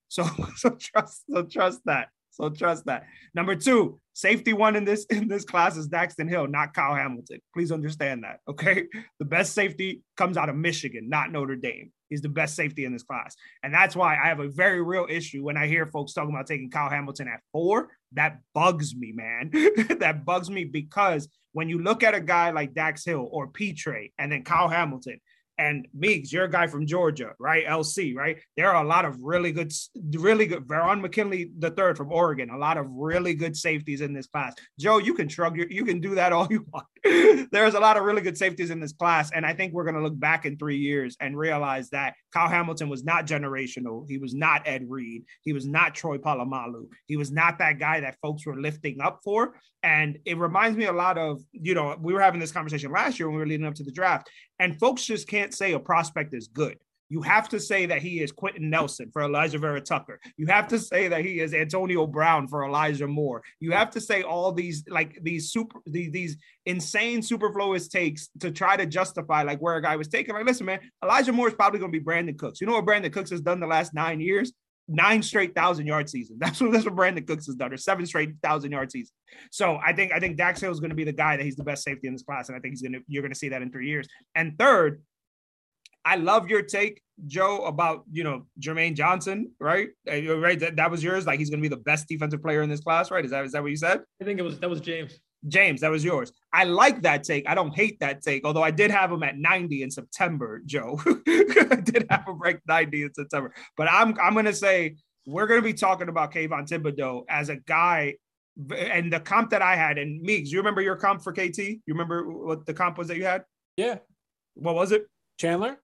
So 0.10 0.26
so 0.56 0.72
trust 0.72 1.24
so 1.30 1.44
trust 1.44 1.82
that. 1.86 2.10
So 2.32 2.50
trust 2.50 2.86
that. 2.86 3.04
Number 3.36 3.56
two, 3.56 4.00
safety 4.14 4.54
one 4.54 4.76
in 4.76 4.86
this 4.86 5.06
in 5.10 5.28
this 5.28 5.46
class 5.46 5.78
is 5.78 5.90
Daxton 5.90 6.30
Hill, 6.30 6.48
not 6.48 6.74
Kyle 6.74 6.96
Hamilton. 6.96 7.40
Please 7.54 7.72
understand 7.72 8.24
that. 8.24 8.40
Okay. 8.50 8.86
The 9.20 9.26
best 9.26 9.54
safety 9.54 10.02
comes 10.18 10.36
out 10.36 10.50
of 10.50 10.56
Michigan, 10.56 11.08
not 11.08 11.32
Notre 11.32 11.56
Dame. 11.56 11.92
He's 12.10 12.22
the 12.22 12.30
best 12.30 12.56
safety 12.56 12.86
in 12.86 12.92
this 12.92 13.04
class. 13.04 13.36
And 13.62 13.72
that's 13.72 13.96
why 13.96 14.18
I 14.18 14.28
have 14.30 14.40
a 14.40 14.50
very 14.50 14.82
real 14.82 15.06
issue 15.08 15.44
when 15.44 15.58
I 15.58 15.68
hear 15.68 15.86
folks 15.86 16.14
talking 16.14 16.34
about 16.34 16.48
taking 16.48 16.72
Kyle 16.72 16.90
Hamilton 16.90 17.28
at 17.28 17.42
four. 17.52 17.90
That 18.14 18.40
bugs 18.56 18.96
me, 18.96 19.12
man. 19.12 19.52
that 20.00 20.26
bugs 20.26 20.50
me 20.50 20.64
because 20.66 21.30
when 21.52 21.70
you 21.70 21.84
look 21.84 22.02
at 22.02 22.16
a 22.16 22.20
guy 22.20 22.50
like 22.50 22.74
Dax 22.74 23.06
Hill 23.06 23.30
or 23.32 23.48
Petre 23.48 24.10
and 24.18 24.32
then 24.32 24.44
Kyle 24.44 24.68
Hamilton, 24.68 25.20
and 25.62 25.88
Meeks, 25.94 26.34
you're 26.34 26.46
a 26.46 26.50
guy 26.50 26.66
from 26.66 26.88
Georgia, 26.88 27.34
right? 27.40 27.66
LC, 27.66 28.16
right? 28.16 28.40
There 28.58 28.74
are 28.74 28.84
a 28.84 28.88
lot 28.88 29.06
of 29.06 29.18
really 29.22 29.52
good, 29.52 29.72
really 30.14 30.48
good. 30.48 30.68
Verone 30.68 31.02
McKinley 31.02 31.52
the 31.60 31.70
third 31.70 31.98
from 31.98 32.12
Oregon, 32.12 32.50
a 32.50 32.58
lot 32.58 32.78
of 32.78 32.88
really 32.90 33.36
good 33.36 33.56
safeties 33.56 34.02
in 34.02 34.12
this 34.12 34.28
class. 34.28 34.56
Joe, 34.80 34.98
you 34.98 35.14
can 35.14 35.30
shrug 35.30 35.56
your, 35.56 35.68
you 35.68 35.86
can 35.86 36.00
do 36.00 36.16
that 36.16 36.34
all 36.34 36.48
you 36.50 36.66
want. 36.74 36.88
There's 37.52 37.74
a 37.74 37.80
lot 37.80 37.98
of 37.98 38.04
really 38.04 38.22
good 38.22 38.38
safeties 38.38 38.70
in 38.70 38.80
this 38.80 38.94
class, 38.94 39.32
and 39.32 39.44
I 39.44 39.54
think 39.54 39.74
we're 39.74 39.86
going 39.86 39.96
to 39.96 40.04
look 40.04 40.20
back 40.20 40.46
in 40.46 40.58
three 40.58 40.78
years 40.78 41.18
and 41.20 41.36
realize 41.36 41.90
that 41.90 42.14
Kyle 42.32 42.48
Hamilton 42.48 42.90
was 42.90 43.04
not 43.04 43.26
generational. 43.26 44.06
He 44.08 44.20
was 44.20 44.36
not 44.36 44.68
Ed 44.68 44.86
Reed. 44.88 45.24
He 45.42 45.52
was 45.52 45.66
not 45.66 45.96
Troy 45.96 46.18
Polamalu. 46.18 46.88
He 47.08 47.18
was 47.18 47.32
not 47.32 47.58
that 47.58 47.80
guy 47.80 48.02
that 48.02 48.18
folks 48.22 48.46
were 48.46 48.60
lifting 48.60 49.02
up 49.02 49.22
for. 49.24 49.56
And 49.82 50.20
it 50.26 50.38
reminds 50.38 50.78
me 50.78 50.86
a 50.86 50.94
lot 50.94 51.18
of, 51.18 51.42
you 51.52 51.74
know, 51.74 51.98
we 52.00 52.14
were 52.14 52.22
having 52.22 52.40
this 52.40 52.52
conversation 52.52 52.92
last 52.92 53.18
year 53.18 53.28
when 53.28 53.36
we 53.36 53.42
were 53.42 53.48
leading 53.48 53.66
up 53.66 53.74
to 53.76 53.84
the 53.84 53.92
draft, 53.92 54.30
and 54.60 54.80
folks 54.80 55.04
just 55.04 55.28
can't 55.28 55.56
say 55.56 55.74
a 55.74 55.80
prospect 55.80 56.36
is 56.36 56.48
good. 56.48 56.78
You 57.12 57.22
have 57.24 57.50
to 57.50 57.60
say 57.60 57.88
that 57.88 58.02
he 58.02 58.22
is 58.22 58.32
Quenton 58.32 58.70
Nelson 58.70 59.10
for 59.12 59.22
Alijah 59.24 59.60
Vera-Tucker. 59.60 60.18
You 60.38 60.48
have 60.48 60.70
to 60.70 60.80
say 60.80 61.10
that 61.10 61.26
he 61.26 61.42
is 61.42 61.54
Antonio 61.54 62.08
Brown 62.08 62.48
for 62.48 62.64
Elijah 62.64 63.06
Moore. 63.06 63.44
You 63.60 63.74
have 63.74 63.90
to 63.92 64.00
say 64.00 64.22
all 64.22 64.54
these 64.54 64.86
like 64.88 65.20
these 65.22 65.52
super 65.52 65.82
these, 65.86 66.10
these 66.14 66.38
insane 66.66 67.22
superfluous 67.22 67.90
takes 67.90 68.30
to 68.40 68.50
try 68.50 68.78
to 68.78 68.86
justify 68.86 69.44
like 69.44 69.60
where 69.60 69.76
a 69.76 69.82
guy 69.82 69.98
was 69.98 70.08
taken. 70.08 70.36
Like, 70.36 70.46
listen, 70.46 70.66
man, 70.66 70.80
Elijah 71.04 71.34
Moore 71.34 71.50
is 71.50 71.54
probably 71.54 71.80
going 71.82 71.92
to 71.92 72.00
be 72.00 72.04
Brandin 72.04 72.40
Cooks. 72.40 72.62
You 72.62 72.68
know 72.68 72.74
what 72.80 72.86
Brandin 72.86 73.12
Cooks 73.12 73.32
has 73.32 73.42
done 73.42 73.60
the 73.60 73.68
last 73.68 73.94
nine 73.94 74.22
years? 74.22 74.54
Nine 74.88 75.22
straight 75.22 75.54
thousand 75.54 75.88
yard 75.88 76.10
season. 76.10 76.38
That's 76.40 76.62
what 76.62 76.72
that's 76.72 76.86
what 76.86 76.96
Brandin 76.96 77.28
Cooks 77.28 77.46
has 77.48 77.56
done, 77.56 77.74
or 77.74 77.78
seven 77.78 78.06
straight 78.06 78.36
thousand 78.42 78.72
yard 78.72 78.90
season. 78.90 79.14
So 79.52 79.82
I 79.86 79.92
think 79.92 80.14
I 80.14 80.22
think 80.22 80.38
Dax 80.38 80.62
Hill 80.62 80.72
is 80.72 80.80
going 80.80 80.92
to 80.92 80.96
be 80.96 81.04
the 81.04 81.12
guy 81.12 81.36
that 81.36 81.44
he's 81.44 81.58
the 81.58 81.66
best 81.66 81.84
safety 81.84 82.08
in 82.08 82.14
this 82.14 82.24
class, 82.24 82.48
and 82.48 82.56
I 82.56 82.62
think 82.62 82.72
he's 82.72 82.82
gonna 82.82 83.00
you're 83.08 83.22
going 83.22 83.34
to 83.34 83.38
see 83.38 83.50
that 83.50 83.62
in 83.62 83.70
three 83.70 83.90
years. 83.90 84.08
And 84.34 84.58
third, 84.58 85.02
I 86.06 86.16
love 86.16 86.50
your 86.50 86.62
take, 86.62 87.02
Joe, 87.28 87.66
about 87.66 88.04
you 88.12 88.24
know 88.24 88.46
Jermaine 88.60 88.96
Johnson, 88.96 89.52
right? 89.60 89.90
Uh, 90.10 90.38
Right, 90.38 90.60
that, 90.60 90.76
that 90.78 90.90
was 90.90 91.04
yours. 91.04 91.28
Like 91.28 91.40
he's 91.40 91.50
going 91.50 91.62
to 91.62 91.70
be 91.70 91.74
the 91.74 91.82
best 91.82 92.08
defensive 92.08 92.42
player 92.42 92.62
in 92.62 92.70
this 92.70 92.80
class, 92.80 93.12
right? 93.12 93.24
Is 93.24 93.32
that 93.32 93.46
is 93.46 93.52
that 93.52 93.62
what 93.62 93.72
you 93.72 93.78
said? 93.78 94.02
I 94.22 94.26
think 94.26 94.40
it 94.40 94.44
was 94.44 94.60
that 94.60 94.70
was 94.70 94.82
James. 94.82 95.20
James, 95.48 95.82
that 95.82 95.90
was 95.90 96.04
yours. 96.06 96.32
I 96.54 96.66
like 96.66 97.02
that 97.02 97.24
take. 97.24 97.50
I 97.50 97.56
don't 97.56 97.74
hate 97.74 98.00
that 98.00 98.22
take, 98.22 98.46
although 98.46 98.62
I 98.62 98.70
did 98.70 98.92
have 98.92 99.12
him 99.12 99.24
at 99.24 99.38
90 99.38 99.82
in 99.82 99.90
September, 99.90 100.62
Joe. 100.66 101.02
I 101.08 101.82
did 101.84 102.06
have 102.12 102.28
him 102.28 102.40
ranked 102.40 102.68
90 102.68 103.04
in 103.04 103.14
September. 103.14 103.54
But 103.76 103.88
I'm 103.92 104.18
I'm 104.20 104.36
gonna 104.36 104.54
say 104.54 104.96
we're 105.26 105.48
gonna 105.48 105.62
be 105.62 105.74
talking 105.74 106.10
about 106.10 106.34
Kayvon 106.34 106.68
Thibodeaux 106.68 107.24
as 107.30 107.50
a 107.50 107.56
guy 107.56 108.16
and 108.70 109.12
the 109.12 109.20
comp 109.20 109.50
that 109.52 109.62
I 109.62 109.76
had, 109.76 109.98
and 109.98 110.22
Meeks, 110.22 110.52
you 110.52 110.58
remember 110.58 110.82
your 110.82 110.96
comp 110.96 111.24
for 111.24 111.32
KT? 111.32 111.58
You 111.58 111.82
remember 111.88 112.30
what 112.30 112.66
the 112.66 112.74
comp 112.74 112.98
was 112.98 113.08
that 113.08 113.18
you 113.18 113.26
had? 113.26 113.44
Yeah. 113.78 114.00
What 114.56 114.76
was 114.76 114.92
it? 114.92 115.08
Chandler? 115.38 115.78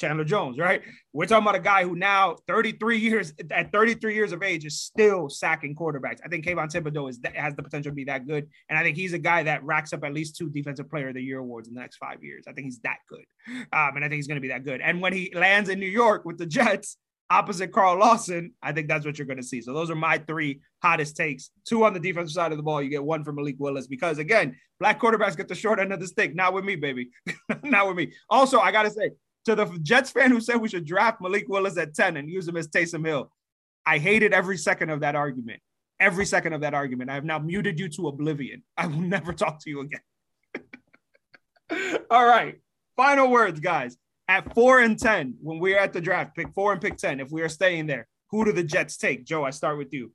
Chandler 0.00 0.24
Jones, 0.24 0.58
right? 0.58 0.82
We're 1.12 1.26
talking 1.26 1.44
about 1.44 1.54
a 1.54 1.60
guy 1.60 1.84
who 1.84 1.94
now 1.94 2.36
33 2.48 2.98
years 2.98 3.32
at 3.50 3.72
33 3.72 4.14
years 4.14 4.32
of 4.32 4.42
age 4.42 4.64
is 4.64 4.80
still 4.80 5.28
sacking 5.28 5.74
quarterbacks. 5.74 6.18
I 6.24 6.28
think 6.28 6.44
Kayvon 6.44 6.70
Thibodeaux 6.72 7.10
is 7.10 7.20
has 7.34 7.54
the 7.54 7.62
potential 7.62 7.90
to 7.90 7.94
be 7.94 8.04
that 8.04 8.26
good, 8.26 8.48
and 8.68 8.78
I 8.78 8.82
think 8.82 8.96
he's 8.96 9.12
a 9.12 9.18
guy 9.18 9.44
that 9.44 9.64
racks 9.64 9.92
up 9.92 10.04
at 10.04 10.12
least 10.12 10.36
two 10.36 10.50
Defensive 10.50 10.90
Player 10.90 11.08
of 11.08 11.14
the 11.14 11.22
Year 11.22 11.38
awards 11.38 11.68
in 11.68 11.74
the 11.74 11.80
next 11.80 11.96
five 11.96 12.22
years. 12.22 12.44
I 12.48 12.52
think 12.52 12.66
he's 12.66 12.80
that 12.80 12.98
good, 13.08 13.24
um, 13.72 13.96
and 13.96 14.04
I 14.04 14.08
think 14.08 14.14
he's 14.14 14.26
going 14.26 14.36
to 14.36 14.42
be 14.42 14.48
that 14.48 14.64
good. 14.64 14.80
And 14.80 15.00
when 15.00 15.12
he 15.12 15.32
lands 15.34 15.68
in 15.68 15.78
New 15.78 15.86
York 15.86 16.24
with 16.24 16.38
the 16.38 16.46
Jets, 16.46 16.96
opposite 17.30 17.72
Carl 17.72 17.98
Lawson, 17.98 18.52
I 18.62 18.72
think 18.72 18.88
that's 18.88 19.06
what 19.06 19.18
you're 19.18 19.26
going 19.26 19.38
to 19.38 19.42
see. 19.42 19.60
So 19.60 19.72
those 19.72 19.90
are 19.90 19.96
my 19.96 20.18
three 20.18 20.60
hottest 20.82 21.16
takes. 21.16 21.50
Two 21.64 21.84
on 21.84 21.94
the 21.94 22.00
defensive 22.00 22.32
side 22.32 22.52
of 22.52 22.58
the 22.58 22.62
ball. 22.62 22.82
You 22.82 22.90
get 22.90 23.04
one 23.04 23.24
from 23.24 23.36
Malik 23.36 23.56
Willis 23.58 23.86
because 23.86 24.18
again, 24.18 24.56
black 24.78 25.00
quarterbacks 25.00 25.36
get 25.36 25.48
the 25.48 25.54
short 25.54 25.78
end 25.78 25.92
of 25.92 26.00
the 26.00 26.06
stick. 26.06 26.34
Not 26.34 26.52
with 26.52 26.64
me, 26.64 26.76
baby. 26.76 27.10
Not 27.62 27.86
with 27.86 27.96
me. 27.96 28.12
Also, 28.28 28.58
I 28.58 28.72
got 28.72 28.82
to 28.82 28.90
say 28.90 29.10
to 29.44 29.54
the 29.54 29.66
Jets 29.82 30.10
fan 30.10 30.30
who 30.30 30.40
said 30.40 30.56
we 30.56 30.68
should 30.68 30.86
draft 30.86 31.20
Malik 31.20 31.48
Willis 31.48 31.78
at 31.78 31.94
10 31.94 32.16
and 32.16 32.30
use 32.30 32.48
him 32.48 32.56
as 32.56 32.68
Taysom 32.68 33.06
Hill, 33.06 33.30
I 33.86 33.98
hated 33.98 34.32
every 34.32 34.56
second 34.56 34.90
of 34.90 35.00
that 35.00 35.14
argument. 35.14 35.60
Every 36.00 36.26
second 36.26 36.52
of 36.52 36.62
that 36.62 36.74
argument. 36.74 37.10
I 37.10 37.14
have 37.14 37.24
now 37.24 37.38
muted 37.38 37.78
you 37.78 37.88
to 37.90 38.08
oblivion. 38.08 38.62
I 38.76 38.86
will 38.86 39.00
never 39.00 39.32
talk 39.32 39.60
to 39.62 39.70
you 39.70 39.80
again. 39.80 40.00
All 42.10 42.26
right. 42.26 42.60
Final 42.96 43.30
words, 43.30 43.60
guys. 43.60 43.96
At 44.26 44.54
four 44.54 44.80
and 44.80 44.98
10, 44.98 45.36
when 45.42 45.58
we're 45.58 45.78
at 45.78 45.92
the 45.92 46.00
draft, 46.00 46.34
pick 46.34 46.52
four 46.54 46.72
and 46.72 46.80
pick 46.80 46.96
10, 46.96 47.20
if 47.20 47.30
we 47.30 47.42
are 47.42 47.48
staying 47.48 47.86
there, 47.86 48.08
who 48.30 48.44
do 48.44 48.52
the 48.52 48.64
Jets 48.64 48.96
take? 48.96 49.24
Joe, 49.24 49.44
I 49.44 49.50
start 49.50 49.76
with 49.76 49.92
you. 49.92 50.12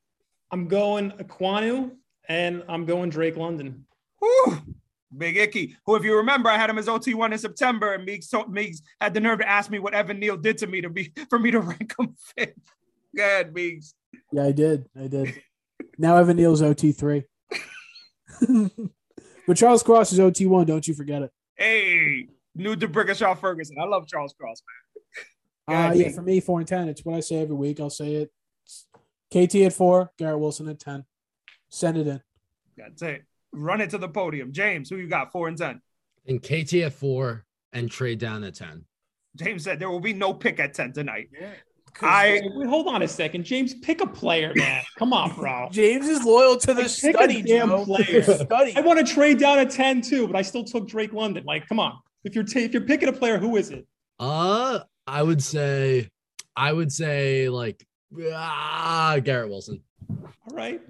I'm 0.51 0.67
going 0.67 1.11
Ekwonu 1.11 1.91
and 2.27 2.63
I'm 2.67 2.86
going 2.86 3.11
Drake 3.11 3.38
London. 3.38 3.86
Whew. 4.19 4.57
Big 5.18 5.38
Icky, 5.38 5.76
who, 5.86 5.95
if 5.95 6.03
you 6.03 6.16
remember, 6.18 6.49
I 6.49 6.57
had 6.57 6.70
him 6.70 6.78
as 6.78 6.88
OT1 6.88 7.32
in 7.32 7.38
September, 7.38 7.93
and 7.93 8.05
Meeks, 8.05 8.28
told, 8.28 8.51
Meeks 8.51 8.82
had 9.01 9.14
the 9.14 9.20
nerve 9.20 9.39
to 9.39 9.49
ask 9.49 9.72
me 9.72 9.80
what 9.80 9.93
Evan 9.93 10.20
Neal 10.20 10.38
did 10.38 10.57
to 10.60 10.68
me 10.68 10.82
to 10.82 10.89
be 10.89 11.12
for 11.30 11.39
me 11.39 11.51
to 11.51 11.60
rank 11.60 11.95
him 11.97 12.16
fifth. 12.38 12.53
Go 13.16 13.24
ahead, 13.24 13.53
Meeks. 13.53 13.93
Yeah, 14.32 14.43
I 14.43 14.51
did. 14.51 14.86
I 14.99 15.07
did. 15.07 15.41
Now 15.97 16.18
Evan 16.18 16.38
Neal's 16.38 16.62
OT 16.62 16.91
three. 16.91 17.26
but 19.47 19.57
Charles 19.57 19.84
Cross 19.84 20.14
is 20.14 20.20
OT 20.20 20.45
one. 20.45 20.66
Don't 20.66 20.88
you 20.88 20.93
forget 20.93 21.24
it. 21.24 21.32
Hey, 21.55 22.28
new 22.55 22.76
DeBrickashaw 22.76 23.39
Ferguson. 23.39 23.78
I 23.82 23.86
love 23.86 24.07
Charles 24.07 24.34
Cross, 24.39 24.62
man. 25.68 25.89
Uh, 25.89 25.93
yeah, 25.93 26.10
for 26.10 26.22
me, 26.22 26.39
four 26.39 26.60
and 26.60 26.68
ten. 26.68 26.88
It's 26.89 27.03
what 27.03 27.16
I 27.16 27.20
say 27.20 27.38
every 27.38 27.55
week. 27.55 27.80
I'll 27.80 27.89
say 27.89 28.28
it. 28.28 28.32
KT 29.30 29.55
at 29.55 29.74
four, 29.74 30.12
Garrett 30.18 30.39
Wilson 30.39 30.68
at 30.68 30.80
ten. 30.80 31.05
Send 31.70 31.97
it 31.97 32.07
in. 32.07 32.22
That's 32.78 33.01
it. 33.01 33.24
Run 33.51 33.81
it 33.81 33.89
to 33.91 33.97
the 33.97 34.07
podium. 34.09 34.51
James, 34.51 34.89
who 34.89 34.97
you 34.97 35.07
got? 35.07 35.31
Four 35.31 35.47
and 35.47 35.57
ten. 35.57 35.81
And 36.27 36.41
KT 36.41 36.73
at 36.75 36.93
four 36.93 37.45
and 37.73 37.89
trade 37.89 38.19
down 38.19 38.43
at 38.43 38.55
10. 38.55 38.85
James 39.35 39.63
said 39.63 39.79
there 39.79 39.89
will 39.89 39.99
be 39.99 40.13
no 40.13 40.33
pick 40.33 40.59
at 40.59 40.73
10 40.73 40.93
tonight. 40.93 41.29
I 41.41 41.47
I 42.01 42.41
wait, 42.53 42.67
hold 42.67 42.87
on 42.87 43.01
a 43.01 43.07
second, 43.07 43.43
James. 43.43 43.73
Pick 43.75 44.01
a 44.01 44.07
player, 44.07 44.53
man. 44.55 44.83
Come 44.97 45.11
on, 45.11 45.33
bro. 45.35 45.69
James 45.71 46.07
is 46.07 46.23
loyal 46.23 46.55
to 46.57 46.67
the 46.73 46.83
Pick 46.83 46.85
a 46.85 46.89
study, 46.89 47.41
damn 47.41 47.69
Joe. 47.69 47.85
player. 47.85 48.23
Study. 48.23 48.73
I 48.75 48.81
want 48.81 49.05
to 49.05 49.13
trade 49.13 49.39
down 49.39 49.59
at 49.59 49.71
ten 49.71 50.01
too, 50.01 50.27
but 50.27 50.35
I 50.35 50.41
still 50.41 50.63
took 50.63 50.87
Drake 50.87 51.13
London. 51.13 51.43
Like, 51.45 51.67
come 51.67 51.79
on. 51.79 51.97
If 52.23 52.35
you're 52.35 52.43
ta- 52.43 52.59
if 52.59 52.73
you're 52.73 52.83
picking 52.85 53.09
a 53.09 53.13
player, 53.13 53.37
who 53.37 53.55
is 53.57 53.71
it? 53.71 53.87
Uh, 54.19 54.79
I 55.07 55.23
would 55.23 55.41
say, 55.41 56.09
I 56.55 56.71
would 56.71 56.91
say 56.91 57.49
like 57.49 57.85
ah, 58.33 59.17
Garrett 59.23 59.49
Wilson. 59.49 59.81
All 60.10 60.55
right. 60.55 60.82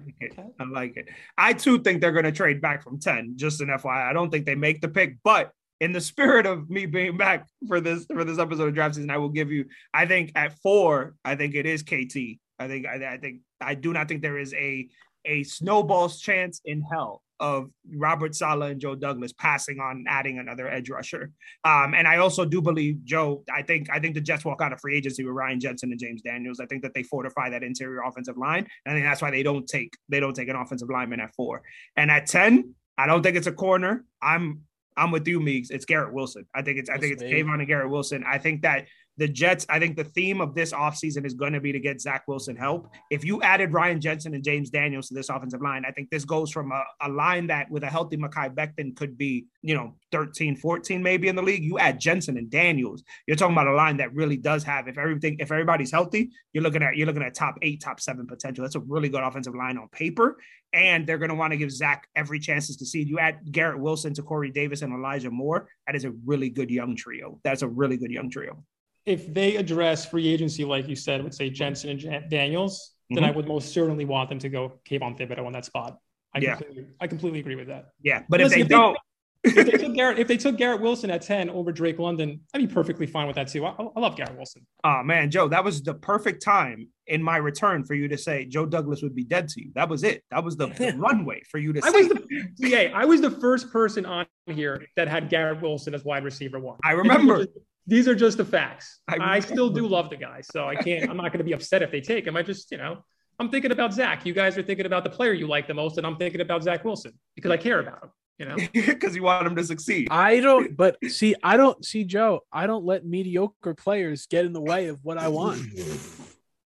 I 0.60 0.64
like 0.64 0.98
it. 0.98 1.08
I 1.38 1.54
too 1.54 1.80
think 1.80 2.02
they're 2.02 2.12
going 2.12 2.26
to 2.26 2.32
trade 2.32 2.62
back 2.62 2.84
from 2.84 3.00
10. 3.00 3.34
Just 3.36 3.62
an 3.62 3.68
FYI. 3.68 4.10
I 4.10 4.14
don't 4.14 4.30
think 4.30 4.46
they 4.46 4.56
make 4.56 4.82
the 4.82 4.88
pick, 4.88 5.18
but 5.24 5.52
in 5.80 5.92
the 5.92 6.02
spirit 6.02 6.46
of 6.46 6.70
me 6.70 6.86
being 6.86 7.18
back 7.18 7.48
for 7.68 7.80
this 7.80 8.06
for 8.06 8.24
this 8.24 8.40
episode 8.40 8.68
of 8.68 8.74
draft 8.74 8.96
season, 8.96 9.10
I 9.10 9.18
will 9.18 9.30
give 9.30 9.52
you. 9.52 9.66
I 9.94 10.06
think 10.06 10.32
at 10.36 10.58
four, 10.60 11.16
I 11.24 11.36
think 11.36 11.56
it 11.56 11.66
is 11.66 11.84
KT. 11.84 12.40
I 12.60 12.68
think 12.68 12.86
I, 12.86 13.14
I 13.14 13.18
think 13.18 13.42
I 13.62 13.76
do 13.76 13.94
not 13.94 14.08
think 14.08 14.22
there 14.22 14.40
is 14.40 14.54
a 14.54 14.88
a 15.26 15.44
snowball's 15.44 16.20
chance 16.20 16.62
in 16.66 16.82
hell 16.82 17.22
of 17.40 17.70
Robert 17.96 18.36
Saleh 18.36 18.72
and 18.72 18.82
Joe 18.82 18.96
Douglas 18.96 19.34
passing 19.34 19.80
on 19.80 20.06
adding 20.08 20.40
another 20.40 20.70
edge 20.70 20.90
rusher. 20.90 21.32
Um, 21.64 21.94
and 21.94 22.08
I 22.08 22.18
also 22.18 22.46
do 22.46 22.62
believe 22.62 23.04
Joe. 23.04 23.44
I 23.54 23.62
think 23.62 23.90
I 23.90 24.00
think 24.00 24.16
the 24.16 24.22
Jets 24.22 24.46
walk 24.46 24.62
out 24.62 24.74
of 24.74 24.82
free 24.82 24.98
agency 24.98 25.24
with 25.24 25.34
Ryan 25.34 25.60
Jensen 25.60 25.92
and 25.92 26.00
James 26.00 26.22
Daniels. 26.22 26.60
I 26.60 26.66
think 26.66 26.82
that 26.84 26.94
they 26.94 27.04
fortify 27.04 27.50
that 27.50 27.64
interior 27.64 28.02
offensive 28.02 28.38
line, 28.38 28.68
and 28.86 28.94
I 28.94 28.96
think 28.96 29.06
that's 29.06 29.22
why 29.22 29.32
they 29.32 29.44
don't 29.44 29.68
take 29.68 29.94
they 30.10 30.20
don't 30.20 30.36
take 30.36 30.50
an 30.50 30.56
offensive 30.56 30.90
lineman 30.90 31.20
at 31.20 31.34
four. 31.36 31.62
And 31.96 32.12
at 32.12 32.28
ten, 32.28 32.76
I 32.98 33.08
don't 33.08 33.24
think 33.24 33.38
it's 33.38 33.48
a 33.48 33.54
corner. 33.54 34.06
I'm 34.22 34.62
I'm 34.98 35.12
with 35.12 35.28
you, 35.28 35.40
Meeks. 35.40 35.70
It's 35.70 35.86
Garrett 35.86 36.14
Wilson. 36.14 36.46
I 36.54 36.62
think 36.62 36.78
it's 36.78 36.90
I 36.90 36.98
think 36.98 37.14
it's. 37.14 37.24
Kayvon 37.24 37.60
and 37.60 37.68
Garrett 37.68 37.90
Wilson. 37.90 38.24
I 38.28 38.38
think 38.38 38.64
that 38.64 38.86
the 39.20 39.28
Jets, 39.28 39.66
I 39.70 39.80
think 39.80 39.98
the 39.98 40.06
theme 40.06 40.40
of 40.40 40.56
this 40.56 40.72
offseason 40.72 41.26
is 41.26 41.34
going 41.34 41.52
to 41.52 41.60
be 41.60 41.74
to 41.74 41.80
get 41.80 42.00
Zach 42.00 42.24
Wilson 42.26 42.56
help. 42.56 42.90
If 43.12 43.26
you 43.26 43.42
added 43.42 43.74
Ryan 43.74 44.00
Jensen 44.00 44.34
and 44.34 44.42
James 44.42 44.70
Daniels 44.70 45.10
to 45.10 45.14
this 45.14 45.28
offensive 45.28 45.62
line, 45.62 45.84
I 45.86 45.92
think 45.92 46.10
this 46.10 46.24
goes 46.24 46.50
from 46.50 46.72
a, 46.72 46.82
a 47.02 47.10
line 47.10 47.48
that 47.48 47.70
with 47.70 47.84
a 47.84 47.88
healthy 47.88 48.16
Mekhi 48.16 48.56
Becton 48.56 48.96
could 48.96 49.18
be, 49.18 49.48
you 49.62 49.76
know, 49.76 49.96
13, 50.14 50.56
14 50.56 51.04
maybe 51.04 51.28
in 51.28 51.36
the 51.36 51.42
league. 51.42 51.66
You 51.66 51.78
add 51.78 52.00
Jensen 52.00 52.38
and 52.38 52.50
Daniels, 52.50 53.04
you're 53.28 53.36
talking 53.36 53.54
about 53.54 53.68
a 53.68 53.74
line 53.74 53.98
that 53.98 54.16
really 54.16 54.38
does 54.38 54.64
have, 54.64 54.88
if 54.88 54.98
everything, 54.98 55.36
if 55.40 55.52
everybody's 55.52 55.92
healthy, 55.92 56.32
you're 56.54 56.64
looking 56.64 56.82
at, 56.82 56.96
you're 56.96 57.06
looking 57.06 57.24
at 57.24 57.34
top 57.34 57.56
eight, 57.62 57.82
top 57.82 58.00
seven 58.00 58.26
potential. 58.26 58.64
That's 58.64 58.76
a 58.76 58.80
really 58.80 59.10
good 59.10 59.22
offensive 59.22 59.54
line 59.54 59.78
on 59.78 59.90
paper. 59.90 60.38
And 60.72 61.06
they're 61.06 61.18
going 61.18 61.30
to 61.30 61.36
want 61.36 61.52
to 61.52 61.58
give 61.58 61.72
Zach 61.72 62.08
every 62.16 62.40
chance 62.40 62.68
to 62.68 62.74
succeed. 62.74 63.10
You 63.10 63.20
add 63.20 63.40
Garrett 63.52 63.82
Wilson 63.82 64.14
to 64.14 64.22
Corey 64.22 64.52
Davis 64.52 64.82
and 64.82 64.94
Elijah 64.94 65.32
Moore. 65.32 65.68
That 65.88 65.96
is 65.98 66.06
a 66.06 66.12
really 66.26 66.50
good 66.50 66.70
young 66.70 66.96
trio. 66.96 67.40
That's 67.44 67.64
a 67.64 67.68
really 67.68 67.98
good 67.98 68.12
young 68.12 68.30
trio. 68.30 68.64
If 69.06 69.34
they 69.34 69.56
address 69.56 70.06
free 70.06 70.28
agency, 70.28 70.66
like 70.66 70.88
you 70.88 70.96
said, 70.96 71.24
with 71.24 71.34
say 71.34 71.50
Jensen 71.50 71.90
and 71.92 72.00
Jan- 72.00 72.28
Daniels, 72.30 72.94
then 73.10 73.24
Mhm. 73.24 73.28
I 73.28 73.32
would 73.32 73.48
most 73.48 73.74
certainly 73.74 74.06
want 74.06 74.30
them 74.30 74.40
to 74.40 74.50
go 74.50 74.80
Kayvon 74.90 75.18
Thibodeaux 75.18 75.46
on 75.46 75.54
that 75.54 75.66
spot. 75.66 75.98
I 76.36 76.40
Yeah. 76.40 76.56
completely, 76.58 76.86
I 77.00 77.08
completely 77.08 77.40
agree 77.40 77.56
with 77.56 77.68
that. 77.68 77.90
Yeah. 78.04 78.24
But 78.30 78.42
if 78.42 78.48
if 78.48 78.52
they 78.54 78.62
they- 78.64 78.68
don't, 78.68 78.98
If 79.42 79.56
they 79.56 79.78
took 79.78 79.94
Garrett, 79.96 80.20
if 80.20 80.28
they 80.28 80.36
took 80.36 80.58
Garrett 80.58 80.82
Wilson 80.82 81.10
at 81.10 81.22
ten 81.22 81.50
over 81.50 81.72
Drake 81.72 81.98
London, 81.98 82.42
I'd 82.54 82.58
be 82.60 82.68
perfectly 82.68 83.08
fine 83.08 83.26
with 83.26 83.38
that 83.38 83.48
too. 83.48 83.66
I, 83.66 83.70
I 83.96 84.00
love 84.02 84.18
Garrett 84.18 84.36
Wilson. 84.36 84.68
Oh 84.84 85.02
man, 85.02 85.32
Joe, 85.32 85.48
that 85.48 85.64
was 85.64 85.82
the 85.82 85.94
perfect 85.94 86.44
time 86.44 86.90
in 87.08 87.24
my 87.24 87.38
return 87.38 87.86
for 87.86 87.94
you 87.94 88.10
to 88.10 88.18
say 88.18 88.44
Joe 88.44 88.66
Douglas 88.66 89.02
would 89.02 89.16
be 89.16 89.24
dead 89.24 89.48
to 89.48 89.64
you. 89.64 89.72
That 89.76 89.88
was 89.88 90.04
it. 90.04 90.26
That 90.30 90.44
was 90.44 90.58
the, 90.58 90.68
the 90.68 90.94
runway 90.98 91.42
for 91.50 91.58
you 91.58 91.72
to 91.72 91.80
I 91.82 91.90
say. 91.90 91.98
was 92.00 92.08
the 92.10 92.50
yeah, 92.58 92.92
I 92.94 93.06
was 93.06 93.22
the 93.22 93.32
first 93.32 93.72
person 93.72 94.06
on 94.06 94.26
here 94.48 94.86
that 94.98 95.08
had 95.08 95.30
Garrett 95.30 95.62
Wilson 95.62 95.94
as 95.94 96.04
wide 96.04 96.26
receiver 96.26 96.60
one. 96.60 96.78
I 96.84 96.92
remember. 96.92 97.46
These 97.90 98.08
are 98.08 98.14
just 98.14 98.38
the 98.38 98.46
facts. 98.46 99.00
I 99.08 99.18
I, 99.20 99.40
still 99.40 99.70
do 99.80 99.88
love 99.88 100.12
the 100.12 100.16
guy, 100.16 100.42
so 100.42 100.68
I 100.68 100.76
can't. 100.76 101.10
I'm 101.10 101.18
not 101.18 101.32
going 101.34 101.40
to 101.40 101.44
be 101.44 101.54
upset 101.54 101.82
if 101.82 101.92
they 101.92 102.02
take 102.02 102.28
him. 102.28 102.38
I 102.38 102.44
just, 102.44 102.72
you 102.72 102.78
know, 102.78 103.04
I'm 103.40 103.50
thinking 103.50 103.72
about 103.72 103.94
Zach. 103.94 104.28
You 104.28 104.34
guys 104.34 104.58
are 104.60 104.64
thinking 104.64 104.86
about 104.86 105.04
the 105.04 105.10
player 105.10 105.34
you 105.34 105.48
like 105.48 105.68
the 105.68 105.74
most, 105.74 105.98
and 105.98 106.06
I'm 106.06 106.16
thinking 106.16 106.40
about 106.40 106.62
Zach 106.64 106.86
Wilson 106.86 107.14
because 107.36 107.50
I 107.50 107.58
care 107.58 107.80
about 107.80 108.04
him. 108.04 108.10
You 108.38 108.46
know, 108.46 108.56
because 108.74 109.16
you 109.16 109.24
want 109.24 109.48
him 109.48 109.56
to 109.56 109.64
succeed. 109.64 110.08
I 110.12 110.40
don't, 110.40 110.78
but 110.78 110.98
see, 111.08 111.36
I 111.44 111.58
don't 111.58 111.84
see 111.84 112.04
Joe. 112.04 112.42
I 112.54 112.68
don't 112.68 112.86
let 112.86 113.06
mediocre 113.06 113.74
players 113.74 114.28
get 114.28 114.46
in 114.46 114.54
the 114.54 114.62
way 114.62 114.88
of 114.88 115.04
what 115.04 115.18
I 115.18 115.30
want. 115.30 115.62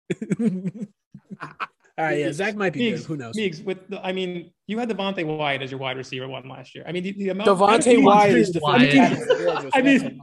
Uh, 1.97 2.01
All 2.01 2.07
right, 2.07 2.19
yeah, 2.19 2.31
Zach 2.31 2.55
might 2.55 2.73
be 2.73 2.91
good. 2.91 2.99
Who 3.01 3.17
knows? 3.17 3.35
Meeks, 3.35 3.59
with 3.59 3.87
the, 3.89 4.03
I 4.05 4.11
mean, 4.13 4.51
you 4.67 4.79
had 4.79 4.89
Devonte 4.89 5.25
Wyatt 5.25 5.61
as 5.61 5.71
your 5.71 5.79
wide 5.79 5.97
receiver 5.97 6.27
one 6.27 6.47
last 6.47 6.73
year. 6.73 6.83
I 6.87 6.91
mean, 6.91 7.03
the, 7.03 7.11
the 7.11 7.29
amount 7.29 7.49
Devonte 7.49 8.01
Wyatt 8.03 8.35
is 8.35 8.57
Wyatt. 8.61 8.91
defensive. 8.91 9.71
I 9.73 9.81
mean, 9.81 10.21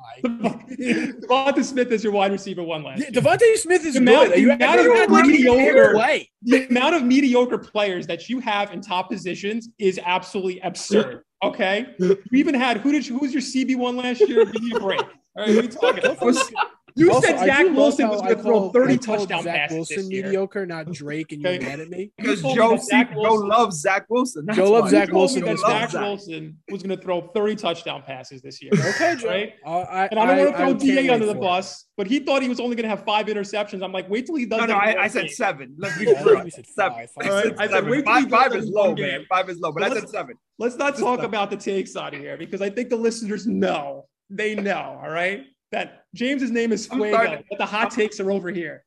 DeVonta 1.20 1.64
Smith 1.64 1.92
is 1.92 2.02
your 2.02 2.12
wide 2.12 2.32
receiver 2.32 2.62
one 2.62 2.82
last 2.82 3.00
year. 3.00 3.10
DeVonta 3.10 3.56
Smith 3.56 3.84
is 3.84 3.94
The 3.94 4.00
amount- 4.00 4.28
good. 4.34 4.38
the 4.38 4.50
amount 4.54 4.80
of 4.80 5.26
mediocre- 5.26 5.92
away. 5.92 6.30
the 6.42 6.66
amount 6.68 6.94
of 6.94 7.02
mediocre 7.04 7.58
players 7.58 8.06
that 8.06 8.28
you 8.28 8.40
have 8.40 8.72
in 8.72 8.80
top 8.80 9.10
positions 9.10 9.68
is 9.78 10.00
absolutely 10.04 10.60
absurd. 10.60 11.22
Okay, 11.42 11.86
you 12.00 12.16
even 12.32 12.54
had 12.54 12.78
who 12.78 12.90
did 12.90 13.06
you, 13.06 13.14
who 13.14 13.20
was 13.20 13.32
your 13.32 13.42
CB 13.42 13.76
one 13.76 13.96
last 13.96 14.20
year? 14.20 14.44
Give 14.44 14.62
me 14.62 14.72
a 14.74 14.80
break. 14.80 15.00
All 15.00 15.06
right, 15.36 15.48
what 15.54 15.58
are 15.58 15.62
you 15.62 15.68
talking 15.68 16.04
about? 16.04 16.68
You 16.98 17.12
Also, 17.12 17.28
said 17.28 17.38
Zach 17.46 17.66
Wilson 17.74 18.08
was 18.08 18.20
going 18.22 18.36
to 18.36 18.42
throw 18.42 18.70
30 18.70 18.92
I 18.92 18.96
touchdown 18.96 19.42
Zach 19.42 19.54
passes 19.54 19.76
Wilson 19.76 19.96
this 19.96 20.10
year. 20.10 20.24
mediocre, 20.24 20.66
not 20.66 20.90
Drake, 20.92 21.32
and 21.32 21.42
you're 21.42 21.60
mad 21.60 21.80
at 21.80 21.88
me. 21.88 22.10
Because 22.16 22.42
told 22.42 22.56
Joe, 22.56 22.70
that 22.72 22.82
Zach 22.84 23.12
Joe 23.12 23.20
Wilson- 23.20 23.48
loves 23.48 23.80
Zach 23.80 24.06
Wilson. 24.10 24.44
That's 24.46 24.56
Joe 24.58 24.70
loves. 24.72 24.90
Zach 24.90 25.12
Wilson 25.12 25.44
that. 25.44 25.58
Zach 25.58 25.90
Zach. 25.90 26.02
Wilson 26.02 26.58
was 26.70 26.82
going 26.82 26.96
to 26.96 27.02
throw 27.02 27.20
30 27.28 27.56
touchdown 27.56 28.02
passes 28.02 28.42
this 28.42 28.60
year. 28.62 28.72
Okay, 28.74 29.16
Joe. 29.16 29.28
Right? 29.28 29.52
Uh, 29.64 29.70
I, 29.80 30.06
And 30.06 30.18
I 30.18 30.26
don't 30.26 30.38
want 30.38 30.50
to 30.50 30.56
throw 30.56 30.66
can't 30.68 30.80
DA 30.80 31.08
under 31.10 31.26
the 31.26 31.32
it. 31.32 31.40
bus, 31.40 31.86
but 31.96 32.06
he 32.06 32.18
thought 32.20 32.42
he 32.42 32.48
was 32.48 32.60
only 32.60 32.76
going 32.76 32.84
to 32.84 32.90
have 32.90 33.04
five 33.04 33.26
interceptions. 33.26 33.82
I'm 33.82 33.92
like, 33.92 34.08
wait 34.10 34.26
till 34.26 34.36
he 34.36 34.46
does 34.46 34.60
No, 34.60 34.66
that. 34.66 34.72
no, 34.72 34.78
I, 35.00 35.04
I 35.04 35.08
said 35.08 35.30
seven. 35.30 35.74
Let's 35.78 35.96
be 35.98 36.04
Yeah, 36.10 36.22
real. 36.24 36.42
we 36.44 36.50
said 36.50 36.66
Seven. 36.66 36.92
five, 36.98 37.08
I 37.18 37.22
five. 37.24 37.30
All 37.30 37.36
right, 37.36 37.44
said 37.44 37.54
I 37.58 37.62
said, 37.66 37.70
seven. 37.74 37.90
wait 37.90 38.04
Five, 38.04 38.22
does 38.24 38.30
five 38.32 38.50
that 38.52 38.58
is 38.58 38.68
low, 38.70 38.94
man. 38.94 39.26
Five 39.28 39.48
is 39.50 39.58
low, 39.60 39.72
but 39.72 39.82
I 39.84 39.90
said 39.90 40.08
seven. 40.08 40.34
Let's 40.58 40.76
not 40.76 40.96
talk 40.98 41.22
about 41.22 41.50
the 41.50 41.56
takes 41.56 41.96
out 41.96 42.14
of 42.14 42.20
here 42.20 42.36
because 42.36 42.60
I 42.60 42.70
think 42.70 42.88
the 42.88 42.96
listeners 42.96 43.46
know. 43.46 44.06
They 44.30 44.54
know, 44.54 44.98
all 45.02 45.08
right? 45.10 45.44
That 45.72 46.04
James's 46.14 46.50
name 46.50 46.72
is 46.72 46.86
Fuego, 46.86 47.42
but 47.48 47.58
the 47.58 47.66
hot 47.66 47.90
takes 47.90 48.20
are 48.20 48.30
over 48.30 48.50
here. 48.50 48.84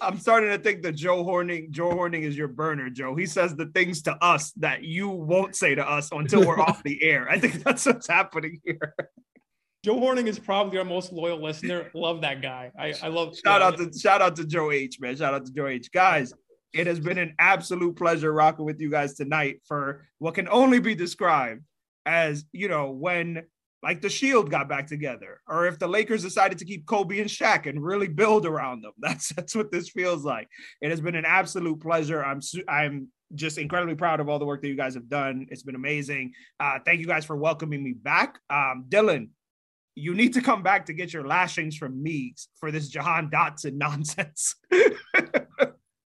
I'm 0.00 0.18
starting 0.18 0.50
to 0.50 0.58
think 0.58 0.82
that 0.82 0.92
Joe 0.92 1.22
Horning, 1.22 1.68
Joe 1.70 1.90
Horning 1.92 2.24
is 2.24 2.36
your 2.36 2.48
burner, 2.48 2.90
Joe. 2.90 3.14
He 3.14 3.26
says 3.26 3.54
the 3.54 3.66
things 3.66 4.02
to 4.02 4.12
us 4.24 4.50
that 4.52 4.82
you 4.82 5.08
won't 5.08 5.54
say 5.54 5.74
to 5.74 5.88
us 5.88 6.10
until 6.10 6.46
we're 6.46 6.60
off 6.60 6.82
the 6.82 7.02
air. 7.02 7.28
I 7.30 7.38
think 7.38 7.62
that's 7.62 7.86
what's 7.86 8.08
happening 8.08 8.60
here. 8.64 8.94
Joe 9.84 10.00
Horning 10.00 10.26
is 10.26 10.38
probably 10.38 10.78
our 10.78 10.84
most 10.84 11.12
loyal 11.12 11.40
listener. 11.40 11.90
Love 11.94 12.22
that 12.22 12.42
guy. 12.42 12.72
I, 12.76 12.94
I 13.02 13.08
love 13.08 13.36
Shout 13.38 13.62
out 13.62 13.76
to 13.76 13.96
shout 13.96 14.20
out 14.20 14.34
to 14.36 14.44
Joe 14.44 14.72
H, 14.72 14.98
man. 14.98 15.16
Shout 15.16 15.32
out 15.32 15.46
to 15.46 15.52
Joe 15.52 15.68
H. 15.68 15.92
Guys, 15.92 16.32
it 16.72 16.88
has 16.88 16.98
been 16.98 17.18
an 17.18 17.34
absolute 17.38 17.94
pleasure 17.96 18.32
rocking 18.32 18.64
with 18.64 18.80
you 18.80 18.90
guys 18.90 19.14
tonight 19.14 19.60
for 19.64 20.08
what 20.18 20.34
can 20.34 20.48
only 20.48 20.80
be 20.80 20.96
described 20.96 21.62
as, 22.04 22.44
you 22.52 22.68
know, 22.68 22.90
when 22.90 23.44
like 23.82 24.00
the 24.00 24.08
Shield 24.08 24.50
got 24.50 24.68
back 24.68 24.86
together, 24.86 25.40
or 25.48 25.66
if 25.66 25.78
the 25.78 25.86
Lakers 25.86 26.22
decided 26.22 26.58
to 26.58 26.64
keep 26.64 26.86
Kobe 26.86 27.20
and 27.20 27.30
Shaq 27.30 27.66
and 27.66 27.82
really 27.82 28.08
build 28.08 28.46
around 28.46 28.82
them. 28.82 28.92
That's 28.98 29.28
that's 29.30 29.54
what 29.54 29.70
this 29.70 29.90
feels 29.90 30.24
like. 30.24 30.48
It 30.80 30.90
has 30.90 31.00
been 31.00 31.14
an 31.14 31.24
absolute 31.26 31.80
pleasure. 31.80 32.24
I'm 32.24 32.40
I'm 32.68 33.08
just 33.34 33.58
incredibly 33.58 33.94
proud 33.94 34.20
of 34.20 34.28
all 34.28 34.38
the 34.38 34.46
work 34.46 34.62
that 34.62 34.68
you 34.68 34.76
guys 34.76 34.94
have 34.94 35.08
done. 35.08 35.46
It's 35.50 35.62
been 35.62 35.74
amazing. 35.74 36.32
Uh, 36.60 36.78
thank 36.84 37.00
you 37.00 37.06
guys 37.06 37.24
for 37.24 37.36
welcoming 37.36 37.82
me 37.82 37.92
back. 37.92 38.38
Um, 38.48 38.86
Dylan, 38.88 39.30
you 39.96 40.14
need 40.14 40.34
to 40.34 40.42
come 40.42 40.62
back 40.62 40.86
to 40.86 40.92
get 40.92 41.12
your 41.12 41.26
lashings 41.26 41.76
from 41.76 42.02
Meeks 42.02 42.48
for 42.60 42.70
this 42.70 42.88
Jahan 42.88 43.30
Dotson 43.30 43.74
nonsense. 43.74 44.54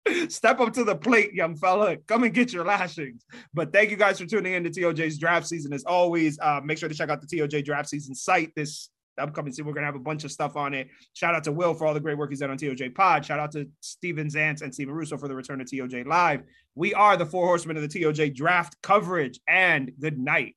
Step 0.30 0.60
up 0.60 0.74
to 0.74 0.84
the 0.84 0.95
plate, 0.95 1.34
young 1.34 1.55
fella. 1.55 1.97
Come 2.07 2.24
and 2.24 2.34
get 2.34 2.53
your 2.53 2.66
lashings. 2.66 3.26
But 3.53 3.74
thank 3.74 3.91
you 3.91 3.97
guys 3.97 4.20
for 4.20 4.26
tuning 4.26 4.53
in 4.53 4.64
to 4.64 4.70
TOJ's 4.70 5.18
draft 5.18 5.47
season. 5.47 5.74
As 5.74 5.84
always, 5.86 6.39
uh, 6.39 6.62
make 6.64 6.78
sure 6.78 6.89
to 6.89 6.95
check 6.95 7.10
out 7.10 7.22
the 7.22 7.28
TOJ 7.28 7.64
draft 7.66 7.89
season 7.89 8.16
site 8.16 8.53
this 8.55 8.89
upcoming 9.20 9.51
season. 9.51 9.66
We're 9.66 9.74
going 9.74 9.84
to 9.84 9.88
have 9.88 9.95
a 9.95 9.99
bunch 9.99 10.24
of 10.24 10.32
stuff 10.32 10.55
on 10.55 10.74
it. 10.74 10.88
Shout 11.14 11.36
out 11.36 11.43
to 11.43 11.51
Will 11.51 11.74
for 11.74 11.86
all 11.86 11.93
the 11.93 11.99
great 11.99 12.18
work 12.18 12.30
he's 12.30 12.39
done 12.39 12.51
on 12.51 12.57
TOJ 12.57 12.95
Pod. 12.95 13.26
Shout 13.26 13.39
out 13.39 13.51
to 13.51 13.70
Steven 13.82 14.28
Zantz 14.28 14.62
and 14.62 14.74
Steven 14.74 14.93
Russo 14.93 15.18
for 15.18 15.28
the 15.28 15.36
return 15.36 15.62
of 15.62 15.68
TOJ 15.68 16.05
Live. 16.05 16.43
We 16.76 16.93
are 16.93 17.18
the 17.18 17.26
four 17.26 17.45
horsemen 17.45 17.78
of 17.78 17.84
the 17.84 17.99
TOJ 17.99 18.34
draft 18.34 18.82
coverage. 18.82 19.39
And 19.47 19.91
good 19.99 20.18
night. 20.18 20.55